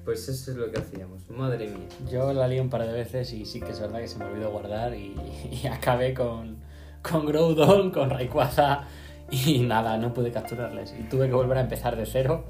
Pues 0.06 0.28
eso 0.28 0.52
es 0.52 0.58
lo 0.58 0.72
que 0.72 0.80
hacíamos. 0.80 1.30
Madre 1.30 1.68
mía. 1.68 1.88
Yo 2.12 2.34
la 2.34 2.48
lié 2.48 2.60
un 2.60 2.70
par 2.70 2.86
de 2.86 2.92
veces 2.92 3.32
y 3.32 3.46
sí 3.46 3.62
que 3.62 3.72
es 3.72 3.80
verdad 3.80 4.00
que 4.00 4.08
se 4.08 4.20
me 4.20 4.26
olvidó 4.26 4.52
guardar 4.52 4.94
y, 4.96 5.16
y 5.64 5.68
acabé 5.68 6.14
con, 6.14 6.58
con 7.02 7.26
Groudon, 7.26 7.92
con 7.92 8.10
Rayquaza 8.10 8.88
y 9.32 9.60
nada, 9.60 9.98
no 9.98 10.14
pude 10.14 10.32
capturarles. 10.32 10.94
Y 11.00 11.04
tuve 11.04 11.28
que 11.28 11.34
volver 11.34 11.58
a 11.58 11.62
empezar 11.62 11.96
de 11.96 12.06
cero, 12.06 12.46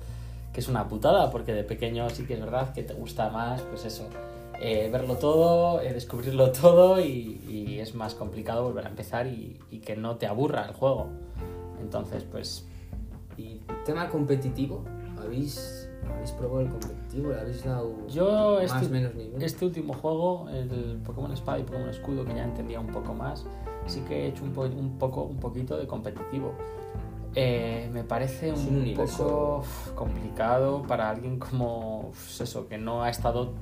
que 0.52 0.60
es 0.60 0.67
una 0.67 0.88
putada 0.88 1.30
porque 1.30 1.54
de 1.54 1.63
pequeño 1.63 2.10
sí 2.10 2.26
que 2.26 2.34
es 2.34 2.39
verdad 2.39 2.74
que 2.74 2.84
te 2.84 2.93
gusta 2.93 3.30
más, 3.30 3.62
pues 3.62 3.86
eso, 3.86 4.10
eh, 4.65 4.89
verlo 4.91 5.15
todo, 5.17 5.82
eh, 5.82 5.91
descubrirlo 5.93 6.52
todo 6.52 6.99
y, 7.02 7.41
y 7.49 7.80
es 7.80 7.95
más 7.95 8.15
complicado 8.15 8.63
volver 8.63 8.86
a 8.86 8.89
empezar 8.89 9.28
y, 9.28 9.60
y 9.71 9.80
que 9.80 9.95
no 9.97 10.15
te 10.15 10.26
aburra 10.26 10.65
el 10.69 10.73
juego. 10.73 11.08
Entonces, 11.82 12.23
pues 12.32 12.65
Y 13.36 13.60
tema 13.86 14.08
competitivo, 14.10 14.84
¿habéis, 15.21 15.89
habéis 16.10 16.32
probado 16.32 16.62
el 16.62 16.69
competitivo? 16.69 17.32
¿Le 17.34 17.39
habéis 17.41 17.63
dado 17.65 17.91
Yo 18.08 18.60
más 18.62 18.82
este, 18.82 18.89
menos 18.93 19.13
nivel? 19.15 19.41
este 19.43 19.65
último 19.65 19.93
juego, 19.95 20.47
el 20.49 20.99
Pokémon 21.06 21.32
Espada 21.34 21.60
y 21.60 21.63
Pokémon 21.63 21.89
Escudo, 21.89 22.23
que 22.23 22.34
ya 22.34 22.43
entendía 22.45 22.80
un 22.80 22.88
poco 22.88 23.13
más, 23.13 23.43
sí 23.88 24.02
que 24.08 24.15
he 24.26 24.28
hecho 24.30 24.43
un, 24.45 24.54
po- 24.54 24.62
un 24.63 24.97
poco, 24.97 25.23
un 25.23 25.38
poquito 25.39 25.76
de 25.78 25.88
competitivo. 25.88 26.54
Eh, 27.36 27.89
me 27.91 28.04
parece 28.04 28.54
un, 28.54 28.86
un 28.88 28.93
poco 28.93 29.63
complicado 29.95 30.84
para 30.84 31.10
alguien 31.10 31.39
como 31.39 32.12
eso, 32.39 32.67
que 32.69 32.78
no 32.78 33.02
ha 33.02 33.10
estado 33.10 33.54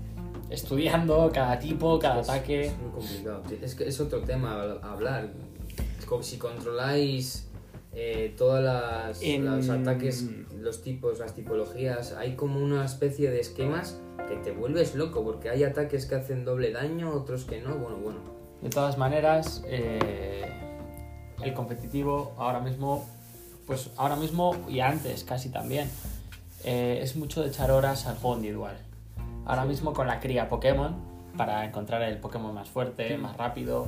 estudiando 0.51 1.29
cada 1.33 1.57
tipo, 1.59 1.97
cada 1.99 2.21
Es- 2.21 2.29
ataque. 2.29 2.65
Es 2.67 2.77
muy 2.77 2.91
complicado. 2.91 3.43
Es 3.61 3.75
que 3.75 3.87
es 3.87 3.99
otro 3.99 4.21
tema 4.21 4.61
hablar. 4.83 5.29
Si 6.21 6.37
controláis 6.37 7.47
eh, 7.93 8.33
todas 8.37 8.63
las 8.63 9.21
En- 9.21 9.45
los 9.45 9.69
ataques, 9.69 10.25
los 10.59 10.81
tipos, 10.83 11.19
las 11.19 11.33
tipologías, 11.35 12.13
hay 12.13 12.35
como 12.35 12.59
una 12.59 12.85
especie 12.85 13.29
de 13.31 13.39
esquemas 13.39 13.99
que 14.29 14.35
te 14.37 14.51
vuelves 14.51 14.95
loco 14.95 15.23
porque 15.23 15.49
hay 15.49 15.63
ataques 15.63 16.05
que 16.05 16.15
hacen 16.15 16.45
doble 16.45 16.71
daño, 16.71 17.11
otros 17.13 17.45
que 17.45 17.61
no. 17.61 17.75
Bueno, 17.75 17.97
bueno. 17.97 18.19
De 18.61 18.69
todas 18.69 18.97
maneras, 18.97 19.63
eh, 19.67 20.49
el 21.43 21.53
competitivo 21.53 22.33
ahora 22.37 22.59
mismo, 22.59 23.09
pues 23.65 23.89
ahora 23.97 24.15
mismo 24.15 24.55
y 24.69 24.79
antes 24.81 25.23
casi 25.23 25.49
también, 25.49 25.89
eh, 26.63 26.99
es 27.01 27.15
mucho 27.15 27.41
de 27.41 27.47
echar 27.49 27.71
horas 27.71 28.05
al 28.05 28.17
juego 28.17 28.35
individual. 28.37 28.77
Ahora 29.45 29.65
mismo 29.65 29.93
con 29.93 30.07
la 30.07 30.19
cría 30.19 30.47
Pokémon, 30.47 30.95
para 31.37 31.65
encontrar 31.65 32.01
el 32.03 32.17
Pokémon 32.17 32.53
más 32.53 32.69
fuerte, 32.69 33.17
más 33.17 33.37
rápido, 33.37 33.87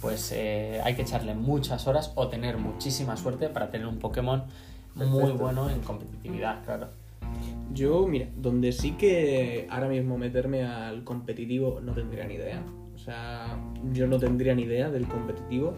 pues 0.00 0.32
eh, 0.32 0.80
hay 0.84 0.94
que 0.94 1.02
echarle 1.02 1.34
muchas 1.34 1.86
horas 1.86 2.12
o 2.14 2.28
tener 2.28 2.58
muchísima 2.58 3.16
suerte 3.16 3.48
para 3.48 3.70
tener 3.70 3.86
un 3.86 3.98
Pokémon 3.98 4.44
muy 4.94 5.32
bueno 5.32 5.70
en 5.70 5.80
competitividad, 5.80 6.64
claro. 6.64 6.88
Yo, 7.72 8.06
mira, 8.06 8.26
donde 8.36 8.72
sí 8.72 8.92
que 8.92 9.66
ahora 9.70 9.88
mismo 9.88 10.18
meterme 10.18 10.64
al 10.64 11.04
competitivo 11.04 11.80
no 11.80 11.92
tendría 11.92 12.26
ni 12.26 12.34
idea. 12.34 12.62
O 12.94 12.98
sea, 12.98 13.58
yo 13.92 14.06
no 14.06 14.18
tendría 14.18 14.54
ni 14.54 14.62
idea 14.62 14.90
del 14.90 15.06
competitivo. 15.06 15.74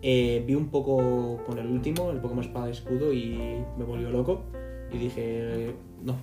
Eh, 0.00 0.44
vi 0.46 0.54
un 0.54 0.68
poco 0.68 1.42
con 1.46 1.58
el 1.58 1.66
último, 1.66 2.10
el 2.10 2.18
Pokémon 2.18 2.44
Espada 2.44 2.68
y 2.68 2.72
Escudo, 2.72 3.12
y 3.12 3.64
me 3.76 3.84
volvió 3.84 4.10
loco. 4.10 4.44
Y 4.92 4.98
dije, 4.98 5.74
no. 6.02 6.14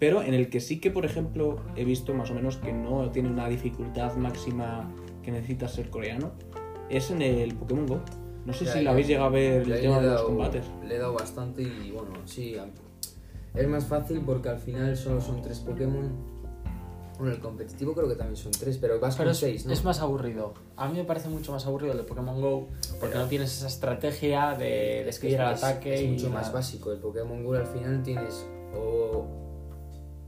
Pero 0.00 0.22
en 0.22 0.34
el 0.34 0.48
que 0.50 0.58
sí 0.60 0.80
que, 0.80 0.90
por 0.90 1.04
ejemplo, 1.04 1.60
he 1.76 1.84
visto 1.84 2.12
más 2.14 2.30
o 2.30 2.34
menos 2.34 2.56
que 2.56 2.72
no 2.72 3.10
tiene 3.10 3.28
una 3.28 3.48
dificultad 3.48 4.16
máxima 4.16 4.90
que 5.22 5.30
necesita 5.30 5.68
ser 5.68 5.90
coreano, 5.90 6.32
es 6.88 7.10
en 7.12 7.22
el 7.22 7.54
Pokémon 7.54 7.86
Go. 7.86 8.00
No 8.46 8.52
sé 8.54 8.64
Ya, 8.64 8.72
si 8.72 8.78
ya. 8.78 8.84
lo 8.84 8.90
habéis 8.92 9.06
llegado 9.06 9.26
a 9.26 9.30
ver 9.30 9.62
el 9.62 9.64
tema 9.64 9.76
le 9.76 9.84
he 9.84 9.84
de 9.84 9.92
los 10.06 10.14
dado- 10.16 10.26
combates. 10.26 10.64
Le 10.88 10.94
he 10.94 10.98
dado 10.98 11.12
bastante 11.12 11.62
y 11.62 11.90
bueno, 11.92 12.10
sí. 12.24 12.56
Es 13.54 13.68
más 13.68 13.84
fácil 13.84 14.22
porque 14.24 14.48
al 14.48 14.58
final 14.58 14.96
solo 14.96 15.20
son 15.20 15.42
tres 15.42 15.58
Pokémon. 15.60 16.10
Bueno, 17.18 17.34
el 17.34 17.40
competitivo 17.40 17.92
creo 17.92 18.08
que 18.08 18.14
también 18.14 18.36
son 18.36 18.50
tres, 18.52 18.78
pero 18.78 18.98
vas 18.98 19.14
Pero 19.16 19.26
con 19.26 19.32
es, 19.32 19.38
seis, 19.38 19.66
¿no? 19.66 19.72
es 19.74 19.84
más 19.84 20.00
aburrido. 20.00 20.54
A 20.76 20.88
mí 20.88 20.96
me 20.96 21.04
parece 21.04 21.28
mucho 21.28 21.52
más 21.52 21.66
aburrido 21.66 21.92
el 21.92 21.98
de 21.98 22.04
Pokémon 22.04 22.40
Go 22.40 22.68
porque 22.98 23.16
no 23.18 23.26
tienes 23.26 23.54
esa 23.54 23.66
estrategia 23.66 24.54
de 24.56 25.02
despedir 25.04 25.38
al 25.42 25.54
ataque 25.56 25.94
es 25.96 26.00
y 26.02 26.06
mucho 26.08 26.30
más 26.30 26.44
nada. 26.44 26.54
básico. 26.54 26.90
El 26.92 26.98
Pokémon 26.98 27.44
Go 27.44 27.52
al 27.54 27.66
final 27.66 28.02
tienes 28.02 28.46
o, 28.74 29.26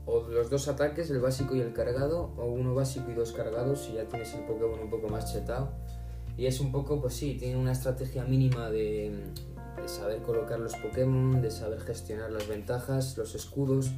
o 0.05 0.21
los 0.27 0.49
dos 0.49 0.67
ataques, 0.67 1.09
el 1.09 1.19
básico 1.19 1.55
y 1.55 1.61
el 1.61 1.73
cargado, 1.73 2.31
o 2.37 2.45
uno 2.45 2.75
básico 2.75 3.11
y 3.11 3.13
dos 3.13 3.31
cargados, 3.31 3.89
y 3.89 3.95
ya 3.95 4.05
tienes 4.05 4.33
el 4.33 4.45
Pokémon 4.45 4.79
un 4.79 4.89
poco 4.89 5.07
más 5.07 5.31
chetado. 5.31 5.71
Y 6.37 6.47
es 6.47 6.59
un 6.59 6.71
poco, 6.71 6.99
pues 6.99 7.13
sí, 7.13 7.35
tiene 7.39 7.57
una 7.57 7.71
estrategia 7.71 8.23
mínima 8.23 8.69
de, 8.69 9.11
de 9.81 9.87
saber 9.87 10.21
colocar 10.23 10.59
los 10.59 10.75
Pokémon, 10.75 11.41
de 11.41 11.51
saber 11.51 11.79
gestionar 11.81 12.31
las 12.31 12.47
ventajas, 12.47 13.17
los 13.17 13.35
escudos, 13.35 13.91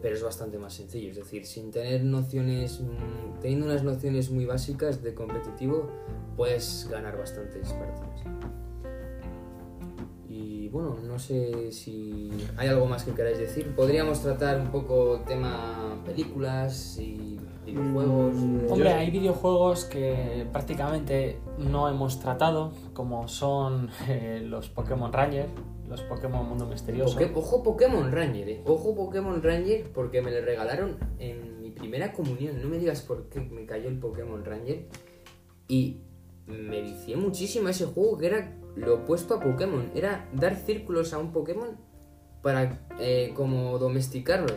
pero 0.00 0.14
es 0.14 0.22
bastante 0.22 0.58
más 0.58 0.74
sencillo. 0.74 1.10
Es 1.10 1.16
decir, 1.16 1.46
sin 1.46 1.70
tener 1.70 2.04
nociones, 2.04 2.80
mm, 2.80 3.40
teniendo 3.40 3.66
unas 3.66 3.82
nociones 3.82 4.30
muy 4.30 4.44
básicas 4.44 5.02
de 5.02 5.14
competitivo, 5.14 5.90
puedes 6.36 6.88
ganar 6.90 7.16
bastantes 7.16 7.72
partidas. 7.72 8.63
Y 10.36 10.68
bueno, 10.70 10.96
no 11.06 11.16
sé 11.16 11.70
si 11.70 12.28
hay 12.56 12.66
algo 12.66 12.86
más 12.86 13.04
que 13.04 13.12
queráis 13.12 13.38
decir. 13.38 13.72
Podríamos 13.76 14.20
tratar 14.20 14.60
un 14.60 14.66
poco 14.72 15.20
tema 15.24 16.02
películas 16.04 16.98
y 16.98 17.38
videojuegos. 17.64 18.34
Mm, 18.34 18.58
Hombre, 18.72 18.92
hay 18.94 19.10
videojuegos 19.12 19.84
que 19.84 20.44
prácticamente 20.50 21.38
no 21.58 21.88
hemos 21.88 22.18
tratado, 22.18 22.72
como 22.94 23.28
son 23.28 23.90
eh, 24.08 24.42
los 24.44 24.68
Pokémon 24.70 25.12
Ranger, 25.12 25.46
los 25.88 26.00
Pokémon 26.02 26.48
Mundo 26.48 26.66
Misterioso. 26.66 27.16
Poké- 27.16 27.30
Ojo 27.36 27.62
Pokémon 27.62 28.10
Ranger, 28.10 28.48
eh. 28.48 28.62
Ojo 28.66 28.92
Pokémon 28.96 29.40
Ranger 29.40 29.84
porque 29.94 30.20
me 30.20 30.32
lo 30.32 30.44
regalaron 30.44 30.96
en 31.20 31.60
mi 31.62 31.70
primera 31.70 32.12
comunión. 32.12 32.60
No 32.60 32.66
me 32.68 32.78
digas 32.78 33.02
por 33.02 33.28
qué 33.28 33.38
me 33.40 33.66
cayó 33.66 33.88
el 33.88 34.00
Pokémon 34.00 34.44
Ranger. 34.44 34.88
Y 35.68 35.98
me 36.48 36.82
vicié 36.82 37.16
muchísimo 37.16 37.68
a 37.68 37.70
ese 37.70 37.86
juego 37.86 38.18
que 38.18 38.26
era 38.26 38.58
lo 38.76 38.96
opuesto 38.96 39.34
a 39.34 39.40
Pokémon. 39.40 39.90
Era 39.94 40.28
dar 40.32 40.56
círculos 40.56 41.12
a 41.12 41.18
un 41.18 41.32
Pokémon 41.32 41.76
para 42.44 42.78
eh, 43.00 43.32
como 43.34 43.78
domesticarlo. 43.78 44.54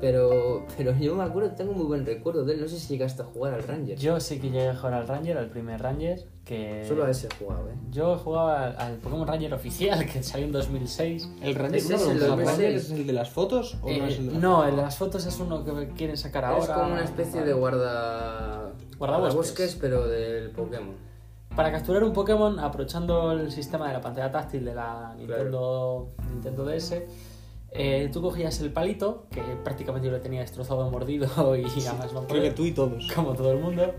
Pero, 0.00 0.64
pero 0.76 0.96
yo 0.96 1.14
me 1.16 1.24
acuerdo, 1.24 1.50
tengo 1.50 1.72
muy 1.72 1.84
buen 1.84 2.06
recuerdo 2.06 2.44
de 2.44 2.54
él. 2.54 2.60
No 2.60 2.68
sé 2.68 2.78
si 2.78 2.88
llegaste 2.88 3.22
a 3.22 3.24
jugar 3.24 3.54
al 3.54 3.64
Ranger. 3.64 3.98
Yo 3.98 4.18
sí 4.20 4.38
que 4.38 4.48
llegué 4.48 4.68
a 4.68 4.76
jugar 4.76 4.94
al 4.94 5.08
Ranger, 5.08 5.36
al 5.36 5.50
primer 5.50 5.82
Ranger, 5.82 6.24
que... 6.44 6.84
Solo 6.86 7.04
a 7.04 7.10
ese 7.10 7.26
he 7.26 7.34
jugado, 7.34 7.68
eh. 7.68 7.74
Yo 7.90 8.16
jugaba 8.16 8.64
al, 8.64 8.76
al 8.78 8.96
Pokémon 8.98 9.26
Ranger 9.26 9.52
oficial, 9.52 10.06
que 10.06 10.22
salió 10.22 10.46
en 10.46 10.52
2006. 10.52 11.28
¿El 11.42 11.54
Ranger, 11.56 11.76
Ese 11.76 11.94
es 11.96 12.02
el 12.02 12.18
pregunta, 12.18 12.24
¿el 12.24 12.30
2006. 12.30 12.48
Ranger 12.48 12.74
es 12.74 12.90
el 12.90 13.06
de 13.06 13.12
las 13.12 13.30
fotos 13.30 13.78
o 13.82 13.86
no 13.86 14.06
es 14.06 14.18
el 14.18 14.26
de 14.26 14.32
las 14.32 14.42
no, 14.42 14.64
el 14.64 14.76
de 14.76 14.82
las 14.82 14.96
fotos 14.96 15.26
es 15.26 15.40
uno 15.40 15.64
que 15.64 15.88
quieren 15.96 16.16
sacar 16.16 16.44
ahora. 16.44 16.62
Es 16.62 16.70
como 16.70 16.92
una 16.92 17.04
especie 17.04 17.42
de 17.42 17.52
guarda... 17.52 18.72
Guardabosques. 18.98 19.76
pero 19.80 20.06
del 20.06 20.50
Pokémon. 20.50 21.09
Para 21.56 21.72
capturar 21.72 22.04
un 22.04 22.12
Pokémon, 22.12 22.58
aprovechando 22.60 23.32
el 23.32 23.50
sistema 23.50 23.88
de 23.88 23.94
la 23.94 24.00
pantalla 24.00 24.30
táctil 24.30 24.64
de 24.64 24.74
la 24.74 25.14
Nintendo, 25.16 26.08
Nintendo 26.30 26.64
DS, 26.64 27.06
eh, 27.72 28.08
tú 28.12 28.22
cogías 28.22 28.60
el 28.60 28.72
palito, 28.72 29.26
que 29.30 29.42
prácticamente 29.62 30.06
yo 30.08 30.12
lo 30.12 30.20
tenía 30.20 30.40
destrozado, 30.40 30.88
mordido 30.90 31.26
y 31.56 31.64
además 31.86 32.12
no 32.12 32.26
Creo 32.26 32.42
que 32.42 32.50
tú 32.52 32.64
y 32.64 32.72
todos. 32.72 33.10
como 33.14 33.34
todo 33.34 33.52
el 33.52 33.58
mundo, 33.60 33.92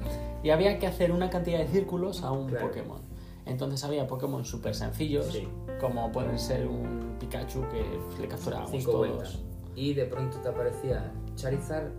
y 0.43 0.49
había 0.49 0.79
que 0.79 0.87
hacer 0.87 1.11
una 1.11 1.29
cantidad 1.29 1.59
de 1.59 1.67
círculos 1.67 2.23
a 2.23 2.31
un 2.31 2.47
Claro. 2.47 2.67
Pokémon. 2.67 3.01
Entonces 3.45 3.83
había 3.83 4.07
Pokémon 4.07 4.45
súper 4.45 4.73
sencillos, 4.73 5.25
Sí. 5.27 5.47
como 5.79 6.11
pueden 6.11 6.39
ser 6.39 6.67
un 6.67 7.15
Pikachu 7.19 7.63
que 7.69 7.83
le 8.21 8.27
capturábamos 8.27 8.71
Cinco 8.71 8.91
todos. 8.91 9.07
vueltas. 9.07 9.39
Y 9.75 9.93
de 9.93 10.05
pronto 10.05 10.37
te 10.37 10.47
aparecía 10.49 11.11
Charizard, 11.35 11.89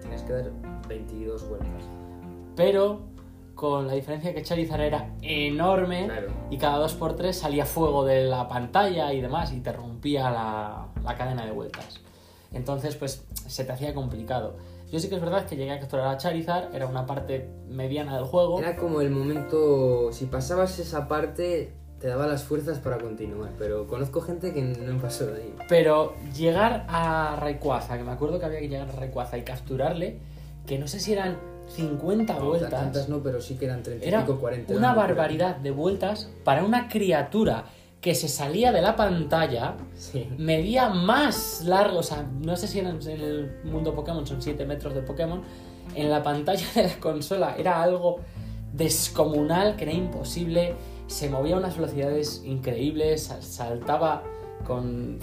tenías 0.00 0.22
que 0.22 0.32
dar 0.32 0.50
22 0.88 1.48
vueltas. 1.48 1.84
Pero 2.56 3.00
con 3.60 3.86
la 3.86 3.92
diferencia 3.92 4.32
que 4.32 4.42
Charizard 4.42 4.80
era 4.80 5.10
enorme 5.20 6.06
Claro. 6.06 6.28
y 6.48 6.56
cada 6.56 6.78
2x3 6.88 7.32
salía 7.34 7.66
fuego 7.66 8.06
de 8.06 8.24
la 8.24 8.48
pantalla 8.48 9.12
y 9.12 9.20
demás 9.20 9.52
y 9.52 9.60
te 9.60 9.70
rompía 9.70 10.30
la, 10.30 10.86
la 11.04 11.14
cadena 11.14 11.44
de 11.44 11.52
vueltas. 11.52 12.00
Entonces, 12.54 12.96
pues 12.96 13.22
se 13.46 13.64
te 13.64 13.72
hacía 13.72 13.92
complicado. 13.92 14.56
Yo 14.90 14.98
sí 14.98 15.10
que 15.10 15.16
es 15.16 15.20
verdad 15.20 15.44
que 15.44 15.56
llegué 15.56 15.72
a 15.72 15.78
capturar 15.78 16.06
a 16.08 16.16
Charizard, 16.16 16.74
era 16.74 16.86
una 16.86 17.04
parte 17.04 17.50
mediana 17.68 18.16
del 18.16 18.24
juego, 18.24 18.58
Era 18.60 18.76
como 18.76 19.02
el 19.02 19.10
momento, 19.10 20.10
si 20.10 20.24
pasabas 20.24 20.78
esa 20.78 21.06
parte, 21.06 21.74
te 22.00 22.08
daba 22.08 22.26
las 22.26 22.42
fuerzas 22.44 22.78
para 22.78 22.96
continuar. 22.96 23.50
Pero 23.58 23.86
conozco 23.86 24.22
gente 24.22 24.54
que 24.54 24.62
no 24.62 24.98
pasó 25.02 25.26
de 25.26 25.42
ahí. 25.42 25.54
pero 25.68 26.14
llegar 26.34 26.86
a 26.88 27.36
Rayquaza, 27.38 27.98
que 27.98 28.04
me 28.04 28.12
acuerdo 28.12 28.38
que 28.40 28.46
había 28.46 28.58
que 28.60 28.68
llegar 28.70 28.88
a 28.88 28.92
Rayquaza 28.92 29.36
y 29.36 29.42
capturarle, 29.42 30.18
que 30.66 30.78
no 30.78 30.88
sé 30.88 30.98
si 30.98 31.12
eran 31.12 31.36
50 31.70 32.34
No, 32.34 32.44
vueltas. 32.46 32.70
Tantas 32.70 33.08
no, 33.08 33.22
pero 33.22 33.40
sí 33.40 33.56
que 33.56 33.64
eran 33.66 33.82
30 33.82 34.04
y 34.04 34.08
Era 34.08 34.20
pico, 34.20 34.38
40. 34.38 34.74
una 34.74 34.92
barbaridad 34.94 35.56
de 35.56 35.70
vueltas 35.70 36.30
para 36.44 36.64
una 36.64 36.88
criatura 36.88 37.64
que 38.00 38.14
se 38.14 38.28
salía 38.28 38.72
de 38.72 38.80
la 38.80 38.96
pantalla, 38.96 39.76
Sí. 39.94 40.26
medía 40.38 40.88
más 40.88 41.62
largo, 41.66 41.98
o 41.98 42.02
sea, 42.02 42.22
no 42.40 42.56
sé 42.56 42.66
si 42.66 42.78
en 42.78 42.86
el, 42.86 43.52
mundo 43.64 43.94
Pokémon 43.94 44.26
son 44.26 44.40
7 44.40 44.64
metros 44.64 44.94
de 44.94 45.02
Pokémon, 45.02 45.42
en 45.94 46.08
la 46.10 46.22
pantalla 46.22 46.64
de 46.74 46.84
la 46.84 46.94
consola 46.98 47.54
era 47.58 47.82
algo 47.82 48.20
descomunal, 48.72 49.76
que 49.76 49.84
era 49.84 49.92
imposible, 49.92 50.74
se 51.08 51.28
movía 51.28 51.56
a 51.56 51.58
unas 51.58 51.76
velocidades 51.76 52.42
increíbles, 52.44 53.24
sal- 53.24 53.42
saltaba 53.42 54.22
con, 54.66 55.18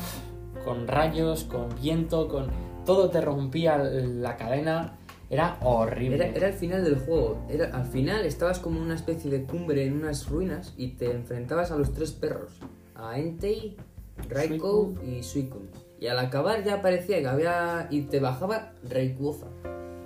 con 0.63 0.87
rayos, 0.87 1.45
con 1.45 1.69
viento, 1.81 2.27
con 2.27 2.47
todo 2.85 3.09
te 3.09 3.21
rompía 3.21 3.77
la 3.79 4.37
cadena, 4.37 4.96
era 5.29 5.57
horrible. 5.61 6.15
Era, 6.15 6.27
era 6.27 6.47
el 6.47 6.53
final 6.53 6.83
del 6.83 6.97
juego. 6.99 7.45
Era, 7.49 7.75
al 7.75 7.85
final 7.85 8.25
estabas 8.25 8.59
como 8.59 8.77
en 8.77 8.83
una 8.83 8.95
especie 8.95 9.29
de 9.29 9.43
cumbre 9.43 9.85
en 9.85 9.93
unas 9.93 10.27
ruinas 10.29 10.73
y 10.77 10.89
te 10.89 11.11
enfrentabas 11.11 11.71
a 11.71 11.77
los 11.77 11.93
tres 11.93 12.11
perros. 12.11 12.51
A 12.95 13.19
Entei, 13.19 13.75
Raikou 14.29 14.95
y 15.05 15.23
Suicune. 15.23 15.67
Y 15.99 16.07
al 16.07 16.19
acabar 16.19 16.63
ya 16.63 16.81
parecía 16.81 17.19
que 17.19 17.27
había... 17.27 17.87
y 17.89 18.01
te 18.01 18.19
bajaba 18.19 18.71
Rayquaza. 18.87 19.47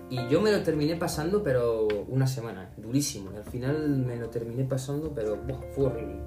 Y 0.09 0.27
yo 0.27 0.41
me 0.41 0.51
lo 0.51 0.61
terminé 0.61 0.95
pasando, 0.95 1.43
pero 1.43 1.87
una 2.07 2.27
semana. 2.27 2.71
Durísimo. 2.77 3.31
Y 3.33 3.37
al 3.37 3.45
final 3.45 3.89
me 3.89 4.15
lo 4.17 4.29
terminé 4.29 4.63
pasando, 4.65 5.11
pero 5.13 5.37
buah, 5.37 5.61
fue 5.73 5.85
horrible. 5.85 6.19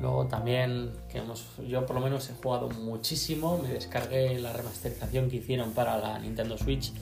Luego 0.00 0.26
también, 0.26 0.90
que 1.08 1.18
hemos, 1.18 1.46
yo 1.68 1.86
por 1.86 1.96
lo 1.96 2.02
menos 2.02 2.28
he 2.30 2.34
jugado 2.34 2.68
muchísimo, 2.70 3.58
me 3.62 3.68
descargué 3.68 4.38
la 4.40 4.52
remasterización 4.52 5.30
que 5.30 5.36
hicieron 5.36 5.72
para 5.72 5.98
la 5.98 6.18
Nintendo 6.18 6.58
Switch. 6.58 6.92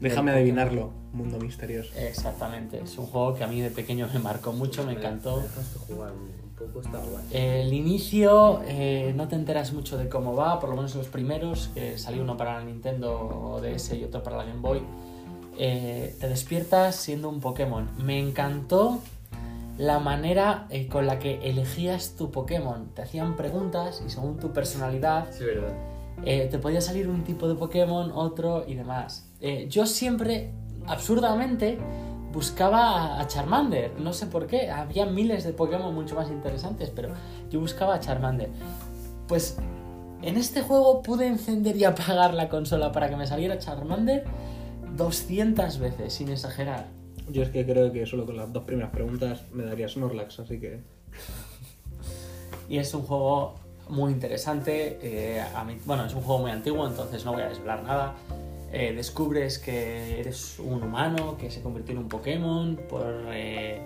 Déjame 0.00 0.30
adivinarlo, 0.30 0.92
mundo 1.12 1.38
misterioso. 1.38 1.90
Exactamente, 1.96 2.80
es 2.82 2.96
un 2.98 3.06
juego 3.06 3.34
que 3.34 3.44
a 3.44 3.46
mí 3.48 3.60
de 3.60 3.70
pequeño 3.70 4.08
me 4.12 4.20
marcó 4.20 4.52
mucho, 4.52 4.84
me 4.84 4.92
encantó. 4.92 5.38
Me 5.38 5.42
dejaste 5.42 5.78
jugar 5.80 6.12
un, 6.12 6.20
un 6.20 6.54
poco, 6.54 6.80
está 6.80 6.98
guay. 6.98 7.24
El 7.32 7.72
inicio 7.72 8.62
eh, 8.66 9.12
no 9.16 9.26
te 9.26 9.34
enteras 9.34 9.72
mucho 9.72 9.98
de 9.98 10.08
cómo 10.08 10.36
va, 10.36 10.60
por 10.60 10.70
lo 10.70 10.76
menos 10.76 10.94
los 10.94 11.08
primeros, 11.08 11.70
que 11.74 11.98
salió 11.98 12.22
uno 12.22 12.36
para 12.36 12.58
la 12.58 12.64
Nintendo 12.64 13.60
DS 13.62 13.94
y 13.94 14.04
otro 14.04 14.22
para 14.22 14.36
la 14.36 14.44
Game 14.44 14.60
Boy. 14.60 14.82
Eh, 15.58 16.14
te 16.20 16.28
despiertas 16.28 16.94
siendo 16.94 17.28
un 17.28 17.40
Pokémon. 17.40 17.88
Me 17.98 18.20
encantó 18.20 19.00
la 19.78 19.98
manera 19.98 20.66
eh, 20.70 20.86
con 20.86 21.06
la 21.06 21.18
que 21.18 21.40
elegías 21.48 22.14
tu 22.16 22.30
Pokémon. 22.30 22.90
Te 22.94 23.02
hacían 23.02 23.36
preguntas 23.36 24.02
y 24.06 24.10
según 24.10 24.38
tu 24.38 24.52
personalidad 24.52 25.26
Sí, 25.32 25.44
verdad. 25.44 25.72
Eh, 26.24 26.48
te 26.50 26.58
podía 26.58 26.80
salir 26.80 27.08
un 27.08 27.24
tipo 27.24 27.48
de 27.48 27.54
Pokémon, 27.54 28.10
otro 28.12 28.64
y 28.66 28.74
demás. 28.74 29.28
Eh, 29.40 29.66
yo 29.68 29.86
siempre, 29.86 30.50
absurdamente, 30.86 31.78
buscaba 32.32 33.20
a 33.20 33.26
Charmander. 33.26 33.98
No 34.00 34.12
sé 34.12 34.26
por 34.26 34.46
qué. 34.46 34.70
Había 34.70 35.06
miles 35.06 35.44
de 35.44 35.52
Pokémon 35.52 35.94
mucho 35.94 36.14
más 36.14 36.30
interesantes, 36.30 36.90
pero 36.94 37.10
yo 37.50 37.60
buscaba 37.60 37.94
a 37.94 38.00
Charmander. 38.00 38.50
Pues 39.26 39.58
en 40.22 40.36
este 40.36 40.62
juego 40.62 41.02
pude 41.02 41.26
encender 41.26 41.76
y 41.76 41.84
apagar 41.84 42.34
la 42.34 42.48
consola 42.48 42.92
para 42.92 43.08
que 43.08 43.16
me 43.16 43.26
saliera 43.26 43.58
Charmander 43.58 44.24
200 44.96 45.78
veces, 45.78 46.12
sin 46.12 46.28
exagerar. 46.28 46.86
Yo 47.30 47.42
es 47.42 47.50
que 47.50 47.64
creo 47.64 47.92
que 47.92 48.06
solo 48.06 48.24
con 48.24 48.36
las 48.36 48.52
dos 48.52 48.64
primeras 48.64 48.90
preguntas 48.90 49.42
me 49.52 49.64
daría 49.64 49.88
Snorlax, 49.88 50.40
así 50.40 50.58
que... 50.58 50.80
Y 52.68 52.78
es 52.78 52.92
un 52.94 53.02
juego 53.02 53.54
muy 53.88 54.12
interesante. 54.12 54.98
eh, 55.02 55.42
a 55.54 55.64
mí- 55.64 55.78
bueno, 55.84 56.04
es 56.06 56.14
un 56.14 56.22
juego 56.22 56.42
muy 56.42 56.50
antiguo, 56.50 56.86
entonces 56.86 57.24
no 57.24 57.32
voy 57.32 57.42
a 57.42 57.48
desvelar 57.48 57.82
nada. 57.82 58.14
Eh, 58.72 58.92
descubres 58.94 59.58
que 59.58 60.20
eres 60.20 60.58
un 60.58 60.82
humano 60.82 61.36
que 61.38 61.50
se 61.50 61.62
convirtió 61.62 61.92
en 61.92 61.98
un 61.98 62.08
Pokémon 62.08 62.76
por. 62.88 63.06
eh, 63.32 63.80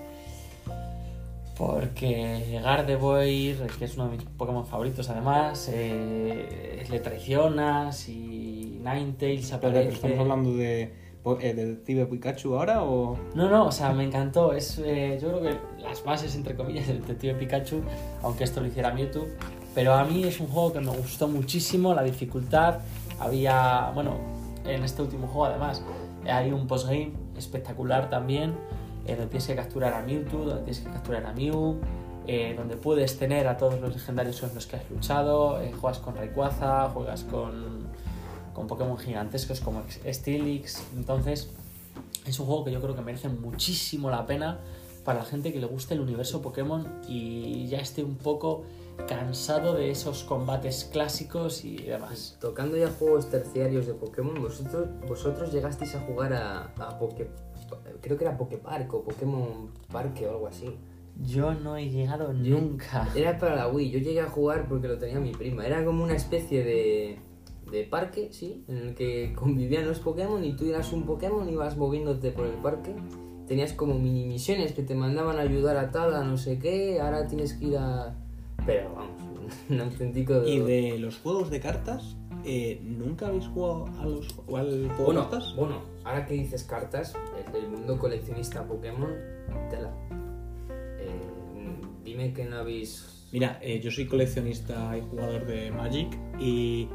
porque 1.56 2.58
Gardevoir, 2.62 3.66
que 3.78 3.84
es 3.84 3.94
uno 3.96 4.08
de 4.08 4.16
mis 4.16 4.24
Pokémon 4.24 4.66
favoritos 4.66 5.08
además, 5.10 5.70
eh, 5.72 6.84
le 6.90 6.98
traicionas 7.00 8.08
y 8.08 8.80
Ninetales 8.82 9.52
aparece. 9.52 9.80
pero 9.82 9.90
¿Estamos 9.94 10.18
hablando 10.18 10.54
de, 10.56 10.92
de 11.24 11.54
Detective 11.54 12.06
Pikachu 12.06 12.54
ahora 12.56 12.82
o...? 12.82 13.16
No, 13.34 13.48
no, 13.48 13.66
o 13.66 13.72
sea, 13.72 13.92
me 13.92 14.02
encantó. 14.04 14.52
Es, 14.54 14.78
eh, 14.78 15.18
yo 15.22 15.28
creo 15.28 15.42
que 15.42 15.82
las 15.82 16.02
bases, 16.02 16.34
entre 16.34 16.56
comillas, 16.56 16.88
del 16.88 17.02
Detective 17.02 17.34
Pikachu, 17.34 17.82
aunque 18.22 18.44
esto 18.44 18.60
lo 18.60 18.66
hiciera 18.66 18.92
Mewtwo. 18.92 19.26
Pero 19.74 19.94
a 19.94 20.04
mí 20.04 20.24
es 20.24 20.40
un 20.40 20.48
juego 20.48 20.72
que 20.72 20.80
me 20.80 20.90
gustó 20.90 21.28
muchísimo, 21.28 21.94
la 21.94 22.02
dificultad. 22.02 22.80
Había, 23.18 23.90
bueno, 23.94 24.16
en 24.66 24.84
este 24.84 25.02
último 25.02 25.26
juego 25.26 25.46
además, 25.46 25.82
hay 26.26 26.52
un 26.52 26.66
postgame 26.66 27.12
espectacular 27.36 28.10
también, 28.10 28.54
eh, 29.06 29.16
donde 29.16 29.26
tienes 29.26 29.46
que 29.46 29.56
capturar 29.56 29.94
a 29.94 30.02
Mewtwo, 30.02 30.44
donde 30.44 30.62
tienes 30.62 30.80
que 30.80 30.90
capturar 30.90 31.26
a 31.26 31.32
Mew, 31.32 31.80
eh, 32.26 32.54
donde 32.56 32.76
puedes 32.76 33.18
tener 33.18 33.48
a 33.48 33.56
todos 33.56 33.80
los 33.80 33.92
legendarios 33.92 34.40
con 34.40 34.54
los 34.54 34.66
que 34.66 34.76
has 34.76 34.90
luchado, 34.90 35.60
eh, 35.60 35.72
juegas 35.72 35.98
con 35.98 36.14
Rayquaza, 36.14 36.90
juegas 36.90 37.24
con, 37.24 37.88
con 38.54 38.66
Pokémon 38.66 38.98
gigantescos 38.98 39.60
como 39.60 39.82
Steelix. 40.06 40.84
Entonces, 40.94 41.50
es 42.26 42.38
un 42.38 42.46
juego 42.46 42.64
que 42.64 42.72
yo 42.72 42.80
creo 42.80 42.94
que 42.94 43.02
merece 43.02 43.28
muchísimo 43.28 44.10
la 44.10 44.26
pena 44.26 44.60
para 45.04 45.20
la 45.20 45.24
gente 45.24 45.52
que 45.52 45.58
le 45.58 45.66
guste 45.66 45.94
el 45.94 46.00
universo 46.00 46.42
Pokémon 46.42 46.86
y 47.08 47.66
ya 47.66 47.78
esté 47.78 48.04
un 48.04 48.14
poco 48.14 48.62
cansado 49.08 49.74
de 49.74 49.90
esos 49.90 50.24
combates 50.24 50.88
clásicos 50.92 51.64
y 51.64 51.76
demás. 51.78 52.36
Tocando 52.40 52.76
ya 52.76 52.88
juegos 52.88 53.30
terciarios 53.30 53.86
de 53.86 53.94
Pokémon, 53.94 54.40
vosotros, 54.40 54.88
vosotros 55.08 55.52
llegasteis 55.52 55.94
a 55.94 56.00
jugar 56.00 56.32
a, 56.32 56.72
a 56.76 56.98
Poké... 56.98 57.30
Creo 58.00 58.18
que 58.18 58.24
era 58.24 58.36
Poképark 58.36 58.92
o 58.94 59.02
Pokémon 59.02 59.70
Parque 59.90 60.26
o 60.26 60.30
algo 60.32 60.46
así. 60.46 60.76
Yo 61.20 61.54
no 61.54 61.76
he 61.76 61.88
llegado 61.90 62.32
Yo- 62.32 62.58
nunca. 62.58 63.08
Era 63.14 63.38
para 63.38 63.56
la 63.56 63.68
Wii, 63.68 63.90
yo 63.90 63.98
llegué 63.98 64.20
a 64.20 64.28
jugar 64.28 64.68
porque 64.68 64.88
lo 64.88 64.98
tenía 64.98 65.20
mi 65.20 65.32
prima. 65.32 65.66
Era 65.66 65.84
como 65.84 66.02
una 66.04 66.14
especie 66.14 66.64
de, 66.64 67.18
de 67.70 67.84
parque, 67.84 68.28
sí, 68.32 68.64
en 68.68 68.76
el 68.78 68.94
que 68.94 69.32
convivían 69.34 69.86
los 69.86 70.00
Pokémon 70.00 70.42
y 70.44 70.54
tú 70.56 70.66
eras 70.66 70.92
un 70.92 71.04
Pokémon 71.04 71.48
y 71.48 71.52
ibas 71.52 71.76
moviéndote 71.76 72.30
por 72.30 72.46
el 72.46 72.54
parque. 72.54 72.94
Tenías 73.46 73.72
como 73.72 73.94
mini 73.98 74.24
misiones 74.26 74.72
que 74.72 74.82
te 74.82 74.94
mandaban 74.94 75.38
a 75.38 75.42
ayudar 75.42 75.76
a 75.76 75.90
tal, 75.90 76.14
a 76.14 76.22
no 76.24 76.36
sé 76.36 76.58
qué, 76.58 77.00
ahora 77.00 77.26
tienes 77.26 77.54
que 77.54 77.66
ir 77.66 77.76
a... 77.78 78.16
Pero 78.66 78.94
vamos, 78.94 79.20
un 79.68 79.80
auténtico... 79.80 80.44
Y 80.46 80.58
de 80.60 80.98
los 80.98 81.18
juegos 81.18 81.50
de 81.50 81.60
cartas, 81.60 82.16
eh, 82.44 82.80
¿nunca 82.82 83.28
habéis 83.28 83.46
jugado 83.48 83.86
a 84.00 84.06
los, 84.06 84.26
al 84.54 84.88
juego 84.88 85.04
Bueno, 85.04 85.20
de 85.22 85.28
cartas? 85.30 85.54
bueno, 85.56 85.82
ahora 86.04 86.26
que 86.26 86.34
dices 86.34 86.64
cartas, 86.64 87.14
el 87.54 87.68
mundo 87.68 87.98
coleccionista 87.98 88.66
Pokémon, 88.66 89.10
tela. 89.70 89.92
Eh, 90.98 91.10
dime 92.04 92.32
que 92.32 92.44
no 92.44 92.56
habéis... 92.58 93.28
Mira, 93.32 93.58
eh, 93.62 93.80
yo 93.80 93.90
soy 93.90 94.06
coleccionista 94.06 94.96
y 94.96 95.00
jugador 95.00 95.46
de 95.46 95.70
Magic 95.70 96.08
y 96.38 96.88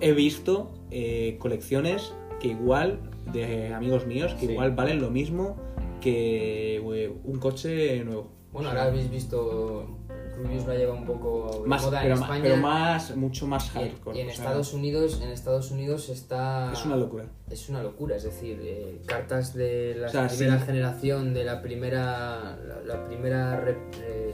he 0.00 0.12
visto 0.12 0.70
eh, 0.92 1.36
colecciones 1.40 2.12
que 2.40 2.48
igual, 2.48 3.00
de 3.32 3.74
amigos 3.74 4.06
míos, 4.06 4.34
que 4.34 4.46
Sí. 4.46 4.52
igual 4.52 4.70
valen 4.76 5.00
lo 5.00 5.10
mismo 5.10 5.56
que 6.00 6.76
eh, 6.76 7.12
un 7.24 7.38
coche 7.40 8.04
nuevo. 8.04 8.28
Bueno, 8.52 8.68
ahora 8.68 8.84
habéis 8.84 9.10
visto, 9.10 9.97
Rubius 10.42 10.66
la 10.66 10.74
lleva 10.74 10.94
un 10.94 11.04
poco 11.04 11.60
de 11.62 11.68
Más, 11.68 11.82
moda 11.84 12.00
pero, 12.02 12.14
en 12.14 12.20
ma- 12.20 12.26
España. 12.26 12.42
pero 12.44 12.56
más, 12.58 13.16
mucho 13.16 13.46
más 13.46 13.64
y 13.74 13.78
en- 13.78 13.90
hardcore. 13.90 14.16
y 14.16 14.20
en, 14.20 14.26
sea, 14.28 14.34
Estados 14.36 14.72
Unidos, 14.72 15.20
en 15.22 15.28
Estados 15.30 15.70
Unidos 15.70 16.08
está... 16.08 16.72
Es 16.72 16.84
una 16.86 16.96
locura. 16.96 17.24
Es 17.50 17.68
una 17.68 17.82
locura, 17.82 18.16
es 18.16 18.22
decir, 18.24 18.58
eh, 18.62 19.00
cartas 19.06 19.54
de 19.54 19.96
la 19.98 20.06
O 20.06 20.10
sea, 20.10 20.28
primera 20.28 20.58
sí. 20.60 20.66
generación, 20.66 21.34
de 21.34 21.44
la 21.44 21.60
primera, 21.62 22.56
la, 22.66 22.80
la 22.94 23.06
primera 23.06 23.60
re- 23.60 23.76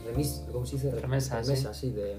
remis, 0.07 0.45
¿cómo 0.53 0.67
se 0.67 0.77
dice? 0.77 0.91
Re- 0.91 1.01
Remesa, 1.01 1.43
sí, 1.75 1.91
de, 1.91 2.15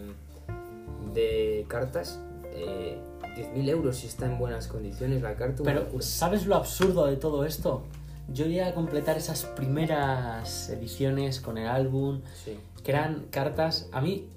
de 1.13 1.65
cartas. 1.67 2.19
Eh, 2.53 2.97
10.000 3.35 3.69
euros 3.69 3.97
si 3.97 4.07
está 4.07 4.25
en 4.27 4.37
buenas 4.37 4.67
condiciones 4.67 5.21
la 5.21 5.35
carta, 5.35 5.61
Pero. 5.65 5.87
¿sabes 6.01 6.45
lo 6.45 6.55
absurdo 6.55 7.05
de 7.07 7.17
todo 7.17 7.43
esto? 7.43 7.83
Yo 8.27 8.45
llegué 8.45 8.63
a 8.63 8.73
completar 8.73 9.17
esas 9.17 9.45
primeras 9.45 10.69
ediciones 10.69 11.39
con 11.41 11.57
el 11.57 11.67
álbum, 11.67 12.21
Sí. 12.43 12.57
que 12.83 12.91
eran 12.91 13.27
cartas. 13.29 13.87
A 13.91 14.01
mí 14.01 14.27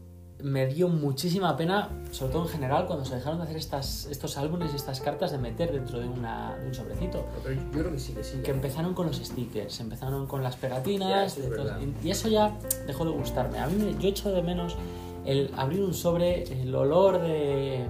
me 0.40 0.66
dio 0.66 0.88
muchísima 0.88 1.56
pena, 1.56 1.88
sobre 2.12 2.32
todo 2.32 2.42
en 2.44 2.48
general, 2.50 2.86
cuando 2.86 3.04
se 3.04 3.16
dejaron 3.16 3.38
de 3.38 3.44
hacer 3.44 3.56
estas, 3.56 4.06
estos 4.06 4.36
álbumes 4.38 4.70
y 4.72 4.76
estas 4.76 5.00
cartas 5.00 5.32
de 5.32 5.38
meter 5.38 5.72
dentro 5.72 5.98
de, 5.98 6.06
una, 6.08 6.56
de 6.58 6.68
un 6.68 6.74
sobrecito. 6.74 7.24
Pero 7.42 7.60
yo 7.60 7.70
creo 7.72 7.90
que 7.92 7.98
sí, 7.98 8.12
que 8.12 8.22
sí. 8.22 8.38
Que 8.44 8.50
empezaron 8.52 8.94
con 8.94 9.06
los 9.08 9.16
stickers, 9.16 9.80
empezaron 9.80 10.26
con 10.26 10.42
las 10.44 10.54
Ya, 10.54 10.60
pegatinas, 10.60 11.36
eso 11.38 11.48
es 11.66 12.04
y 12.04 12.10
eso 12.10 12.28
ya 12.28 12.56
dejó 12.86 13.04
de 13.04 13.10
gustarme. 13.10 13.58
A 13.58 13.66
mí 13.66 13.82
me- 13.82 14.00
yo 14.00 14.08
echo 14.08 14.30
de 14.30 14.42
menos 14.42 14.76
el 15.24 15.50
abrir 15.56 15.82
un 15.82 15.92
sobre, 15.94 16.44
el 16.62 16.72
olor 16.74 17.20
de, 17.20 17.86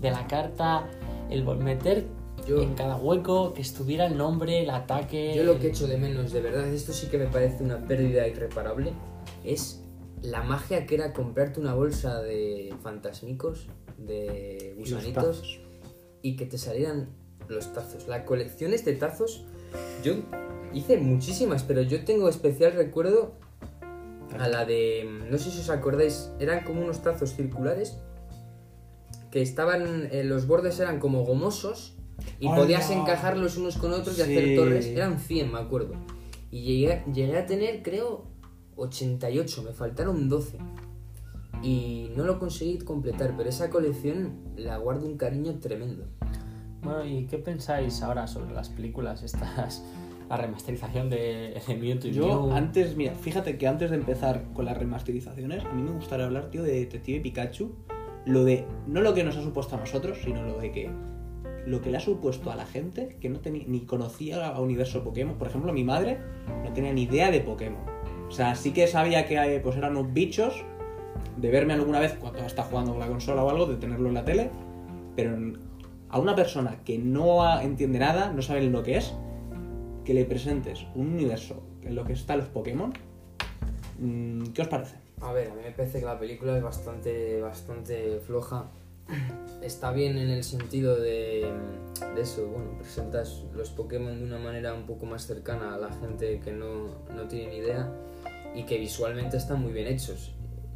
de 0.00 0.10
la 0.10 0.26
carta, 0.28 0.84
el 1.30 1.42
meter 1.44 2.06
Yo- 2.48 2.62
en 2.62 2.74
cada 2.74 2.96
hueco 2.96 3.52
que 3.52 3.60
estuviera 3.62 4.06
el 4.06 4.16
nombre, 4.16 4.62
el 4.62 4.70
ataque. 4.70 5.34
Yo 5.36 5.44
lo 5.44 5.58
que 5.58 5.68
echo 5.68 5.86
de 5.86 5.98
menos, 5.98 6.32
de 6.32 6.40
verdad, 6.40 6.66
esto 6.68 6.92
sí 6.92 7.08
que 7.08 7.18
me 7.18 7.26
parece 7.26 7.62
una 7.62 7.86
pérdida 7.86 8.26
irreparable, 8.26 8.92
es 9.44 9.82
la 10.22 10.42
magia 10.42 10.86
que 10.86 10.94
era 10.94 11.12
comprarte 11.12 11.60
una 11.60 11.74
bolsa 11.74 12.22
de 12.22 12.74
fantasmicos, 12.82 13.68
de 13.98 14.74
gusanitos, 14.78 15.14
tazos. 15.14 15.60
y 16.22 16.36
que 16.36 16.46
te 16.46 16.58
salieran 16.58 17.08
los 17.48 17.72
tazos. 17.72 18.08
Las 18.08 18.24
colecciones 18.24 18.84
de 18.84 18.94
tazos, 18.94 19.44
yo 20.02 20.14
hice 20.72 20.96
muchísimas, 20.98 21.62
pero 21.62 21.82
yo 21.82 22.04
tengo 22.04 22.28
especial 22.28 22.72
recuerdo 22.72 23.32
a 24.38 24.48
la 24.48 24.64
de, 24.64 25.08
no 25.30 25.38
sé 25.38 25.50
si 25.50 25.60
os 25.60 25.70
acordáis, 25.70 26.30
eran 26.38 26.64
como 26.64 26.82
unos 26.82 27.02
tazos 27.02 27.34
circulares 27.34 27.98
que 29.30 29.42
estaban, 29.42 30.08
eh, 30.12 30.24
los 30.24 30.46
bordes 30.46 30.80
eran 30.80 31.00
como 31.00 31.24
gomosos 31.24 31.97
y 32.40 32.48
podías 32.48 32.90
encajarlos 32.90 33.56
unos 33.56 33.76
con 33.76 33.92
otros 33.92 34.18
y 34.18 34.22
Sí. 34.22 34.22
hacer 34.22 34.56
torres. 34.56 34.86
Eran 34.86 35.18
100, 35.18 35.52
me 35.52 35.58
acuerdo. 35.58 35.94
Y 36.50 36.62
llegué, 36.62 37.02
llegué 37.12 37.38
a 37.38 37.46
tener, 37.46 37.82
creo, 37.82 38.24
88, 38.76 39.62
me 39.62 39.72
faltaron 39.72 40.28
12. 40.28 40.58
Y 41.62 42.10
no 42.16 42.24
lo 42.24 42.38
conseguí 42.38 42.78
completar, 42.78 43.34
pero 43.36 43.48
esa 43.48 43.68
colección 43.70 44.36
la 44.56 44.76
guardo 44.78 45.06
un 45.06 45.16
cariño 45.16 45.58
tremendo. 45.58 46.04
Bueno, 46.82 47.04
¿y 47.04 47.26
qué 47.26 47.38
pensáis 47.38 48.00
ahora 48.02 48.26
sobre 48.28 48.54
las 48.54 48.68
películas 48.68 49.22
estas? 49.22 49.82
La 50.30 50.36
remasterización 50.36 51.08
de, 51.10 51.60
de 51.66 51.74
Mewtwo 51.74 52.08
y 52.10 52.12
Yo 52.12 52.26
Mew. 52.26 52.52
antes, 52.52 52.96
mira, 52.96 53.14
fíjate 53.14 53.56
que 53.58 53.66
antes 53.66 53.90
de 53.90 53.96
empezar 53.96 54.44
con 54.52 54.66
las 54.66 54.76
remasterizaciones, 54.76 55.64
a 55.64 55.72
mí 55.72 55.82
me 55.82 55.90
gustaría 55.90 56.26
hablar, 56.26 56.50
tío, 56.50 56.62
de 56.62 56.72
Detective 56.80 57.20
Pikachu. 57.20 57.74
Lo 58.26 58.44
de, 58.44 58.66
no 58.86 59.00
lo 59.00 59.14
que 59.14 59.24
nos 59.24 59.36
ha 59.36 59.42
supuesto 59.42 59.74
a 59.76 59.80
nosotros, 59.80 60.18
sino 60.22 60.42
lo 60.44 60.58
de 60.58 60.70
que, 60.70 60.90
lo 61.68 61.82
que 61.82 61.90
le 61.90 61.98
ha 61.98 62.00
supuesto 62.00 62.50
a 62.50 62.56
la 62.56 62.66
gente 62.66 63.16
que 63.20 63.28
no 63.28 63.40
tenía, 63.40 63.64
ni 63.66 63.80
conocía 63.80 64.48
a 64.48 64.60
Universo 64.60 65.04
Pokémon. 65.04 65.36
Por 65.36 65.48
ejemplo, 65.48 65.72
mi 65.72 65.84
madre 65.84 66.18
no 66.64 66.72
tenía 66.72 66.92
ni 66.92 67.02
idea 67.02 67.30
de 67.30 67.40
Pokémon. 67.40 67.82
O 68.26 68.30
sea, 68.30 68.54
sí 68.54 68.72
que 68.72 68.86
sabía 68.86 69.26
que 69.26 69.36
eh, 69.36 69.60
pues 69.60 69.76
eran 69.76 69.96
unos 69.96 70.12
bichos, 70.12 70.64
de 71.36 71.50
verme 71.50 71.74
alguna 71.74 72.00
vez 72.00 72.14
cuando 72.14 72.40
está 72.40 72.62
jugando 72.64 72.92
con 72.92 73.00
la 73.00 73.06
consola 73.06 73.44
o 73.44 73.50
algo, 73.50 73.66
de 73.66 73.76
tenerlo 73.76 74.08
en 74.08 74.14
la 74.14 74.24
tele, 74.24 74.50
pero 75.14 75.36
a 76.08 76.18
una 76.18 76.34
persona 76.34 76.80
que 76.84 76.98
no 76.98 77.60
entiende 77.60 77.98
nada, 77.98 78.32
no 78.32 78.42
sabe 78.42 78.62
lo 78.62 78.82
que 78.82 78.96
es, 78.96 79.14
que 80.04 80.14
le 80.14 80.24
presentes 80.24 80.86
un 80.94 81.08
universo 81.08 81.62
en 81.82 81.94
lo 81.94 82.04
que 82.04 82.14
están 82.14 82.38
los 82.38 82.48
Pokémon, 82.48 82.92
mm, 83.98 84.44
¿qué 84.54 84.62
os 84.62 84.68
parece? 84.68 84.96
A 85.20 85.32
ver, 85.32 85.50
a 85.50 85.54
mí 85.54 85.60
me 85.62 85.72
parece 85.72 86.00
que 86.00 86.06
la 86.06 86.18
película 86.18 86.56
es 86.56 86.62
bastante, 86.62 87.40
bastante 87.40 88.20
floja. 88.20 88.70
Está 89.62 89.90
bien 89.92 90.16
en 90.18 90.30
el 90.30 90.44
sentido 90.44 90.96
de, 90.96 91.50
de 92.14 92.20
eso, 92.20 92.46
bueno, 92.46 92.78
presentas 92.78 93.44
los 93.54 93.70
Pokémon 93.70 94.18
de 94.18 94.24
una 94.24 94.38
manera 94.38 94.72
un 94.74 94.86
poco 94.86 95.04
más 95.06 95.26
cercana 95.26 95.74
a 95.74 95.78
la 95.78 95.92
gente 95.92 96.40
que 96.40 96.52
no, 96.52 96.94
no 97.14 97.26
tiene 97.28 97.48
ni 97.50 97.56
idea 97.58 97.92
y 98.54 98.64
que 98.64 98.78
visualmente 98.78 99.36
están 99.36 99.60
muy 99.60 99.72
bien 99.72 99.88
hechos. 99.88 100.32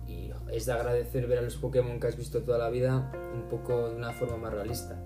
Y 0.09 0.31
es 0.51 0.67
de 0.67 0.73
agradecer 0.73 1.27
ver 1.27 1.39
a 1.39 1.43
los 1.43 1.57
Pokémon 1.57 1.99
que 2.01 2.09
has 2.09 2.17
visto 2.17 2.43
toda 2.43 2.59
la 2.59 2.69
vida 2.71 3.11
un 3.35 3.43
poco 3.49 3.89
de 3.89 3.97
una 3.97 4.13
forma 4.13 4.37
más 4.37 4.53
realista. 4.53 5.01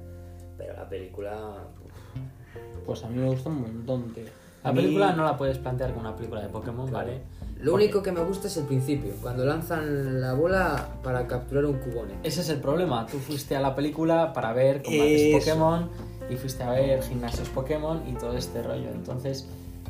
Pero 0.56 0.72
la 0.74 0.88
película... 0.88 1.68
uf, 1.84 2.84
Pues 2.86 3.04
a 3.04 3.08
mí 3.08 3.18
me 3.18 3.26
gusta 3.28 3.50
un 3.50 3.60
montón, 3.60 4.12
tío. 4.14 4.24
La 4.64 4.70
A 4.70 4.72
mí- 4.72 4.80
película 4.80 5.12
no 5.12 5.24
la 5.24 5.36
puedes 5.36 5.58
plantear 5.58 5.90
como 5.90 6.00
una 6.08 6.16
película 6.16 6.40
de 6.42 6.48
Pokémon, 6.48 6.90
¿vale? 6.90 7.20
Lo 7.60 7.74
único 7.74 8.02
que 8.02 8.12
me 8.12 8.22
gusta 8.22 8.48
es 8.48 8.56
el 8.58 8.64
principio, 8.64 9.14
cuando 9.22 9.44
lanzan 9.44 10.20
la 10.20 10.34
bola 10.34 10.88
para 11.02 11.26
capturar 11.26 11.64
un 11.64 11.78
cubone. 11.78 12.14
Ese 12.22 12.42
es 12.42 12.48
el 12.50 12.60
problema. 12.60 13.06
Tú 13.06 13.18
fuiste 13.18 13.56
a 13.56 13.60
la 13.60 13.74
película 13.74 14.32
para 14.32 14.52
ver 14.52 14.82
combates 14.82 15.22
Eso. 15.22 15.38
Pokémon 15.38 15.90
y 16.28 16.36
fuiste 16.36 16.62
a 16.62 16.70
ver 16.70 17.02
gimnasios 17.02 17.48
Pokémon 17.48 18.02
y 18.08 18.12
todo 18.12 18.36
este 18.36 18.62
rollo. 18.62 18.90
Entonces, 18.90 19.46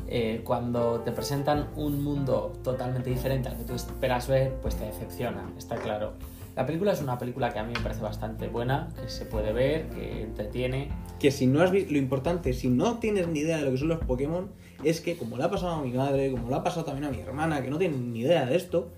eh, 0.07 0.41
cuando 0.45 1.01
te 1.01 1.11
presentan 1.11 1.67
un 1.75 2.01
mundo 2.03 2.53
totalmente 2.63 3.09
diferente 3.09 3.49
al 3.49 3.57
que 3.57 3.63
tú 3.63 3.73
esperas 3.75 4.27
ver, 4.27 4.53
pues 4.61 4.75
te 4.75 4.85
decepciona, 4.85 5.51
está 5.57 5.75
claro. 5.75 6.13
La 6.57 6.65
película 6.65 6.91
es 6.91 7.01
una 7.01 7.19
película 7.19 7.53
que 7.53 7.59
a 7.59 7.63
mí 7.63 7.71
me 7.71 7.79
parece 7.81 8.01
bastante 8.01 8.47
buena, 8.47 8.87
que 8.99 9.07
se 9.11 9.25
puede 9.25 9.53
ver, 9.53 9.89
que 9.89 10.23
entretiene. 10.23 10.89
Que 11.19 11.29
si 11.29 11.45
no 11.45 11.61
has 11.61 11.69
visto, 11.69 11.91
lo 11.91 11.99
importante, 11.99 12.51
si 12.53 12.67
no 12.67 12.97
tienes 12.97 13.27
ni 13.27 13.41
idea 13.41 13.57
de 13.57 13.65
lo 13.65 13.71
que 13.71 13.77
son 13.77 13.89
los 13.89 13.99
Pokémon, 13.99 14.49
es 14.83 14.99
que 14.99 15.17
como 15.17 15.37
le 15.37 15.43
ha 15.43 15.51
pasado 15.51 15.73
a 15.73 15.81
mi 15.83 15.91
madre, 15.91 16.31
como 16.31 16.49
le 16.49 16.55
ha 16.55 16.63
pasado 16.63 16.83
también 16.83 17.05
a 17.05 17.11
mi 17.11 17.21
hermana, 17.21 17.61
que 17.61 17.69
no 17.69 17.77
tienen 17.77 18.11
ni 18.11 18.21
idea 18.21 18.47
de 18.47 18.55
esto, 18.55 18.89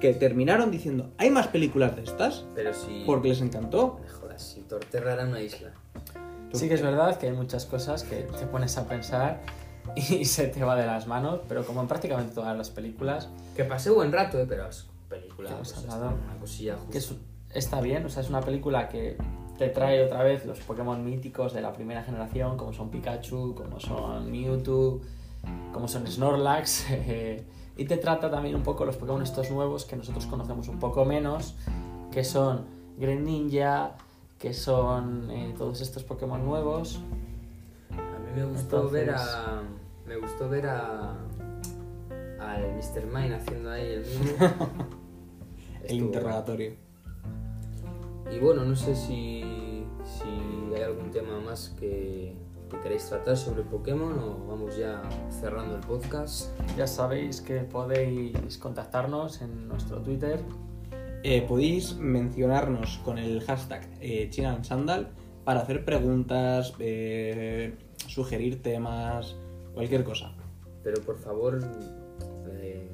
que 0.00 0.12
terminaron 0.12 0.72
diciendo, 0.72 1.12
hay 1.18 1.30
más 1.30 1.46
películas 1.46 1.94
de 1.94 2.02
estas, 2.02 2.46
Pero 2.56 2.74
si... 2.74 3.04
porque 3.06 3.28
les 3.28 3.40
encantó. 3.40 4.00
Me 4.02 4.08
jodas, 4.08 4.42
si 4.42 4.62
Torterra 4.62 5.12
era 5.12 5.24
una 5.24 5.40
isla. 5.40 5.70
Sí 6.52 6.66
que 6.66 6.74
es 6.74 6.82
verdad 6.82 7.16
que 7.16 7.28
hay 7.28 7.32
muchas 7.32 7.64
cosas 7.64 8.02
que 8.02 8.26
te 8.40 8.46
pones 8.46 8.76
a 8.76 8.88
pensar 8.88 9.40
y 9.94 10.24
se 10.24 10.48
te 10.48 10.64
va 10.64 10.74
de 10.74 10.86
las 10.86 11.06
manos, 11.06 11.42
pero 11.48 11.64
como 11.64 11.80
en 11.80 11.86
prácticamente 11.86 12.34
todas 12.34 12.58
las 12.58 12.70
películas, 12.70 13.28
Que 13.56 13.62
pasé 13.62 13.90
buen 13.90 14.10
rato, 14.10 14.40
eh, 14.40 14.46
pero 14.48 14.68
es 14.68 14.88
película, 15.20 15.48
¿Qué 15.48 15.54
hemos 15.54 15.72
pues, 15.72 15.84
está 15.84 15.96
una 15.98 16.38
cosilla 16.40 16.74
justa. 16.76 16.90
que 16.92 16.98
es- 16.98 17.14
está 17.54 17.80
bien, 17.80 18.04
o 18.04 18.08
sea, 18.08 18.22
es 18.22 18.28
una 18.30 18.40
película 18.40 18.88
que 18.88 19.16
te 19.58 19.68
trae 19.68 20.04
otra 20.04 20.22
vez 20.22 20.44
los 20.46 20.58
Pokémon 20.60 21.04
míticos 21.04 21.52
de 21.52 21.60
la 21.60 21.72
primera 21.72 22.02
generación, 22.02 22.56
como 22.56 22.72
son 22.72 22.90
Pikachu, 22.90 23.54
como 23.54 23.78
son 23.78 24.30
Mewtwo, 24.30 25.00
como 25.72 25.86
son 25.88 26.06
Snorlax, 26.06 26.86
eh, 26.90 27.44
y 27.76 27.84
te 27.84 27.96
trata 27.98 28.30
también 28.30 28.54
un 28.54 28.62
poco 28.62 28.84
los 28.84 28.96
Pokémon 28.96 29.22
estos 29.22 29.50
nuevos 29.50 29.84
que 29.84 29.96
nosotros 29.96 30.26
conocemos 30.26 30.68
un 30.68 30.78
poco 30.78 31.04
menos, 31.04 31.54
que 32.10 32.24
son 32.24 32.64
Greninja, 32.98 33.92
que 34.38 34.52
son 34.54 35.30
eh, 35.30 35.54
todos 35.56 35.80
estos 35.80 36.02
Pokémon 36.04 36.44
nuevos. 36.44 37.00
A 37.90 38.18
mí 38.18 38.30
me 38.34 38.44
gustó 38.46 38.76
Entonces- 38.76 38.92
ver 39.06 39.10
a. 39.14 39.62
Me 40.06 40.16
gustó 40.16 40.48
ver 40.48 40.66
a. 40.66 41.14
al 42.40 42.62
Mr. 42.74 43.04
Mine 43.06 43.34
haciendo 43.36 43.70
ahí 43.70 43.86
el 43.92 44.00
mismo. 44.00 44.48
El 45.88 45.98
interrogatorio. 45.98 46.74
Y 48.30 48.38
bueno, 48.38 48.64
no 48.64 48.76
sé 48.76 48.94
si, 48.94 49.84
si 50.04 50.74
hay 50.74 50.82
algún 50.82 51.10
tema 51.10 51.40
más 51.40 51.74
que, 51.78 52.34
que 52.70 52.78
queréis 52.80 53.06
tratar 53.08 53.36
sobre 53.36 53.62
Pokémon 53.62 54.18
o 54.18 54.46
vamos 54.46 54.76
ya 54.76 55.02
cerrando 55.30 55.76
el 55.76 55.80
podcast. 55.82 56.50
Ya 56.76 56.86
sabéis 56.86 57.40
que 57.40 57.60
podéis 57.60 58.56
contactarnos 58.58 59.42
en 59.42 59.68
nuestro 59.68 60.00
Twitter, 60.00 60.40
Eh, 61.24 61.42
podéis 61.46 61.94
mencionarnos 61.98 62.98
con 63.04 63.16
el 63.16 63.42
hashtag 63.42 63.88
eh, 64.00 64.28
Sandal 64.62 65.12
para 65.44 65.60
hacer 65.60 65.84
preguntas, 65.84 66.74
eh, 66.80 67.76
sugerir 68.08 68.60
temas, 68.60 69.36
cualquier 69.72 70.02
cosa. 70.02 70.34
Pero 70.82 71.00
por 71.02 71.18
favor, 71.18 71.60
eh, 72.50 72.90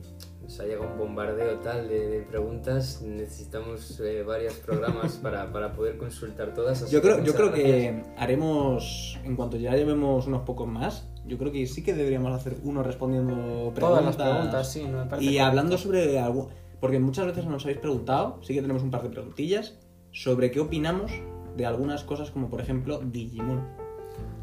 nos 0.48 0.60
ha 0.60 0.64
llegado 0.64 0.90
un 0.90 0.96
bombardeo 0.96 1.58
tal 1.58 1.88
de, 1.88 2.08
de 2.08 2.20
preguntas. 2.22 3.02
Necesitamos 3.02 4.00
eh, 4.00 4.22
varios 4.22 4.54
programas 4.54 5.16
para, 5.22 5.52
para 5.52 5.74
poder 5.74 5.98
consultar 5.98 6.54
todas. 6.54 6.82
así 6.82 6.90
Yo 6.90 7.02
creo, 7.02 7.22
yo 7.22 7.34
creo 7.34 7.48
gracias. 7.48 7.66
que 7.66 8.04
haremos, 8.16 9.18
en 9.24 9.36
cuanto 9.36 9.58
ya 9.58 9.76
llevemos 9.76 10.26
unos 10.26 10.42
pocos 10.42 10.66
más, 10.66 11.06
yo 11.26 11.36
creo 11.36 11.52
que 11.52 11.66
sí 11.66 11.84
que 11.84 11.92
deberíamos 11.92 12.32
hacer 12.32 12.56
uno 12.64 12.82
respondiendo 12.82 13.34
preguntas. 13.74 13.78
todas 13.78 14.04
las 14.04 14.16
preguntas, 14.16 14.72
sí, 14.72 14.84
no 14.84 15.04
me 15.04 15.10
parece 15.10 15.30
Y 15.30 15.38
hablando 15.38 15.76
sobre 15.76 16.18
algo, 16.18 16.48
porque 16.80 16.98
muchas 16.98 17.26
veces 17.26 17.44
nos 17.44 17.64
habéis 17.64 17.80
preguntado, 17.80 18.40
sí 18.42 18.54
que 18.54 18.62
tenemos 18.62 18.82
un 18.82 18.90
par 18.90 19.02
de 19.02 19.10
preguntillas, 19.10 19.78
sobre 20.12 20.50
qué 20.50 20.60
opinamos 20.60 21.12
de 21.58 21.66
algunas 21.66 22.04
cosas 22.04 22.30
como 22.30 22.48
por 22.48 22.62
ejemplo 22.62 23.00
Digimon. 23.04 23.68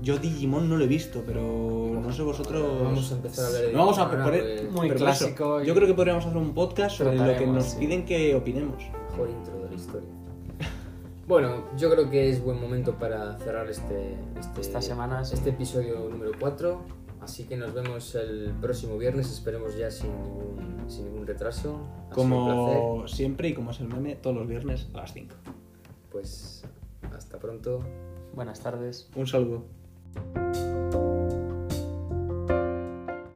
Yo 0.02 0.18
Digimon 0.18 0.70
no 0.70 0.78
lo 0.78 0.84
he 0.84 0.88
visto, 0.88 1.24
pero 1.26 1.42
no 2.02 2.12
sé 2.12 2.22
vosotros... 2.22 2.84
Vamos 2.84 3.12
a 3.12 3.16
empezar 3.16 3.46
a 3.46 3.48
hablar 3.48 3.62
de 3.64 3.74
No 3.74 3.80
vamos 3.80 3.98
a 3.98 4.06
Digimon 4.06 4.26
poner- 4.26 4.42
pues, 4.62 4.72
Muy 4.72 4.88
pero 4.90 5.00
clásico 5.00 5.64
Yo 5.64 5.74
creo 5.74 5.88
que 5.88 5.94
podríamos 5.94 6.26
hacer 6.26 6.38
un 6.38 6.54
podcast 6.54 6.98
sobre 6.98 7.16
lo 7.18 7.38
que 7.40 7.48
nos 7.48 7.64
sí. 7.66 7.78
piden 7.80 8.06
que 8.06 8.36
opinemos. 8.36 8.84
mejor 9.12 9.30
intro 9.30 9.58
de 9.64 9.70
la 9.70 9.76
historia. 9.76 10.10
Bueno, 11.28 11.64
yo 11.76 11.90
creo 11.90 12.08
que 12.10 12.30
es 12.30 12.44
buen 12.44 12.62
momento 12.62 13.00
para 13.00 13.36
cerrar 13.40 13.68
este, 13.68 14.16
este, 14.40 14.62
Esta 14.62 14.80
semana, 14.80 15.26
sí. 15.26 15.34
este 15.34 15.50
episodio 15.50 16.08
número 16.08 16.32
4. 16.40 16.80
Así 17.22 17.46
que 17.46 17.58
nos 17.58 17.74
vemos 17.74 18.14
el 18.14 18.54
próximo 18.62 19.00
viernes, 19.00 19.32
esperemos 19.32 19.76
ya 19.76 19.90
sin 19.90 20.12
ningún, 20.22 20.84
sin 20.88 21.06
ningún 21.06 21.26
retraso. 21.26 21.80
Ha 22.12 22.14
sido 22.14 22.24
un 22.28 22.30
placer. 22.46 22.78
Como 22.80 23.08
siempre 23.08 23.48
y 23.50 23.54
como 23.56 23.72
es 23.72 23.80
el 23.80 23.88
meme, 23.88 24.16
todos 24.18 24.36
los 24.36 24.48
viernes 24.48 24.88
a 24.94 24.98
las 24.98 25.14
5. 25.14 25.34
Pues 26.12 26.64
hasta 27.16 27.40
pronto. 27.40 27.80
Buenas 28.36 28.60
tardes. 28.60 29.10
Un 29.16 29.26
saludo. 29.26 29.64
Thank 30.16 30.56
you. 30.94 31.15